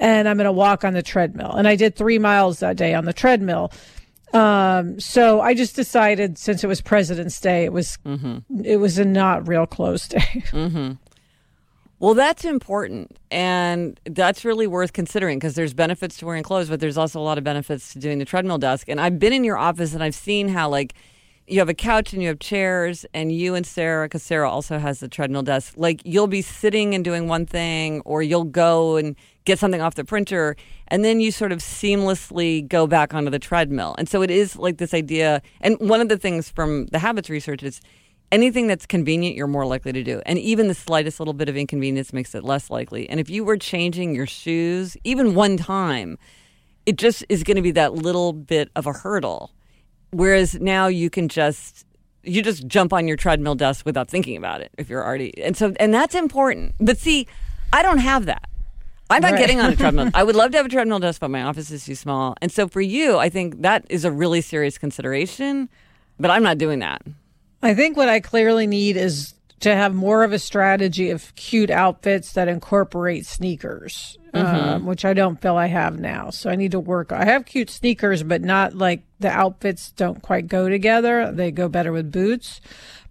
and 0.03 0.29
I'm 0.29 0.37
going 0.37 0.47
to 0.47 0.53
walk 0.53 0.85
on 0.85 0.95
the 0.95 1.03
treadmill. 1.03 1.53
And 1.53 1.69
I 1.69 1.77
did 1.77 1.95
three 1.95 2.19
miles 2.19 2.59
that 2.59 2.77
day 2.77 2.93
on 2.93 3.05
the 3.05 3.13
treadmill. 3.13 3.73
Um, 4.33 4.99
so 4.99 5.41
I 5.41 5.55
just 5.55 5.77
decided 5.77 6.39
since 6.39 6.65
it 6.65 6.67
was 6.67 6.81
President's 6.81 7.41
Day, 7.41 7.65
it 7.65 7.73
was 7.73 7.99
mm-hmm. 8.05 8.65
it 8.65 8.79
was 8.79 8.99
a 8.99 9.05
not 9.05 9.47
real 9.47 9.67
close 9.67 10.09
day. 10.09 10.19
Mm-hmm. 10.53 10.93
Well, 11.99 12.15
that's 12.15 12.45
important. 12.45 13.17
And 13.31 14.01
that's 14.05 14.45
really 14.45 14.67
worth 14.67 14.93
considering 14.93 15.39
because 15.39 15.55
there's 15.55 15.73
benefits 15.73 16.17
to 16.17 16.27
wearing 16.27 16.43
clothes, 16.43 16.69
but 16.69 16.81
there's 16.81 16.99
also 16.99 17.21
a 17.21 17.23
lot 17.23 17.39
of 17.39 17.45
benefits 17.45 17.93
to 17.93 18.01
doing 18.01 18.19
the 18.19 18.25
treadmill 18.25 18.59
desk. 18.59 18.89
And 18.89 19.01
I've 19.01 19.21
been 19.21 19.33
in 19.33 19.45
your 19.45 19.57
office 19.57 19.95
and 19.95 20.03
I've 20.03 20.17
seen 20.17 20.49
how, 20.49 20.69
like, 20.69 20.95
you 21.47 21.61
have 21.61 21.69
a 21.69 21.75
couch 21.75 22.13
and 22.13 22.21
you 22.23 22.29
have 22.29 22.39
chairs, 22.39 23.05
and 23.15 23.31
you 23.31 23.55
and 23.55 23.67
Sarah, 23.67 24.07
because 24.07 24.23
Sarah 24.23 24.51
also 24.51 24.79
has 24.79 25.01
the 25.01 25.09
treadmill 25.09 25.43
desk, 25.43 25.75
like 25.77 26.01
you'll 26.05 26.27
be 26.27 26.43
sitting 26.43 26.95
and 26.95 27.05
doing 27.05 27.29
one 27.29 27.47
thing, 27.47 28.01
or 28.05 28.23
you'll 28.23 28.45
go 28.45 28.97
and 28.97 29.17
get 29.45 29.59
something 29.59 29.81
off 29.81 29.95
the 29.95 30.05
printer, 30.05 30.57
and 30.89 31.05
then 31.05 31.21
you 31.21 31.33
sort 31.33 31.53
of 31.53 31.59
seamlessly 31.59 32.67
go 32.67 32.87
back 32.87 33.15
onto 33.15 33.31
the 33.31 33.39
treadmill. 33.39 33.95
And 33.99 34.09
so 34.09 34.23
it 34.23 34.31
is 34.31 34.57
like 34.57 34.79
this 34.79 34.95
idea. 34.95 35.43
And 35.61 35.77
one 35.81 36.01
of 36.01 36.09
the 36.09 36.19
things 36.19 36.51
from 36.51 36.87
the 36.87 36.99
habits 36.99 37.29
research 37.29 37.63
is 37.63 37.81
anything 38.31 38.67
that's 38.67 38.87
convenient, 38.87 39.37
you're 39.37 39.47
more 39.47 39.67
likely 39.67 39.93
to 39.93 40.03
do. 40.03 40.23
And 40.27 40.39
even 40.39 40.69
the 40.69 40.75
slightest 40.75 41.21
little 41.21 41.35
bit 41.35 41.49
of 41.49 41.57
inconvenience 41.57 42.13
makes 42.13 42.35
it 42.35 42.45
less 42.45 42.71
likely. 42.71 43.09
And 43.09 43.21
if 43.21 43.29
you 43.29 43.45
were 43.45 43.57
changing 43.57 44.15
your 44.15 44.27
shoes, 44.27 44.97
even 45.05 45.35
one 45.35 45.57
time, 45.57 46.19
it 46.87 46.97
just 46.97 47.25
is 47.29 47.43
going 47.45 47.57
to 47.57 47.63
be 47.63 47.71
that 47.73 47.95
little 47.95 48.33
bit 48.33 48.71
of 48.75 48.87
a 48.87 48.93
hurdle. 48.93 49.53
Whereas 50.11 50.55
now 50.61 50.89
you 50.89 51.11
can 51.11 51.29
just 51.29 51.87
you 52.25 52.41
just 52.41 52.69
jump 52.69 52.93
on 52.93 53.09
your 53.09 53.17
treadmill 53.17 53.57
desk 53.57 53.85
without 53.85 54.09
thinking 54.09 54.37
about 54.37 54.61
it 54.61 54.71
if 54.79 54.89
you're 54.89 55.05
already 55.05 55.37
and 55.43 55.57
so 55.57 55.73
and 55.81 55.93
that's 55.93 56.15
important. 56.15 56.75
But 56.79 56.99
see, 56.99 57.27
I 57.73 57.83
don't 57.83 57.99
have 57.99 58.27
that. 58.27 58.49
I'm 59.13 59.23
not 59.23 59.33
right. 59.33 59.39
getting 59.39 59.61
on 59.61 59.73
a 59.73 59.77
treadmill. 59.77 60.11
I 60.15 60.25
would 60.25 60.37
love 60.37 60.51
to 60.53 60.57
have 60.57 60.67
a 60.67 60.69
treadmill 60.69 60.99
desk, 60.99 61.21
but 61.21 61.31
my 61.31 61.43
office 61.43 61.71
is 61.71 61.85
too 61.85 61.95
small. 61.95 62.37
And 62.41 62.51
so 62.51 62.69
for 62.69 62.81
you, 62.81 63.19
I 63.19 63.29
think 63.29 63.63
that 63.63 63.85
is 63.89 64.05
a 64.05 64.11
really 64.11 64.41
serious 64.41 64.79
consideration. 64.79 65.69
But 66.19 66.31
I'm 66.31 66.43
not 66.43 66.59
doing 66.59 66.81
that. 66.81 67.03
I 67.63 67.75
think 67.75 67.97
what 67.97 68.09
I 68.09 68.21
clearly 68.21 68.67
need 68.67 68.97
is 68.97 69.35
to 69.61 69.75
have 69.75 69.95
more 69.95 70.25
of 70.25 70.33
a 70.33 70.39
strategy 70.39 71.11
of 71.11 71.35
cute 71.37 71.71
outfits 71.71 72.33
that 72.33 72.49
incorporate 72.49 73.25
sneakers, 73.27 74.19
mm-hmm. 74.35 74.69
um, 74.69 74.87
which 74.87 75.05
I 75.05 75.15
don't 75.15 75.41
feel 75.41 75.57
I 75.57 75.67
have 75.67 76.01
now. 76.01 76.31
So 76.31 76.51
I 76.51 76.57
need 76.57 76.73
to 76.73 76.81
work. 76.81 77.13
I 77.13 77.25
have 77.25 77.47
cute 77.47 77.71
sneakers, 77.71 78.25
but 78.25 78.43
not 78.43 78.75
like 78.75 79.05
the 79.21 79.31
outfits 79.31 79.93
don't 79.93 80.21
quite 80.21 80.49
go 80.49 80.69
together. 80.69 81.31
They 81.31 81.53
go 81.53 81.69
better 81.69 81.93
with 81.93 82.11
boots. 82.11 82.61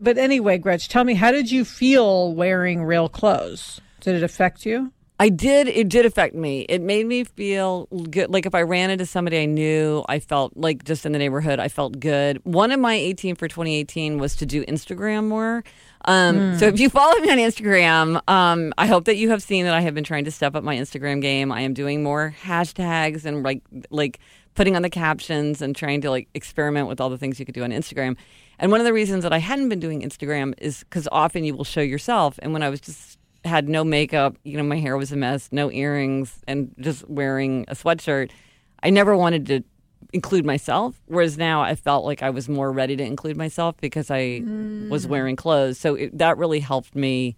But 0.02 0.18
anyway, 0.18 0.58
Gretch, 0.58 0.90
tell 0.90 1.06
me, 1.06 1.14
how 1.14 1.32
did 1.32 1.50
you 1.52 1.64
feel 1.64 2.34
wearing 2.34 2.84
real 2.84 3.08
clothes? 3.08 3.80
Did 4.02 4.16
it 4.16 4.24
affect 4.24 4.66
you? 4.66 4.92
I 5.22 5.30
did. 5.30 5.68
It 5.68 5.88
did 5.88 6.08
affect 6.08 6.34
me. 6.34 6.62
It 6.62 6.82
made 6.82 7.06
me 7.06 7.24
feel 7.26 7.86
good. 8.10 8.32
Like 8.32 8.48
if 8.48 8.56
I 8.56 8.64
ran 8.64 8.90
into 8.90 9.06
somebody 9.06 9.38
I 9.38 9.46
knew, 9.46 10.04
I 10.10 10.18
felt 10.18 10.58
like 10.58 10.84
just 10.84 11.06
in 11.06 11.12
the 11.12 11.20
neighborhood, 11.20 11.60
I 11.60 11.68
felt 11.68 12.00
good. 12.00 12.40
One 12.44 12.72
of 12.72 12.80
my 12.80 12.96
18 12.96 13.36
for 13.36 13.48
2018 13.48 14.18
was 14.18 14.36
to 14.38 14.48
do 14.48 14.66
Instagram 14.66 15.28
more. 15.28 15.64
Um, 16.06 16.38
mm. 16.38 16.60
So 16.60 16.66
if 16.66 16.80
you 16.80 16.90
follow 16.90 17.20
me 17.20 17.30
on 17.30 17.38
Instagram, 17.38 18.20
um, 18.28 18.74
I 18.80 18.88
hope 18.88 19.06
that 19.06 19.16
you 19.16 19.30
have 19.30 19.44
seen 19.44 19.66
that 19.66 19.76
I 19.76 19.82
have 19.82 19.94
been 19.94 20.04
trying 20.04 20.26
to 20.26 20.32
step 20.32 20.56
up 20.56 20.64
my 20.64 20.76
Instagram 20.76 21.22
game. 21.22 21.52
I 21.52 21.62
am 21.62 21.76
doing 21.76 22.02
more 22.02 22.34
hashtags 22.44 23.24
and 23.24 23.44
like 23.44 23.62
like 23.92 24.18
putting 24.56 24.76
on 24.76 24.82
the 24.82 24.90
captions 24.90 25.62
and 25.62 25.76
trying 25.76 26.02
to 26.02 26.10
like 26.10 26.30
experiment 26.34 26.88
with 26.88 27.00
all 27.00 27.12
the 27.12 27.18
things 27.20 27.40
you 27.40 27.46
could 27.46 27.54
do 27.54 27.64
on 27.64 27.70
Instagram. 27.70 28.18
And 28.58 28.72
one 28.72 28.82
of 28.82 28.86
the 28.86 28.94
reasons 28.94 29.22
that 29.22 29.34
I 29.34 29.38
hadn't 29.38 29.70
been 29.70 29.80
doing 29.80 30.02
Instagram 30.02 30.56
is 30.58 30.80
because 30.80 31.08
often 31.12 31.44
you 31.44 31.56
will 31.56 31.64
show 31.64 31.82
yourself. 31.82 32.40
And 32.42 32.54
when 32.54 32.64
I 32.64 32.70
was 32.70 32.82
just 32.82 33.11
had 33.44 33.70
no 33.70 33.84
makeup. 33.84 34.38
You 34.44 34.58
know, 34.58 34.64
my 34.64 34.78
hair 34.78 34.98
was 34.98 35.12
a 35.12 35.16
mess, 35.16 35.50
no 35.52 35.72
earrings, 35.72 36.40
and 36.48 36.74
just 36.80 37.08
wearing 37.10 37.66
a 37.68 37.76
sweatshirt. 37.76 38.32
I 38.84 38.90
never 38.90 39.16
wanted 39.16 39.46
to 39.48 39.64
include 40.14 40.46
myself. 40.46 41.02
Whereas 41.06 41.38
now 41.38 41.62
I 41.62 41.76
felt 41.76 42.06
like 42.06 42.22
I 42.22 42.30
was 42.30 42.50
more 42.50 42.72
ready 42.72 42.96
to 42.96 43.04
include 43.04 43.38
myself 43.38 43.76
because 43.80 44.12
I 44.12 44.42
mm. 44.42 44.90
was 44.90 45.08
wearing 45.08 45.36
clothes. 45.36 45.78
So 45.78 45.96
it, 45.96 46.18
that 46.18 46.38
really 46.38 46.60
helped 46.60 46.96
me. 46.96 47.38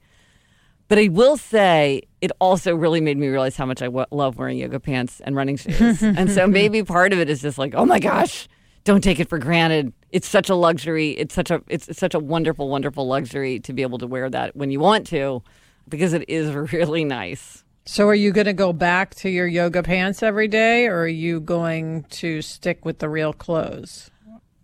But 0.88 1.00
I 1.00 1.08
will 1.08 1.38
say 1.38 2.04
it 2.22 2.32
also 2.40 2.76
really 2.76 3.02
made 3.02 3.18
me 3.18 3.28
realize 3.28 3.56
how 3.56 3.66
much 3.66 3.82
I 3.82 3.86
w- 3.86 4.06
love 4.12 4.38
wearing 4.38 4.58
yoga 4.58 4.80
pants 4.80 5.22
and 5.22 5.36
running 5.36 5.58
shoes. 5.58 6.04
and 6.04 6.30
so 6.30 6.46
maybe 6.46 6.84
part 6.84 7.14
of 7.14 7.20
it 7.20 7.30
is 7.30 7.42
just 7.42 7.58
like, 7.58 7.74
oh 7.76 7.86
my 7.86 8.00
gosh, 8.00 8.48
don't 8.84 9.04
take 9.04 9.20
it 9.20 9.30
for 9.30 9.40
granted. 9.40 9.94
It's 10.12 10.28
such 10.28 10.50
a 10.50 10.56
luxury. 10.56 11.12
It's 11.12 11.34
such 11.34 11.50
a 11.50 11.62
it's 11.68 11.98
such 11.98 12.14
a 12.14 12.20
wonderful, 12.20 12.70
wonderful 12.70 13.08
luxury 13.08 13.60
to 13.62 13.74
be 13.74 13.82
able 13.82 13.98
to 14.00 14.08
wear 14.08 14.30
that 14.30 14.56
when 14.56 14.72
you 14.72 14.80
want 14.80 15.08
to 15.08 15.42
because 15.88 16.14
it 16.14 16.26
is 16.28 16.54
really 16.74 17.04
nice. 17.04 17.64
So, 17.86 18.08
are 18.08 18.16
you 18.16 18.32
going 18.32 18.46
to 18.46 18.54
go 18.54 18.72
back 18.72 19.14
to 19.16 19.30
your 19.30 19.46
yoga 19.46 19.84
pants 19.84 20.24
every 20.24 20.48
day, 20.48 20.88
or 20.88 21.02
are 21.02 21.08
you 21.08 21.42
going 21.42 22.04
to 22.12 22.42
stick 22.42 22.86
with 22.86 23.00
the 23.00 23.10
real 23.10 23.34
clothes? 23.34 24.10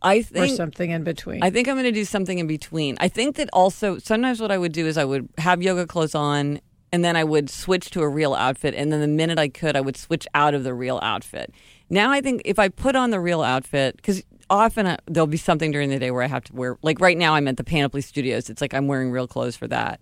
I 0.01 0.21
think 0.21 0.53
or 0.53 0.55
something 0.55 0.91
in 0.91 1.03
between. 1.03 1.43
I 1.43 1.49
think 1.49 1.67
I'm 1.67 1.75
going 1.75 1.83
to 1.83 1.91
do 1.91 2.05
something 2.05 2.39
in 2.39 2.47
between. 2.47 2.95
I 3.01 3.09
think 3.09 3.35
that 3.35 3.49
also 3.51 3.97
sometimes 3.97 4.39
what 4.39 4.51
I 4.51 4.57
would 4.57 4.71
do 4.71 4.87
is 4.87 4.97
I 4.97 5.03
would 5.03 5.27
have 5.37 5.61
yoga 5.61 5.85
clothes 5.85 6.15
on, 6.15 6.61
and 6.93 7.03
then 7.03 7.17
I 7.17 7.25
would 7.25 7.49
switch 7.49 7.89
to 7.91 8.01
a 8.01 8.07
real 8.07 8.33
outfit, 8.33 8.73
and 8.73 8.93
then 8.93 9.01
the 9.01 9.07
minute 9.07 9.37
I 9.37 9.49
could, 9.49 9.75
I 9.75 9.81
would 9.81 9.97
switch 9.97 10.25
out 10.33 10.53
of 10.53 10.63
the 10.63 10.73
real 10.73 10.99
outfit. 11.03 11.53
Now 11.89 12.11
I 12.11 12.21
think 12.21 12.43
if 12.45 12.57
I 12.57 12.69
put 12.69 12.95
on 12.95 13.09
the 13.09 13.19
real 13.19 13.41
outfit, 13.41 13.97
because 13.97 14.23
often 14.49 14.85
uh, 14.85 14.97
there'll 15.07 15.27
be 15.27 15.35
something 15.35 15.71
during 15.71 15.89
the 15.89 15.99
day 15.99 16.11
where 16.11 16.23
I 16.23 16.27
have 16.27 16.45
to 16.45 16.55
wear, 16.55 16.77
like 16.81 17.01
right 17.01 17.17
now 17.17 17.35
I'm 17.35 17.49
at 17.49 17.57
the 17.57 17.65
Panoply 17.65 17.99
Studios. 17.99 18.49
It's 18.49 18.61
like 18.61 18.73
I'm 18.73 18.87
wearing 18.87 19.11
real 19.11 19.27
clothes 19.27 19.57
for 19.57 19.67
that 19.67 19.99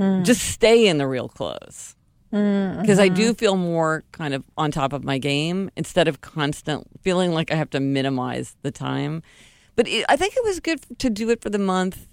mm. 0.00 0.24
just 0.24 0.40
stay 0.42 0.86
in 0.86 0.98
the 0.98 1.06
real 1.06 1.28
clothes 1.28 1.94
because 2.30 2.44
mm-hmm. 2.86 3.00
I 3.00 3.08
do 3.08 3.34
feel 3.34 3.56
more 3.56 4.04
kind 4.12 4.34
of 4.34 4.44
on 4.56 4.70
top 4.70 4.92
of 4.92 5.02
my 5.02 5.18
game 5.18 5.68
instead 5.76 6.06
of 6.06 6.20
constant 6.20 6.86
feeling 7.02 7.32
like 7.32 7.50
I 7.50 7.56
have 7.56 7.70
to 7.70 7.80
minimize 7.80 8.56
the 8.62 8.70
time. 8.70 9.22
But 9.74 9.88
it, 9.88 10.04
I 10.08 10.16
think 10.16 10.34
it 10.36 10.44
was 10.44 10.60
good 10.60 10.80
to 11.00 11.10
do 11.10 11.30
it 11.30 11.42
for 11.42 11.50
the 11.50 11.58
month. 11.58 12.06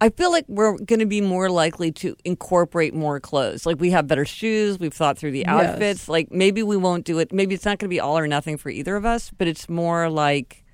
I 0.00 0.10
feel 0.10 0.32
like 0.32 0.44
we're 0.48 0.76
going 0.78 0.98
to 0.98 1.06
be 1.06 1.20
more 1.20 1.48
likely 1.50 1.92
to 1.92 2.16
incorporate 2.24 2.94
more 2.94 3.20
clothes. 3.20 3.64
Like 3.64 3.80
we 3.80 3.90
have 3.92 4.08
better 4.08 4.24
shoes, 4.24 4.78
we've 4.78 4.92
thought 4.92 5.16
through 5.16 5.30
the 5.30 5.46
outfits. 5.46 6.00
Yes. 6.00 6.08
Like 6.08 6.32
maybe 6.32 6.64
we 6.64 6.76
won't 6.76 7.04
do 7.04 7.20
it. 7.20 7.32
Maybe 7.32 7.54
it's 7.54 7.64
not 7.64 7.78
going 7.78 7.88
to 7.88 7.94
be 7.94 8.00
all 8.00 8.18
or 8.18 8.26
nothing 8.26 8.56
for 8.58 8.70
either 8.70 8.96
of 8.96 9.06
us, 9.06 9.30
but 9.38 9.46
it's 9.46 9.68
more 9.68 10.10
like 10.10 10.64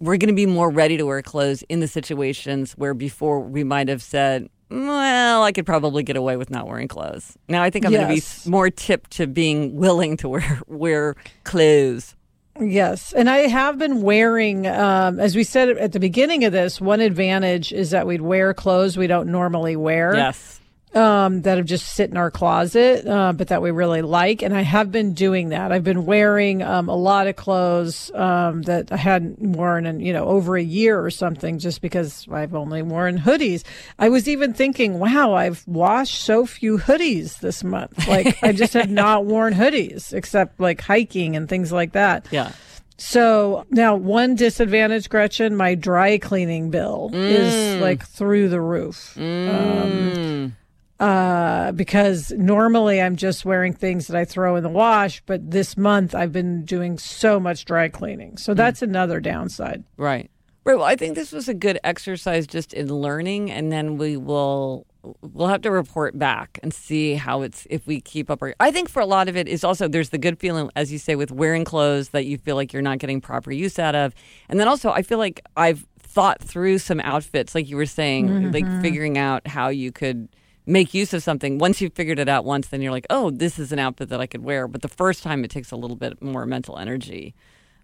we're 0.00 0.16
going 0.16 0.28
to 0.28 0.34
be 0.34 0.46
more 0.46 0.68
ready 0.68 0.96
to 0.96 1.06
wear 1.06 1.22
clothes 1.22 1.62
in 1.68 1.78
the 1.78 1.88
situations 1.88 2.72
where 2.72 2.92
before 2.92 3.40
we 3.40 3.64
might 3.64 3.88
have 3.88 4.02
said, 4.02 4.50
well, 4.70 5.42
I 5.42 5.52
could 5.52 5.66
probably 5.66 6.02
get 6.02 6.16
away 6.16 6.36
with 6.36 6.50
not 6.50 6.66
wearing 6.66 6.88
clothes. 6.88 7.36
Now 7.48 7.62
I 7.62 7.70
think 7.70 7.86
I'm 7.86 7.92
yes. 7.92 8.06
going 8.06 8.20
to 8.20 8.44
be 8.44 8.50
more 8.50 8.70
tipped 8.70 9.12
to 9.12 9.26
being 9.26 9.76
willing 9.76 10.16
to 10.18 10.28
wear 10.28 10.60
wear 10.66 11.16
clothes. 11.44 12.14
Yes, 12.58 13.12
and 13.12 13.28
I 13.28 13.48
have 13.48 13.76
been 13.76 14.00
wearing, 14.00 14.66
um, 14.66 15.20
as 15.20 15.36
we 15.36 15.44
said 15.44 15.68
at 15.68 15.92
the 15.92 16.00
beginning 16.00 16.44
of 16.44 16.52
this, 16.52 16.80
one 16.80 17.00
advantage 17.00 17.70
is 17.70 17.90
that 17.90 18.06
we'd 18.06 18.22
wear 18.22 18.54
clothes 18.54 18.96
we 18.96 19.06
don't 19.06 19.30
normally 19.30 19.76
wear. 19.76 20.14
Yes 20.14 20.60
um, 20.96 21.42
that 21.42 21.58
have 21.58 21.66
just 21.66 21.86
sit 21.94 22.10
in 22.10 22.16
our 22.16 22.30
closet, 22.30 23.06
uh, 23.06 23.32
but 23.34 23.48
that 23.48 23.60
we 23.60 23.70
really 23.70 24.02
like. 24.02 24.42
And 24.42 24.56
I 24.56 24.62
have 24.62 24.90
been 24.90 25.12
doing 25.12 25.50
that. 25.50 25.70
I've 25.70 25.84
been 25.84 26.06
wearing 26.06 26.62
um, 26.62 26.88
a 26.88 26.96
lot 26.96 27.26
of 27.26 27.36
clothes 27.36 28.10
um, 28.14 28.62
that 28.62 28.90
I 28.90 28.96
hadn't 28.96 29.38
worn 29.38 29.84
in, 29.84 30.00
you 30.00 30.12
know, 30.12 30.24
over 30.24 30.56
a 30.56 30.62
year 30.62 31.04
or 31.04 31.10
something 31.10 31.58
just 31.58 31.82
because 31.82 32.26
I've 32.30 32.54
only 32.54 32.80
worn 32.82 33.18
hoodies. 33.18 33.62
I 33.98 34.08
was 34.08 34.26
even 34.26 34.54
thinking, 34.54 34.98
wow, 34.98 35.34
I've 35.34 35.66
washed 35.68 36.22
so 36.22 36.46
few 36.46 36.78
hoodies 36.78 37.40
this 37.40 37.62
month. 37.62 38.08
Like, 38.08 38.42
I 38.42 38.52
just 38.52 38.72
have 38.72 38.90
not 38.96 39.26
worn 39.26 39.52
hoodies 39.52 40.14
except 40.14 40.58
like 40.58 40.80
hiking 40.80 41.36
and 41.36 41.48
things 41.48 41.72
like 41.72 41.92
that. 41.92 42.26
Yeah. 42.30 42.52
So 42.98 43.66
now 43.70 43.94
one 43.96 44.36
disadvantage, 44.36 45.10
Gretchen, 45.10 45.54
my 45.54 45.74
dry 45.74 46.16
cleaning 46.16 46.70
bill 46.70 47.10
mm. 47.12 47.18
is 47.18 47.82
like 47.82 48.06
through 48.06 48.48
the 48.48 48.60
roof. 48.60 49.14
Mm. 49.18 49.48
Um, 49.50 50.56
uh, 50.98 51.72
because 51.72 52.32
normally 52.32 53.00
I'm 53.00 53.16
just 53.16 53.44
wearing 53.44 53.72
things 53.72 54.06
that 54.06 54.16
I 54.16 54.24
throw 54.24 54.56
in 54.56 54.62
the 54.62 54.68
wash, 54.68 55.22
but 55.26 55.50
this 55.50 55.76
month 55.76 56.14
I've 56.14 56.32
been 56.32 56.64
doing 56.64 56.98
so 56.98 57.38
much 57.38 57.64
dry 57.64 57.88
cleaning. 57.88 58.36
So 58.36 58.52
hmm. 58.52 58.56
that's 58.56 58.80
mm. 58.80 58.84
another 58.84 59.20
downside. 59.20 59.84
Right. 59.96 60.30
Right. 60.64 60.78
Well, 60.78 60.86
I 60.86 60.96
think 60.96 61.14
this 61.14 61.30
was 61.30 61.48
a 61.48 61.54
good 61.54 61.78
exercise 61.84 62.44
just 62.44 62.74
in 62.74 62.88
learning, 62.88 63.52
and 63.52 63.70
then 63.70 63.98
we 63.98 64.16
will 64.16 64.84
we'll 65.20 65.46
have 65.46 65.62
to 65.62 65.70
report 65.70 66.18
back 66.18 66.58
and 66.60 66.74
see 66.74 67.14
how 67.14 67.42
it's 67.42 67.68
if 67.70 67.86
we 67.86 68.00
keep 68.00 68.28
up. 68.28 68.42
Our, 68.42 68.52
I 68.58 68.72
think 68.72 68.88
for 68.88 68.98
a 68.98 69.06
lot 69.06 69.28
of 69.28 69.36
it 69.36 69.46
is 69.46 69.62
also 69.62 69.86
there's 69.86 70.08
the 70.08 70.18
good 70.18 70.40
feeling, 70.40 70.68
as 70.74 70.90
you 70.90 70.98
say, 70.98 71.14
with 71.14 71.30
wearing 71.30 71.64
clothes 71.64 72.08
that 72.08 72.24
you 72.26 72.36
feel 72.36 72.56
like 72.56 72.72
you're 72.72 72.82
not 72.82 72.98
getting 72.98 73.20
proper 73.20 73.52
use 73.52 73.78
out 73.78 73.94
of, 73.94 74.12
and 74.48 74.58
then 74.58 74.66
also 74.66 74.90
I 74.90 75.02
feel 75.02 75.18
like 75.18 75.40
I've 75.56 75.86
thought 76.00 76.42
through 76.42 76.78
some 76.78 76.98
outfits, 76.98 77.54
like 77.54 77.68
you 77.68 77.76
were 77.76 77.86
saying, 77.86 78.28
mm-hmm. 78.28 78.50
like 78.50 78.82
figuring 78.82 79.18
out 79.18 79.46
how 79.46 79.68
you 79.68 79.92
could 79.92 80.28
make 80.66 80.92
use 80.92 81.14
of 81.14 81.22
something. 81.22 81.58
Once 81.58 81.80
you've 81.80 81.94
figured 81.94 82.18
it 82.18 82.28
out 82.28 82.44
once, 82.44 82.68
then 82.68 82.82
you're 82.82 82.92
like, 82.92 83.06
oh, 83.08 83.30
this 83.30 83.58
is 83.58 83.72
an 83.72 83.78
outfit 83.78 84.08
that 84.08 84.20
I 84.20 84.26
could 84.26 84.42
wear. 84.42 84.66
But 84.66 84.82
the 84.82 84.88
first 84.88 85.22
time, 85.22 85.44
it 85.44 85.50
takes 85.50 85.70
a 85.70 85.76
little 85.76 85.96
bit 85.96 86.20
more 86.20 86.44
mental 86.44 86.78
energy. 86.78 87.34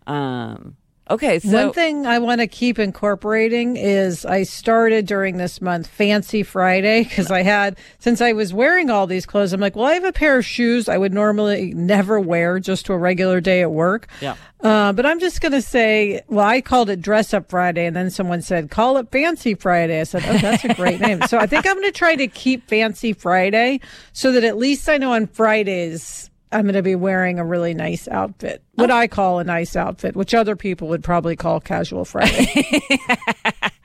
Um, 0.07 0.77
Okay, 1.13 1.41
so 1.41 1.67
one 1.67 1.75
thing 1.75 2.07
I 2.07 2.21
want 2.21 2.41
to 2.41 2.47
keep 2.47 2.79
incorporating 2.79 3.77
is 3.77 4.25
I 4.25 4.45
started 4.45 5.05
during 5.05 5.37
this 5.37 5.61
month 5.61 5.87
Fancy 5.87 6.43
Friday 6.43 7.05
because 7.05 7.31
I 7.31 7.43
had 7.43 7.77
since 7.99 8.23
I 8.23 8.33
was 8.33 8.55
wearing 8.55 8.89
all 8.89 9.07
these 9.07 9.27
clothes. 9.27 9.53
I'm 9.53 9.61
like, 9.61 9.77
well, 9.77 9.85
I 9.85 9.93
have 9.93 10.05
a 10.05 10.13
pair 10.13 10.39
of 10.39 10.47
shoes 10.47 10.89
I 10.89 10.97
would 10.97 11.13
normally 11.13 11.75
never 11.75 12.19
wear 12.19 12.59
just 12.59 12.87
to 12.87 12.95
a 12.95 12.99
regular 12.99 13.43
day 13.43 13.61
at 13.61 13.71
work. 13.71 14.09
Yeah. 14.23 14.37
Uh, 14.63 14.95
but 14.95 15.05
I'm 15.05 15.21
just 15.21 15.43
going 15.43 15.53
to 15.53 15.61
say, 15.61 16.23
well, 16.29 16.47
I 16.47 16.63
called 16.63 16.89
it 16.89 17.03
Dress 17.03 17.35
Up 17.35 17.51
Friday, 17.51 17.85
and 17.85 17.95
then 17.95 18.09
someone 18.09 18.41
said, 18.41 18.71
call 18.71 18.97
it 18.97 19.11
Fancy 19.13 19.55
Friday. 19.55 20.01
I 20.01 20.05
said, 20.05 20.23
oh, 20.25 20.39
that's 20.39 20.65
a 20.65 20.73
great 20.73 20.99
name. 20.99 21.21
So 21.29 21.37
I 21.37 21.47
think 21.47 21.67
I'm 21.67 21.75
going 21.75 21.85
to 21.85 21.93
try 21.93 22.17
to 22.17 22.27
keep 22.27 22.71
Fancy 22.71 23.13
Friday 23.13 23.81
so 24.15 24.33
that 24.33 24.45
at 24.45 24.57
least 24.57 24.89
I 24.89 24.97
know 24.97 25.13
on 25.13 25.27
Fridays 25.27 26.31
I'm 26.53 26.63
going 26.63 26.75
to 26.75 26.83
be 26.83 26.95
wearing 26.95 27.39
a 27.39 27.45
really 27.45 27.75
nice 27.75 28.09
outfit. 28.09 28.63
What 28.75 28.91
oh. 28.91 28.95
I 28.95 29.07
call 29.07 29.39
a 29.39 29.45
nice 29.45 29.77
outfit, 29.77 30.15
which 30.15 30.35
other 30.35 30.57
people 30.57 30.89
would 30.89 31.03
probably 31.03 31.37
call 31.37 31.61
casual 31.61 32.05
Friday. 32.05 32.73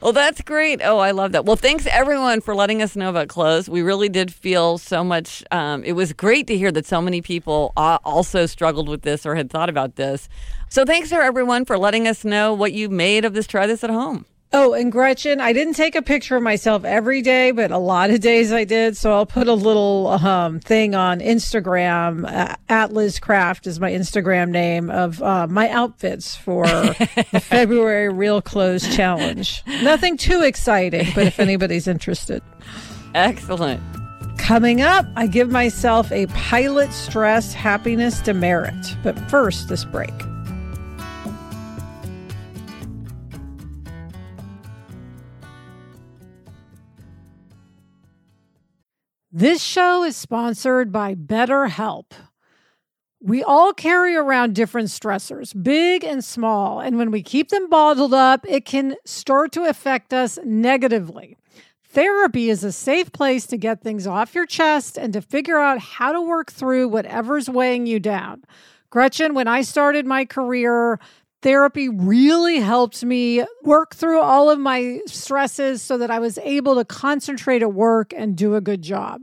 Well, 0.00 0.12
that's 0.12 0.40
great. 0.42 0.80
Oh, 0.82 0.98
I 0.98 1.10
love 1.10 1.32
that. 1.32 1.44
Well, 1.44 1.56
thanks 1.56 1.84
everyone 1.86 2.40
for 2.40 2.54
letting 2.54 2.82
us 2.82 2.94
know 2.94 3.10
about 3.10 3.26
clothes. 3.26 3.68
We 3.68 3.82
really 3.82 4.08
did 4.08 4.32
feel 4.32 4.78
so 4.78 5.02
much. 5.02 5.42
Um, 5.50 5.82
it 5.82 5.92
was 5.92 6.12
great 6.12 6.46
to 6.46 6.56
hear 6.56 6.70
that 6.70 6.86
so 6.86 7.02
many 7.02 7.20
people 7.20 7.72
also 7.76 8.46
struggled 8.46 8.88
with 8.88 9.02
this 9.02 9.26
or 9.26 9.34
had 9.34 9.50
thought 9.50 9.68
about 9.68 9.96
this. 9.96 10.28
So, 10.68 10.84
thanks 10.84 11.08
to 11.08 11.16
everyone 11.16 11.64
for 11.64 11.76
letting 11.76 12.06
us 12.06 12.24
know 12.24 12.54
what 12.54 12.72
you 12.72 12.88
made 12.88 13.24
of 13.24 13.34
this. 13.34 13.48
Try 13.48 13.66
this 13.66 13.82
at 13.82 13.90
home. 13.90 14.24
Oh, 14.50 14.72
and 14.72 14.90
Gretchen, 14.90 15.42
I 15.42 15.52
didn't 15.52 15.74
take 15.74 15.94
a 15.94 16.00
picture 16.00 16.34
of 16.36 16.42
myself 16.42 16.84
every 16.84 17.20
day, 17.20 17.50
but 17.50 17.70
a 17.70 17.76
lot 17.76 18.08
of 18.08 18.20
days 18.20 18.50
I 18.50 18.64
did. 18.64 18.96
So 18.96 19.12
I'll 19.12 19.26
put 19.26 19.46
a 19.46 19.52
little 19.52 20.08
um, 20.08 20.58
thing 20.60 20.94
on 20.94 21.20
Instagram. 21.20 22.24
Uh, 22.26 22.56
at 22.70 22.92
Liz 22.92 23.18
Craft 23.18 23.66
is 23.66 23.78
my 23.78 23.90
Instagram 23.90 24.48
name 24.48 24.88
of 24.90 25.22
uh, 25.22 25.46
my 25.48 25.68
outfits 25.68 26.34
for 26.34 26.64
the 26.66 27.42
February 27.42 28.08
Real 28.08 28.40
Clothes 28.40 28.94
Challenge. 28.96 29.62
Nothing 29.82 30.16
too 30.16 30.42
exciting, 30.42 31.08
but 31.14 31.26
if 31.26 31.38
anybody's 31.38 31.86
interested. 31.86 32.42
Excellent. 33.14 33.82
Coming 34.38 34.80
up, 34.80 35.04
I 35.14 35.26
give 35.26 35.50
myself 35.50 36.10
a 36.10 36.26
pilot 36.28 36.92
stress 36.94 37.52
happiness 37.52 38.20
demerit. 38.20 38.96
But 39.02 39.18
first, 39.28 39.68
this 39.68 39.84
break. 39.84 40.12
This 49.30 49.62
show 49.62 50.04
is 50.04 50.16
sponsored 50.16 50.90
by 50.90 51.14
BetterHelp. 51.14 52.12
We 53.20 53.42
all 53.42 53.74
carry 53.74 54.16
around 54.16 54.54
different 54.54 54.88
stressors, 54.88 55.52
big 55.62 56.02
and 56.02 56.24
small, 56.24 56.80
and 56.80 56.96
when 56.96 57.10
we 57.10 57.22
keep 57.22 57.50
them 57.50 57.68
bottled 57.68 58.14
up, 58.14 58.46
it 58.48 58.64
can 58.64 58.96
start 59.04 59.52
to 59.52 59.68
affect 59.68 60.14
us 60.14 60.38
negatively. 60.46 61.36
Therapy 61.84 62.48
is 62.48 62.64
a 62.64 62.72
safe 62.72 63.12
place 63.12 63.46
to 63.48 63.58
get 63.58 63.82
things 63.82 64.06
off 64.06 64.34
your 64.34 64.46
chest 64.46 64.96
and 64.96 65.12
to 65.12 65.20
figure 65.20 65.58
out 65.58 65.78
how 65.78 66.12
to 66.12 66.22
work 66.22 66.50
through 66.50 66.88
whatever's 66.88 67.50
weighing 67.50 67.86
you 67.86 68.00
down. 68.00 68.44
Gretchen, 68.88 69.34
when 69.34 69.46
I 69.46 69.60
started 69.60 70.06
my 70.06 70.24
career, 70.24 70.98
therapy 71.42 71.88
really 71.88 72.58
helped 72.58 73.04
me 73.04 73.44
work 73.62 73.94
through 73.94 74.20
all 74.20 74.50
of 74.50 74.58
my 74.58 75.00
stresses 75.06 75.82
so 75.82 75.98
that 75.98 76.10
I 76.10 76.18
was 76.18 76.38
able 76.38 76.74
to 76.76 76.84
concentrate 76.84 77.62
at 77.62 77.72
work 77.72 78.12
and 78.16 78.36
do 78.36 78.54
a 78.54 78.60
good 78.60 78.82
job. 78.82 79.20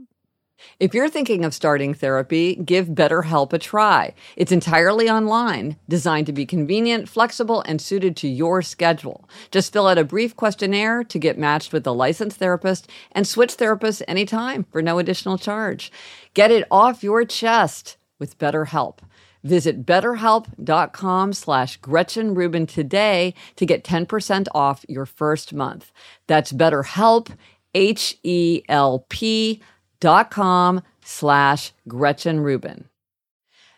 If 0.80 0.94
you're 0.94 1.10
thinking 1.10 1.44
of 1.44 1.54
starting 1.54 1.94
therapy, 1.94 2.54
give 2.56 2.88
BetterHelp 2.88 3.52
a 3.52 3.58
try. 3.58 4.14
It's 4.36 4.52
entirely 4.52 5.08
online, 5.08 5.76
designed 5.88 6.26
to 6.26 6.32
be 6.32 6.46
convenient, 6.46 7.08
flexible, 7.08 7.62
and 7.66 7.80
suited 7.80 8.16
to 8.18 8.28
your 8.28 8.62
schedule. 8.62 9.28
Just 9.50 9.72
fill 9.72 9.86
out 9.86 9.98
a 9.98 10.04
brief 10.04 10.34
questionnaire 10.34 11.04
to 11.04 11.18
get 11.18 11.38
matched 11.38 11.72
with 11.72 11.86
a 11.86 11.92
licensed 11.92 12.38
therapist 12.38 12.90
and 13.12 13.26
switch 13.26 13.56
therapists 13.56 14.02
anytime 14.08 14.64
for 14.70 14.82
no 14.82 14.98
additional 14.98 15.38
charge. 15.38 15.92
Get 16.34 16.50
it 16.50 16.66
off 16.70 17.02
your 17.02 17.24
chest 17.24 17.96
with 18.18 18.38
BetterHelp. 18.38 18.98
Visit 19.46 19.86
betterhelp.com 19.86 21.32
slash 21.32 21.76
Gretchen 21.76 22.34
Rubin 22.34 22.66
today 22.66 23.32
to 23.54 23.64
get 23.64 23.84
10% 23.84 24.48
off 24.52 24.84
your 24.88 25.06
first 25.06 25.52
month. 25.54 25.92
That's 26.26 26.52
BetterHelp, 26.52 27.30
H-E-L-P 27.72 29.62
dot 30.00 30.30
com 30.30 30.82
slash 31.04 31.72
Gretchen 31.86 32.40
Rubin. 32.40 32.88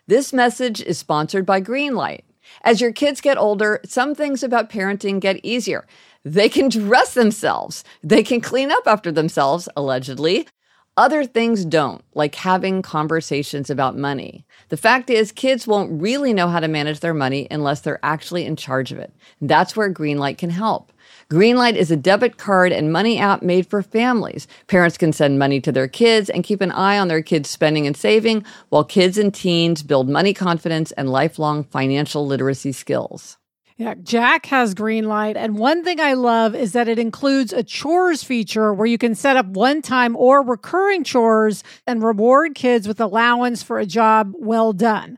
This 0.07 0.33
message 0.33 0.81
is 0.81 0.97
sponsored 0.97 1.45
by 1.45 1.61
Greenlight. 1.61 2.21
As 2.63 2.81
your 2.81 2.91
kids 2.91 3.21
get 3.21 3.37
older, 3.37 3.79
some 3.85 4.15
things 4.15 4.41
about 4.41 4.71
parenting 4.71 5.19
get 5.19 5.39
easier. 5.45 5.85
They 6.25 6.49
can 6.49 6.69
dress 6.69 7.13
themselves. 7.13 7.83
They 8.03 8.23
can 8.23 8.41
clean 8.41 8.71
up 8.71 8.87
after 8.87 9.11
themselves, 9.11 9.69
allegedly. 9.77 10.47
Other 10.99 11.23
things 11.23 11.63
don't, 11.63 12.03
like 12.13 12.35
having 12.35 12.81
conversations 12.81 13.69
about 13.69 13.95
money. 13.95 14.43
The 14.67 14.75
fact 14.75 15.09
is, 15.09 15.31
kids 15.31 15.65
won't 15.65 16.01
really 16.01 16.33
know 16.33 16.49
how 16.49 16.59
to 16.59 16.67
manage 16.67 16.99
their 16.99 17.13
money 17.13 17.47
unless 17.49 17.79
they're 17.79 18.01
actually 18.03 18.43
in 18.43 18.57
charge 18.57 18.91
of 18.91 18.97
it. 18.97 19.13
That's 19.39 19.77
where 19.77 19.93
Greenlight 19.93 20.37
can 20.37 20.49
help. 20.49 20.91
Greenlight 21.31 21.75
is 21.75 21.89
a 21.89 21.95
debit 21.95 22.35
card 22.35 22.73
and 22.73 22.91
money 22.91 23.17
app 23.17 23.41
made 23.41 23.65
for 23.65 23.81
families. 23.81 24.45
Parents 24.67 24.97
can 24.97 25.13
send 25.13 25.39
money 25.39 25.61
to 25.61 25.71
their 25.71 25.87
kids 25.87 26.29
and 26.29 26.43
keep 26.43 26.59
an 26.59 26.73
eye 26.73 26.99
on 26.99 27.07
their 27.07 27.21
kids' 27.21 27.49
spending 27.49 27.87
and 27.87 27.95
saving, 27.95 28.43
while 28.67 28.83
kids 28.83 29.17
and 29.17 29.33
teens 29.33 29.83
build 29.83 30.09
money 30.09 30.33
confidence 30.33 30.91
and 30.91 31.09
lifelong 31.09 31.63
financial 31.63 32.27
literacy 32.27 32.73
skills. 32.73 33.37
Yeah, 33.79 33.93
Jack 34.03 34.47
has 34.47 34.75
Greenlight. 34.75 35.37
And 35.37 35.57
one 35.57 35.85
thing 35.85 36.01
I 36.01 36.11
love 36.11 36.53
is 36.53 36.73
that 36.73 36.89
it 36.89 36.99
includes 36.99 37.53
a 37.53 37.63
chores 37.63 38.25
feature 38.25 38.73
where 38.73 38.85
you 38.85 38.97
can 38.97 39.15
set 39.15 39.37
up 39.37 39.45
one 39.45 39.81
time 39.81 40.17
or 40.17 40.43
recurring 40.43 41.05
chores 41.05 41.63
and 41.87 42.03
reward 42.03 42.55
kids 42.55 42.89
with 42.89 42.99
allowance 42.99 43.63
for 43.63 43.79
a 43.79 43.85
job 43.85 44.33
well 44.37 44.73
done. 44.73 45.17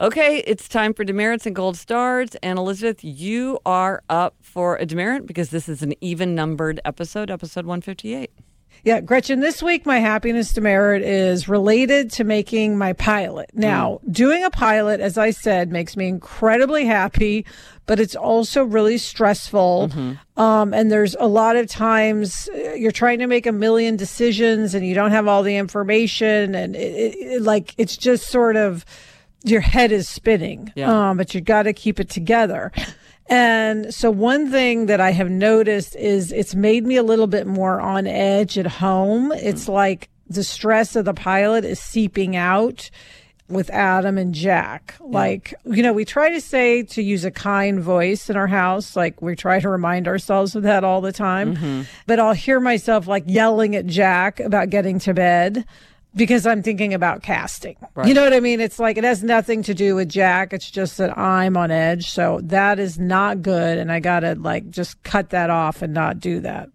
Okay, 0.00 0.38
it's 0.44 0.68
time 0.68 0.92
for 0.92 1.04
demerits 1.04 1.46
and 1.46 1.54
gold 1.54 1.76
stars. 1.76 2.34
And 2.42 2.58
Elizabeth, 2.58 3.04
you 3.04 3.60
are 3.64 4.02
up 4.10 4.34
for 4.40 4.76
a 4.76 4.86
demerit 4.86 5.24
because 5.24 5.50
this 5.50 5.68
is 5.68 5.82
an 5.82 5.94
even 6.00 6.34
numbered 6.34 6.80
episode, 6.84 7.30
episode 7.30 7.64
158. 7.64 8.32
Yeah, 8.82 9.00
Gretchen, 9.00 9.38
this 9.38 9.62
week 9.62 9.86
my 9.86 10.00
happiness 10.00 10.52
demerit 10.52 11.02
is 11.02 11.48
related 11.48 12.10
to 12.12 12.24
making 12.24 12.76
my 12.76 12.92
pilot. 12.92 13.50
Now, 13.54 14.00
mm. 14.04 14.12
doing 14.12 14.42
a 14.42 14.50
pilot, 14.50 14.98
as 14.98 15.16
I 15.16 15.30
said, 15.30 15.70
makes 15.70 15.96
me 15.96 16.08
incredibly 16.08 16.84
happy, 16.84 17.46
but 17.86 18.00
it's 18.00 18.16
also 18.16 18.64
really 18.64 18.98
stressful. 18.98 19.90
Mm-hmm. 19.92 20.42
Um, 20.42 20.74
and 20.74 20.90
there's 20.90 21.14
a 21.20 21.28
lot 21.28 21.54
of 21.54 21.68
times 21.68 22.48
uh, 22.52 22.72
you're 22.72 22.90
trying 22.90 23.20
to 23.20 23.28
make 23.28 23.46
a 23.46 23.52
million 23.52 23.94
decisions 23.96 24.74
and 24.74 24.84
you 24.84 24.94
don't 24.94 25.12
have 25.12 25.28
all 25.28 25.44
the 25.44 25.56
information. 25.56 26.56
And 26.56 26.74
it, 26.74 26.78
it, 26.80 27.14
it, 27.14 27.42
like, 27.42 27.74
it's 27.78 27.96
just 27.96 28.26
sort 28.26 28.56
of, 28.56 28.84
your 29.44 29.60
head 29.60 29.92
is 29.92 30.08
spinning, 30.08 30.72
yeah. 30.74 31.10
um, 31.10 31.16
but 31.16 31.34
you 31.34 31.40
got 31.40 31.64
to 31.64 31.72
keep 31.72 32.00
it 32.00 32.08
together. 32.08 32.72
And 33.26 33.94
so 33.94 34.10
one 34.10 34.50
thing 34.50 34.86
that 34.86 35.00
I 35.00 35.12
have 35.12 35.30
noticed 35.30 35.96
is 35.96 36.32
it's 36.32 36.54
made 36.54 36.84
me 36.84 36.96
a 36.96 37.02
little 37.02 37.26
bit 37.26 37.46
more 37.46 37.80
on 37.80 38.06
edge 38.06 38.58
at 38.58 38.66
home. 38.66 39.32
It's 39.32 39.66
mm. 39.66 39.74
like 39.74 40.10
the 40.28 40.44
stress 40.44 40.96
of 40.96 41.04
the 41.04 41.14
pilot 41.14 41.64
is 41.64 41.78
seeping 41.78 42.36
out 42.36 42.90
with 43.48 43.68
Adam 43.70 44.16
and 44.16 44.34
Jack. 44.34 44.94
Yeah. 45.00 45.06
Like, 45.06 45.54
you 45.64 45.82
know, 45.82 45.92
we 45.92 46.04
try 46.04 46.30
to 46.30 46.40
say 46.40 46.82
to 46.82 47.02
use 47.02 47.24
a 47.24 47.30
kind 47.30 47.80
voice 47.80 48.30
in 48.30 48.36
our 48.36 48.46
house. 48.46 48.96
Like, 48.96 49.20
we 49.20 49.36
try 49.36 49.60
to 49.60 49.68
remind 49.68 50.08
ourselves 50.08 50.56
of 50.56 50.62
that 50.62 50.84
all 50.84 51.00
the 51.00 51.12
time. 51.12 51.56
Mm-hmm. 51.56 51.82
But 52.06 52.20
I'll 52.20 52.32
hear 52.32 52.60
myself 52.60 53.06
like 53.06 53.24
yelling 53.26 53.76
at 53.76 53.86
Jack 53.86 54.40
about 54.40 54.70
getting 54.70 54.98
to 55.00 55.14
bed 55.14 55.66
because 56.14 56.46
I'm 56.46 56.62
thinking 56.62 56.94
about 56.94 57.22
casting. 57.22 57.76
Right. 57.94 58.06
You 58.06 58.14
know 58.14 58.22
what 58.22 58.32
I 58.32 58.40
mean? 58.40 58.60
It's 58.60 58.78
like 58.78 58.96
it 58.96 59.04
has 59.04 59.22
nothing 59.22 59.62
to 59.64 59.74
do 59.74 59.94
with 59.94 60.08
Jack. 60.08 60.52
It's 60.52 60.70
just 60.70 60.98
that 60.98 61.16
I'm 61.18 61.56
on 61.56 61.70
edge. 61.70 62.10
So 62.10 62.40
that 62.44 62.78
is 62.78 62.98
not 62.98 63.42
good. 63.42 63.78
And 63.78 63.90
I 63.90 64.00
got 64.00 64.20
to 64.20 64.34
like 64.34 64.70
just 64.70 65.02
cut 65.02 65.30
that 65.30 65.50
off 65.50 65.82
and 65.82 65.92
not 65.92 66.20
do 66.20 66.40
that. 66.40 66.68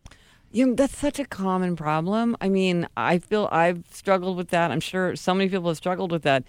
You 0.52 0.68
know, 0.68 0.74
that's 0.74 0.98
such 0.98 1.20
a 1.20 1.26
common 1.26 1.76
problem. 1.76 2.36
I 2.42 2.50
mean, 2.50 2.88
I 2.98 3.20
feel 3.20 3.48
I've 3.52 3.84
struggled 3.92 4.36
with 4.36 4.50
that. 4.50 4.72
I'm 4.72 4.80
sure 4.80 5.16
so 5.16 5.34
many 5.34 5.50
people 5.50 5.68
have 5.68 5.78
struggled 5.78 6.12
with 6.12 6.24
that. 6.24 6.44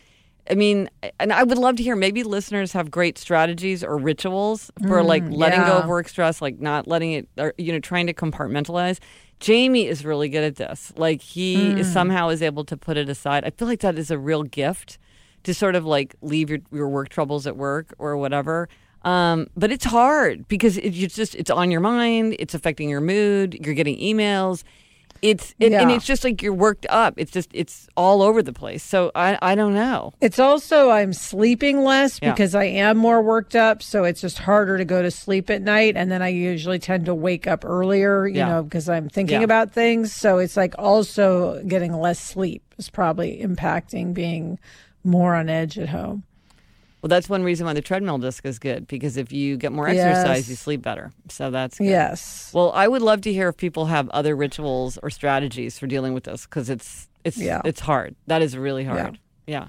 I 0.51 0.55
mean, 0.55 0.89
and 1.21 1.33
I 1.33 1.43
would 1.43 1.59
love 1.59 1.77
to 1.77 1.83
hear 1.83 1.95
maybe 1.95 2.23
listeners 2.23 2.73
have 2.73 2.91
great 2.91 3.19
strategies 3.19 3.85
or 3.85 3.99
rituals 3.99 4.71
for 4.81 5.03
mm, 5.03 5.05
like 5.05 5.23
letting 5.29 5.61
yeah. 5.61 5.69
go 5.69 5.79
of 5.79 5.87
work 5.87 6.09
stress, 6.09 6.41
like 6.41 6.59
not 6.59 6.89
letting 6.89 7.13
it, 7.13 7.29
or, 7.39 7.53
you 7.59 7.73
know, 7.73 7.79
trying 7.79 8.07
to 8.07 8.15
compartmentalize 8.15 8.99
Jamie 9.41 9.87
is 9.87 10.05
really 10.05 10.29
good 10.29 10.45
at 10.45 10.57
this. 10.57 10.93
Like 10.97 11.23
he 11.23 11.57
mm. 11.57 11.79
is 11.79 11.91
somehow 11.91 12.29
is 12.29 12.43
able 12.43 12.65
to 12.65 12.77
put 12.77 12.97
it 12.97 13.09
aside. 13.09 13.45
I 13.45 13.51
feel 13.51 13.67
like 13.67 13.81
that 13.81 13.99
is 13.99 14.11
a 14.11 14.19
real 14.19 14.43
gift 14.43 14.99
to 15.45 15.55
sort 15.55 15.75
of 15.75 15.85
like 15.87 16.15
leave 16.21 16.51
your, 16.51 16.61
your 16.71 16.89
work 16.89 17.09
troubles 17.09 17.47
at 17.47 17.57
work 17.57 17.95
or 17.99 18.17
whatever. 18.17 18.69
Um, 19.03 19.49
but 19.57 19.73
it's 19.73 19.87
hard 19.87 20.47
because 20.47 20.77
it, 20.77 20.95
it's 20.95 21.15
just 21.15 21.35
it's 21.35 21.51
on 21.51 21.71
your 21.71 21.81
mind. 21.81 22.37
It's 22.39 22.55
affecting 22.55 22.91
your 22.91 23.01
mood. 23.01 23.59
You're 23.65 23.75
getting 23.75 23.99
emails. 23.99 24.63
It's 25.23 25.55
it, 25.61 25.73
and 25.73 25.91
it's 25.91 26.05
just 26.07 26.25
like 26.25 26.43
you're 26.43 26.53
worked 26.55 26.87
up. 26.89 27.15
It's 27.17 27.31
just 27.31 27.51
it's 27.53 27.89
all 27.97 28.23
over 28.23 28.43
the 28.43 28.53
place. 28.53 28.83
So 28.83 29.11
I 29.15 29.39
I 29.43 29.55
don't 29.55 29.75
know. 29.75 30.13
It's 30.21 30.39
also 30.39 30.91
I'm 30.91 31.13
sleeping 31.13 31.83
less 31.83 32.19
Yeah. 32.23 32.31
because 32.33 32.55
I 32.55 32.65
am 32.65 32.97
more 32.97 33.21
worked 33.23 33.55
up, 33.57 33.83
so 33.83 34.05
it's 34.05 34.21
just 34.21 34.39
harder 34.39 34.79
to 34.79 34.85
go 34.85 35.03
to 35.03 35.11
sleep 35.11 35.51
at 35.51 35.63
night 35.63 35.97
and 35.97 36.11
then 36.11 36.23
I 36.23 36.29
usually 36.29 36.79
tend 36.79 37.07
to 37.07 37.15
wake 37.15 37.47
up 37.47 37.65
earlier, 37.65 38.27
you 38.27 38.37
Yeah. 38.37 38.49
know, 38.49 38.63
because 38.63 38.89
I'm 38.89 39.09
thinking 39.09 39.39
Yeah. 39.41 39.45
about 39.45 39.73
things. 39.73 40.13
So 40.13 40.39
it's 40.39 40.57
like 40.57 40.75
also 40.79 41.63
getting 41.65 41.93
less 41.93 42.19
sleep 42.19 42.63
is 42.79 42.89
probably 42.91 43.41
impacting 43.43 44.15
being 44.15 44.59
more 45.05 45.35
on 45.35 45.49
edge 45.49 45.79
at 45.79 45.89
home. 45.91 46.23
Well, 47.03 47.09
that's 47.09 47.29
one 47.29 47.43
reason 47.43 47.67
why 47.67 47.73
the 47.73 47.81
treadmill 47.81 48.19
desk 48.19 48.45
is 48.45 48.59
good 48.59 48.87
because 48.87 49.17
if 49.17 49.33
you 49.33 49.57
get 49.57 49.73
more 49.73 49.89
exercise, 49.89 50.41
Yes. 50.41 50.49
you 50.51 50.55
sleep 50.57 50.83
better. 50.83 51.13
So 51.31 51.51
that's 51.51 51.79
good. 51.79 51.85
Yes. 51.87 52.51
Well, 52.53 52.73
I 52.75 52.89
would 52.89 53.01
love 53.03 53.23
to 53.23 53.33
hear 53.33 53.49
if 53.49 53.57
people 53.57 53.87
have 53.87 54.09
other 54.11 54.37
rituals 54.37 54.99
or 55.03 55.09
strategies 55.09 55.79
for 55.79 55.87
dealing 55.87 56.13
with 56.15 56.25
this 56.25 56.45
because 56.45 56.69
it's 56.69 57.09
it's 57.25 57.37
Yeah. 57.39 57.61
it's 57.65 57.81
hard. 57.81 58.17
That 58.27 58.43
is 58.43 58.57
really 58.57 58.85
hard. 58.85 59.19
Yeah. 59.47 59.69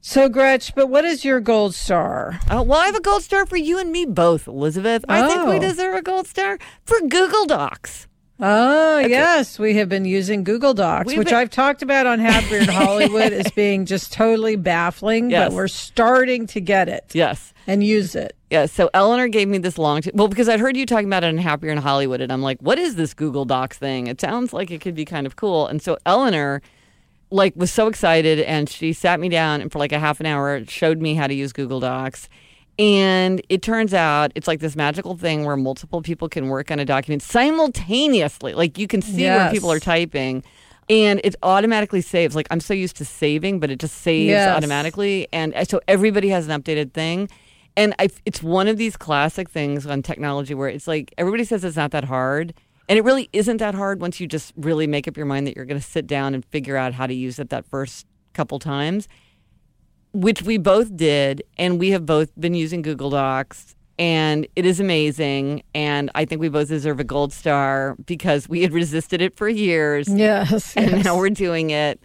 So 0.00 0.28
Gretch, 0.28 0.74
but 0.74 0.88
what 0.88 1.04
is 1.04 1.24
your 1.24 1.38
gold 1.38 1.76
star? 1.76 2.40
Oh, 2.50 2.62
well, 2.62 2.80
I 2.80 2.86
have 2.86 2.96
a 2.96 3.00
gold 3.00 3.22
star 3.22 3.46
for 3.46 3.56
you 3.56 3.78
and 3.78 3.92
me 3.92 4.04
both, 4.04 4.48
Elizabeth. 4.48 5.04
I 5.08 5.28
think 5.28 5.46
we 5.48 5.56
Oh. 5.56 5.60
deserve 5.60 5.94
a 5.94 6.02
gold 6.02 6.26
star 6.26 6.58
for 6.84 6.98
Google 7.00 7.46
Docs. 7.46 8.08
Oh, 8.40 8.98
yes. 8.98 9.58
We 9.58 9.74
have 9.76 9.88
been 9.88 10.04
using 10.04 10.42
Google 10.42 10.74
Docs, 10.74 11.06
We've 11.06 11.18
which 11.18 11.28
been- 11.28 11.36
I've 11.36 11.50
talked 11.50 11.82
about 11.82 12.06
on 12.06 12.18
Happier 12.18 12.58
in 12.58 12.68
Hollywood 12.68 13.32
as 13.32 13.50
being 13.52 13.86
just 13.86 14.12
totally 14.12 14.56
baffling, 14.56 15.30
Yes. 15.30 15.48
but 15.50 15.54
we're 15.56 15.68
starting 15.68 16.46
to 16.48 16.60
get 16.60 16.88
it 16.88 17.04
Yes. 17.12 17.52
and 17.66 17.84
use 17.84 18.14
it. 18.14 18.34
Yeah, 18.50 18.66
so 18.66 18.90
Eleanor 18.94 19.28
gave 19.28 19.48
me 19.48 19.58
this 19.58 19.78
long, 19.78 20.00
t- 20.02 20.10
well, 20.14 20.28
because 20.28 20.48
I'd 20.48 20.60
heard 20.60 20.76
you 20.76 20.86
talking 20.86 21.06
about 21.06 21.24
it 21.24 21.28
in 21.28 21.38
Happier 21.38 21.70
in 21.70 21.78
Hollywood, 21.78 22.20
and 22.20 22.32
I'm 22.32 22.42
like, 22.42 22.58
what 22.60 22.78
is 22.78 22.96
this 22.96 23.14
Google 23.14 23.44
Docs 23.44 23.78
thing? 23.78 24.08
It 24.08 24.20
sounds 24.20 24.52
like 24.52 24.70
it 24.70 24.80
could 24.80 24.94
be 24.94 25.04
kind 25.04 25.26
of 25.26 25.36
cool. 25.36 25.66
And 25.68 25.80
so 25.80 25.96
Eleanor, 26.04 26.60
like, 27.30 27.54
was 27.56 27.70
so 27.72 27.86
excited, 27.86 28.40
and 28.40 28.68
she 28.68 28.92
sat 28.92 29.20
me 29.20 29.28
down 29.28 29.60
and 29.60 29.70
for 29.70 29.78
like 29.78 29.92
a 29.92 29.98
half 30.00 30.20
an 30.20 30.26
hour 30.26 30.64
showed 30.66 31.00
me 31.00 31.14
how 31.14 31.26
to 31.28 31.34
use 31.34 31.52
Google 31.52 31.80
Docs. 31.80 32.28
And 32.78 33.42
it 33.48 33.62
turns 33.62 33.92
out 33.94 34.32
it's 34.34 34.48
like 34.48 34.60
this 34.60 34.74
magical 34.74 35.16
thing 35.16 35.44
where 35.44 35.56
multiple 35.56 36.02
people 36.02 36.28
can 36.28 36.48
work 36.48 36.70
on 36.70 36.78
a 36.78 36.84
document 36.84 37.22
simultaneously. 37.22 38.54
Like 38.54 38.78
you 38.78 38.86
can 38.86 39.02
see 39.02 39.24
where 39.24 39.50
people 39.50 39.70
are 39.70 39.80
typing. 39.80 40.42
And 40.90 41.20
it 41.22 41.36
automatically 41.42 42.00
saves. 42.00 42.34
Like 42.34 42.48
I'm 42.50 42.60
so 42.60 42.74
used 42.74 42.96
to 42.96 43.04
saving, 43.04 43.60
but 43.60 43.70
it 43.70 43.78
just 43.78 43.98
saves 43.98 44.28
Yes. 44.28 44.48
automatically. 44.48 45.28
And 45.32 45.54
uh, 45.54 45.64
so 45.64 45.80
everybody 45.86 46.28
has 46.30 46.48
an 46.48 46.60
updated 46.60 46.92
thing. 46.92 47.28
And 47.76 47.94
I, 47.98 48.08
it's 48.26 48.42
one 48.42 48.68
of 48.68 48.76
these 48.76 48.96
classic 48.96 49.48
things 49.48 49.86
on 49.86 50.02
technology 50.02 50.54
where 50.54 50.68
it's 50.68 50.86
like 50.88 51.14
everybody 51.16 51.44
says 51.44 51.64
it's 51.64 51.76
not 51.76 51.92
that 51.92 52.04
hard. 52.04 52.52
And 52.88 52.98
it 52.98 53.04
really 53.04 53.30
isn't 53.32 53.58
that 53.58 53.74
hard 53.74 54.00
once 54.00 54.20
you 54.20 54.26
just 54.26 54.52
really 54.56 54.86
make 54.86 55.06
up 55.06 55.16
your 55.16 55.24
mind 55.24 55.46
that 55.46 55.56
you're 55.56 55.64
going 55.64 55.80
to 55.80 55.86
sit 55.86 56.06
down 56.06 56.34
and 56.34 56.44
figure 56.46 56.76
out 56.76 56.92
how 56.94 57.06
to 57.06 57.14
use 57.14 57.38
it 57.38 57.48
that 57.50 57.64
first 57.64 58.06
couple 58.34 58.58
times, 58.58 59.08
which 60.12 60.42
we 60.42 60.58
both 60.58 60.96
did. 60.96 61.42
And 61.58 61.78
we 61.78 61.90
have 61.90 62.06
both 62.06 62.30
been 62.38 62.54
using 62.54 62.82
Google 62.82 63.10
Docs. 63.10 63.74
And 63.98 64.46
it 64.56 64.64
is 64.64 64.80
amazing. 64.80 65.62
And 65.74 66.10
I 66.14 66.24
think 66.24 66.40
we 66.40 66.48
both 66.48 66.68
deserve 66.68 66.98
a 66.98 67.04
gold 67.04 67.32
star 67.32 67.96
because 68.06 68.48
we 68.48 68.62
had 68.62 68.72
resisted 68.72 69.20
it 69.20 69.36
for 69.36 69.48
years. 69.48 70.08
Yes. 70.08 70.76
And 70.76 70.90
yes. 70.90 71.04
now 71.04 71.16
we're 71.16 71.30
doing 71.30 71.70
it 71.70 72.02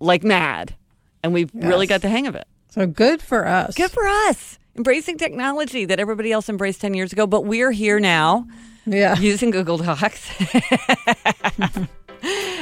like 0.00 0.22
mad. 0.24 0.74
And 1.22 1.32
we've 1.32 1.50
really 1.54 1.86
got 1.86 2.02
the 2.02 2.08
hang 2.08 2.26
of 2.26 2.34
it. 2.34 2.46
so 2.68 2.86
good 2.86 3.22
for 3.22 3.46
us. 3.46 3.74
Good 3.74 3.90
for 3.90 4.06
us. 4.06 4.58
Embracing 4.76 5.18
technology 5.18 5.84
that 5.84 5.98
everybody 5.98 6.30
else 6.30 6.48
embraced 6.48 6.80
10 6.80 6.94
years 6.94 7.12
ago, 7.12 7.26
but 7.26 7.44
we're 7.44 7.72
here 7.72 7.98
now 7.98 8.46
yeah. 8.86 9.18
using 9.18 9.50
Google 9.50 9.78
Docs. 9.78 10.30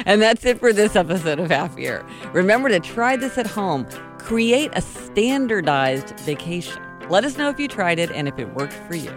and 0.07 0.23
that's 0.23 0.45
it 0.45 0.59
for 0.59 0.73
this 0.73 0.97
episode 0.97 1.39
of 1.39 1.51
Happier. 1.51 2.07
Remember 2.33 2.69
to 2.69 2.81
try 2.81 3.17
this 3.17 3.37
at 3.39 3.47
home. 3.47 3.87
Create 4.27 4.73
a 4.75 4.81
standardized 4.81 6.19
vacation. 6.21 6.83
Let 7.09 7.25
us 7.25 7.39
know 7.39 7.49
if 7.49 7.61
you 7.61 7.69
tried 7.69 8.01
it 8.01 8.11
and 8.11 8.27
if 8.27 8.37
it 8.41 8.53
worked 8.57 8.73
for 8.73 8.97
you. 8.97 9.13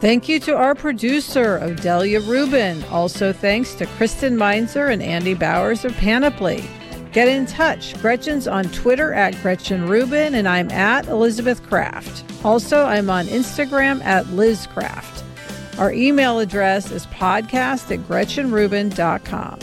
Thank 0.00 0.28
you 0.28 0.40
to 0.40 0.56
our 0.56 0.74
producer, 0.74 1.60
Odelia 1.60 2.26
Rubin. 2.26 2.82
Also, 2.90 3.32
thanks 3.32 3.74
to 3.74 3.86
Kristen 3.86 4.36
Meinzer 4.36 4.86
and 4.88 5.00
Andy 5.00 5.34
Bowers 5.34 5.84
of 5.84 5.92
Panoply. 5.98 6.68
Get 7.12 7.28
in 7.28 7.46
touch. 7.46 7.96
Gretchen's 8.02 8.48
on 8.48 8.64
Twitter 8.64 9.14
at 9.14 9.40
Gretchen 9.42 9.86
Rubin, 9.86 10.34
and 10.34 10.48
I'm 10.48 10.72
at 10.72 11.06
Elizabeth 11.06 11.62
Craft. 11.62 12.24
Also, 12.44 12.84
I'm 12.84 13.08
on 13.10 13.26
Instagram 13.26 14.02
at 14.02 14.26
Liz 14.30 14.66
Craft. 14.66 15.22
Our 15.78 15.92
email 15.92 16.40
address 16.40 16.90
is 16.90 17.06
podcast 17.06 17.92
at 17.94 18.00
gretchenrubin.com. 18.08 19.60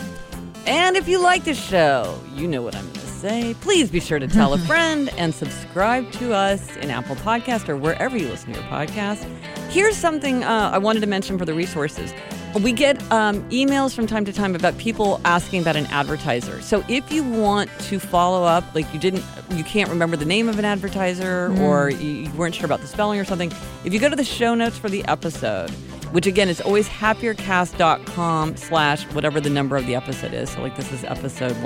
And 0.66 0.96
if 0.96 1.10
you 1.10 1.20
like 1.20 1.44
the 1.44 1.54
show, 1.54 2.18
you 2.34 2.48
know 2.48 2.62
what 2.62 2.78
I'm 2.78 2.86
going 2.86 2.94
to 2.94 3.05
say. 3.26 3.56
Please 3.62 3.90
be 3.90 4.00
sure 4.00 4.20
to 4.20 4.28
tell 4.28 4.54
a 4.54 4.58
friend 4.60 5.10
and 5.18 5.34
subscribe 5.34 6.12
to 6.12 6.32
us 6.32 6.76
in 6.78 6.92
Apple 6.92 7.16
Podcast 7.16 7.68
or 7.68 7.76
wherever 7.76 8.16
you 8.16 8.28
listen 8.28 8.54
to 8.54 8.60
your 8.60 8.70
podcast. 8.70 9.24
Here's 9.72 9.98
something 9.98 10.44
uh, 10.44 10.70
I 10.72 10.78
wanted 10.78 11.00
to 11.00 11.08
mention 11.08 11.40
for 11.40 11.46
the 11.46 11.56
resources. 11.56 12.14
We 12.62 12.72
get 12.72 13.02
um, 13.12 13.42
emails 13.50 13.96
from 13.96 14.06
time 14.06 14.26
to 14.26 14.32
time 14.32 14.54
about 14.54 14.78
people 14.78 15.20
asking 15.26 15.64
about 15.64 15.76
an 15.76 15.88
advertiser. 15.88 16.62
So 16.62 16.86
if 16.88 17.12
you 17.12 17.24
want 17.24 17.72
to 17.80 18.00
follow 18.00 18.46
up, 18.46 18.64
like 18.76 18.94
you 18.94 19.00
didn't, 19.00 19.24
you 19.50 19.64
can't 19.64 19.90
remember 19.90 20.16
the 20.18 20.26
name 20.26 20.48
of 20.48 20.60
an 20.60 20.66
advertiser 20.66 21.52
or 21.60 21.90
you, 21.90 22.32
weren't 22.34 22.54
sure 22.54 22.66
about 22.66 22.82
the 22.82 22.88
spelling 22.88 23.20
or 23.20 23.26
something, 23.26 23.52
if 23.84 23.92
you 23.92 24.00
go 24.00 24.08
to 24.08 24.16
the 24.16 24.24
show 24.24 24.54
notes 24.54 24.78
for 24.78 24.88
the 24.90 25.04
episode, 25.06 25.72
which 26.12 26.28
again 26.28 26.48
is 26.48 26.62
always 26.62 26.88
happiercast.com 26.88 28.56
slash 28.56 29.04
whatever 29.16 29.42
the 29.42 29.50
number 29.50 29.76
of 29.76 29.88
the 29.88 29.96
episode 29.96 30.34
is. 30.34 30.52
So 30.52 30.62
like 30.62 30.76
this 30.76 30.92
is 30.92 31.04
episode 31.06 31.58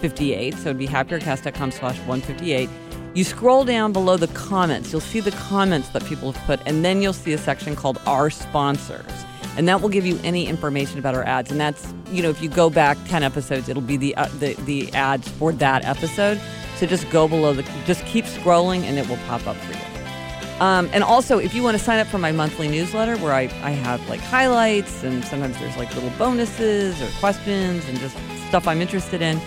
158. 0.00 0.54
So 0.54 0.60
it'd 0.60 0.78
be 0.78 0.86
happiercast.com 0.86 1.70
slash 1.70 1.98
158. 2.00 2.68
You 3.14 3.24
scroll 3.24 3.64
down 3.64 3.92
below 3.92 4.16
the 4.16 4.28
comments. 4.28 4.92
You'll 4.92 5.00
see 5.00 5.20
the 5.20 5.32
comments 5.32 5.88
that 5.90 6.04
people 6.04 6.32
have 6.32 6.44
put, 6.46 6.60
and 6.66 6.84
then 6.84 7.02
you'll 7.02 7.12
see 7.12 7.32
a 7.32 7.38
section 7.38 7.74
called 7.74 8.00
Our 8.06 8.30
Sponsors. 8.30 9.10
And 9.56 9.66
that 9.68 9.80
will 9.80 9.88
give 9.88 10.06
you 10.06 10.18
any 10.22 10.46
information 10.46 10.98
about 10.98 11.16
our 11.16 11.24
ads. 11.24 11.50
And 11.50 11.60
that's, 11.60 11.92
you 12.12 12.22
know, 12.22 12.30
if 12.30 12.40
you 12.40 12.48
go 12.48 12.70
back 12.70 12.96
10 13.06 13.24
episodes, 13.24 13.68
it'll 13.68 13.82
be 13.82 13.96
the, 13.96 14.14
uh, 14.14 14.28
the, 14.38 14.54
the 14.64 14.92
ads 14.94 15.28
for 15.28 15.52
that 15.54 15.84
episode. 15.84 16.40
So 16.76 16.86
just 16.86 17.10
go 17.10 17.26
below 17.26 17.52
the, 17.52 17.62
just 17.84 18.04
keep 18.06 18.24
scrolling 18.26 18.82
and 18.84 18.96
it 18.96 19.08
will 19.08 19.18
pop 19.26 19.46
up 19.48 19.56
for 19.56 19.72
you. 19.72 20.64
Um, 20.64 20.88
and 20.92 21.02
also, 21.02 21.38
if 21.38 21.52
you 21.52 21.62
want 21.62 21.76
to 21.76 21.82
sign 21.82 21.98
up 21.98 22.06
for 22.06 22.18
my 22.18 22.32
monthly 22.32 22.68
newsletter 22.68 23.16
where 23.16 23.32
I, 23.32 23.42
I 23.62 23.70
have 23.70 24.06
like 24.08 24.20
highlights 24.20 25.02
and 25.02 25.24
sometimes 25.24 25.58
there's 25.58 25.76
like 25.76 25.92
little 25.94 26.10
bonuses 26.10 27.00
or 27.02 27.08
questions 27.18 27.88
and 27.88 27.98
just 27.98 28.16
stuff 28.48 28.68
I'm 28.68 28.80
interested 28.80 29.20
in, 29.20 29.40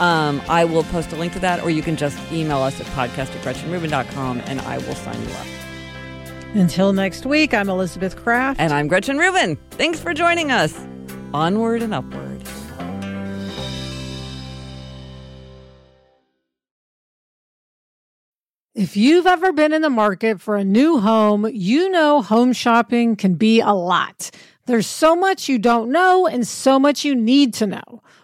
um, 0.00 0.42
I 0.48 0.64
will 0.64 0.84
post 0.84 1.12
a 1.12 1.16
link 1.16 1.32
to 1.34 1.38
that 1.40 1.62
or 1.62 1.70
you 1.70 1.82
can 1.82 1.96
just 1.96 2.18
email 2.32 2.58
us 2.58 2.80
at 2.80 2.86
podcast 2.88 3.34
at 3.36 3.42
gretchenrubin.com 3.44 4.40
and 4.46 4.60
I 4.62 4.78
will 4.78 4.94
sign 4.94 5.22
you 5.22 5.34
up. 5.34 5.46
Until 6.54 6.92
next 6.92 7.26
week, 7.26 7.54
I'm 7.54 7.68
Elizabeth 7.68 8.16
Craft. 8.16 8.58
And 8.58 8.72
I'm 8.72 8.88
Gretchen 8.88 9.18
Rubin. 9.18 9.56
Thanks 9.70 10.00
for 10.00 10.12
joining 10.12 10.50
us. 10.50 10.76
Onward 11.32 11.82
and 11.82 11.94
upward. 11.94 12.42
If 18.74 18.96
you've 18.96 19.26
ever 19.26 19.52
been 19.52 19.72
in 19.72 19.82
the 19.82 19.90
market 19.90 20.40
for 20.40 20.56
a 20.56 20.64
new 20.64 20.98
home, 21.00 21.46
you 21.52 21.90
know 21.90 22.22
home 22.22 22.52
shopping 22.52 23.14
can 23.14 23.34
be 23.34 23.60
a 23.60 23.72
lot. 23.72 24.30
There's 24.66 24.86
so 24.86 25.14
much 25.14 25.48
you 25.48 25.58
don't 25.58 25.92
know 25.92 26.26
and 26.26 26.46
so 26.46 26.78
much 26.78 27.04
you 27.04 27.14
need 27.14 27.52
to 27.54 27.66
know. 27.66 28.02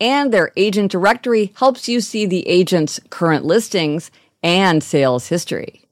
And 0.00 0.32
their 0.32 0.52
agent 0.56 0.92
directory 0.92 1.52
helps 1.56 1.88
you 1.88 2.00
see 2.00 2.26
the 2.26 2.46
agent's 2.46 3.00
current 3.10 3.44
listings 3.44 4.10
and 4.42 4.82
sales 4.82 5.28
history. 5.28 5.82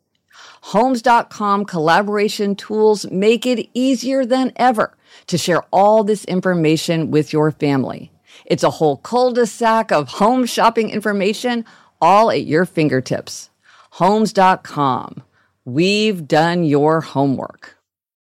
Homes.com 0.62 1.64
collaboration 1.64 2.56
tools 2.56 3.10
make 3.10 3.46
it 3.46 3.68
easier 3.74 4.24
than 4.24 4.52
ever 4.56 4.96
to 5.28 5.38
share 5.38 5.62
all 5.72 6.04
this 6.04 6.24
information 6.24 7.10
with 7.10 7.32
your 7.32 7.50
family. 7.50 8.10
It's 8.44 8.64
a 8.64 8.70
whole 8.70 8.96
cul-de-sac 8.98 9.92
of 9.92 10.08
home 10.08 10.46
shopping 10.46 10.90
information 10.90 11.64
all 12.00 12.30
at 12.30 12.44
your 12.44 12.64
fingertips. 12.64 13.50
Homes.com. 13.92 15.22
We've 15.64 16.28
done 16.28 16.64
your 16.64 17.00
homework. 17.00 17.75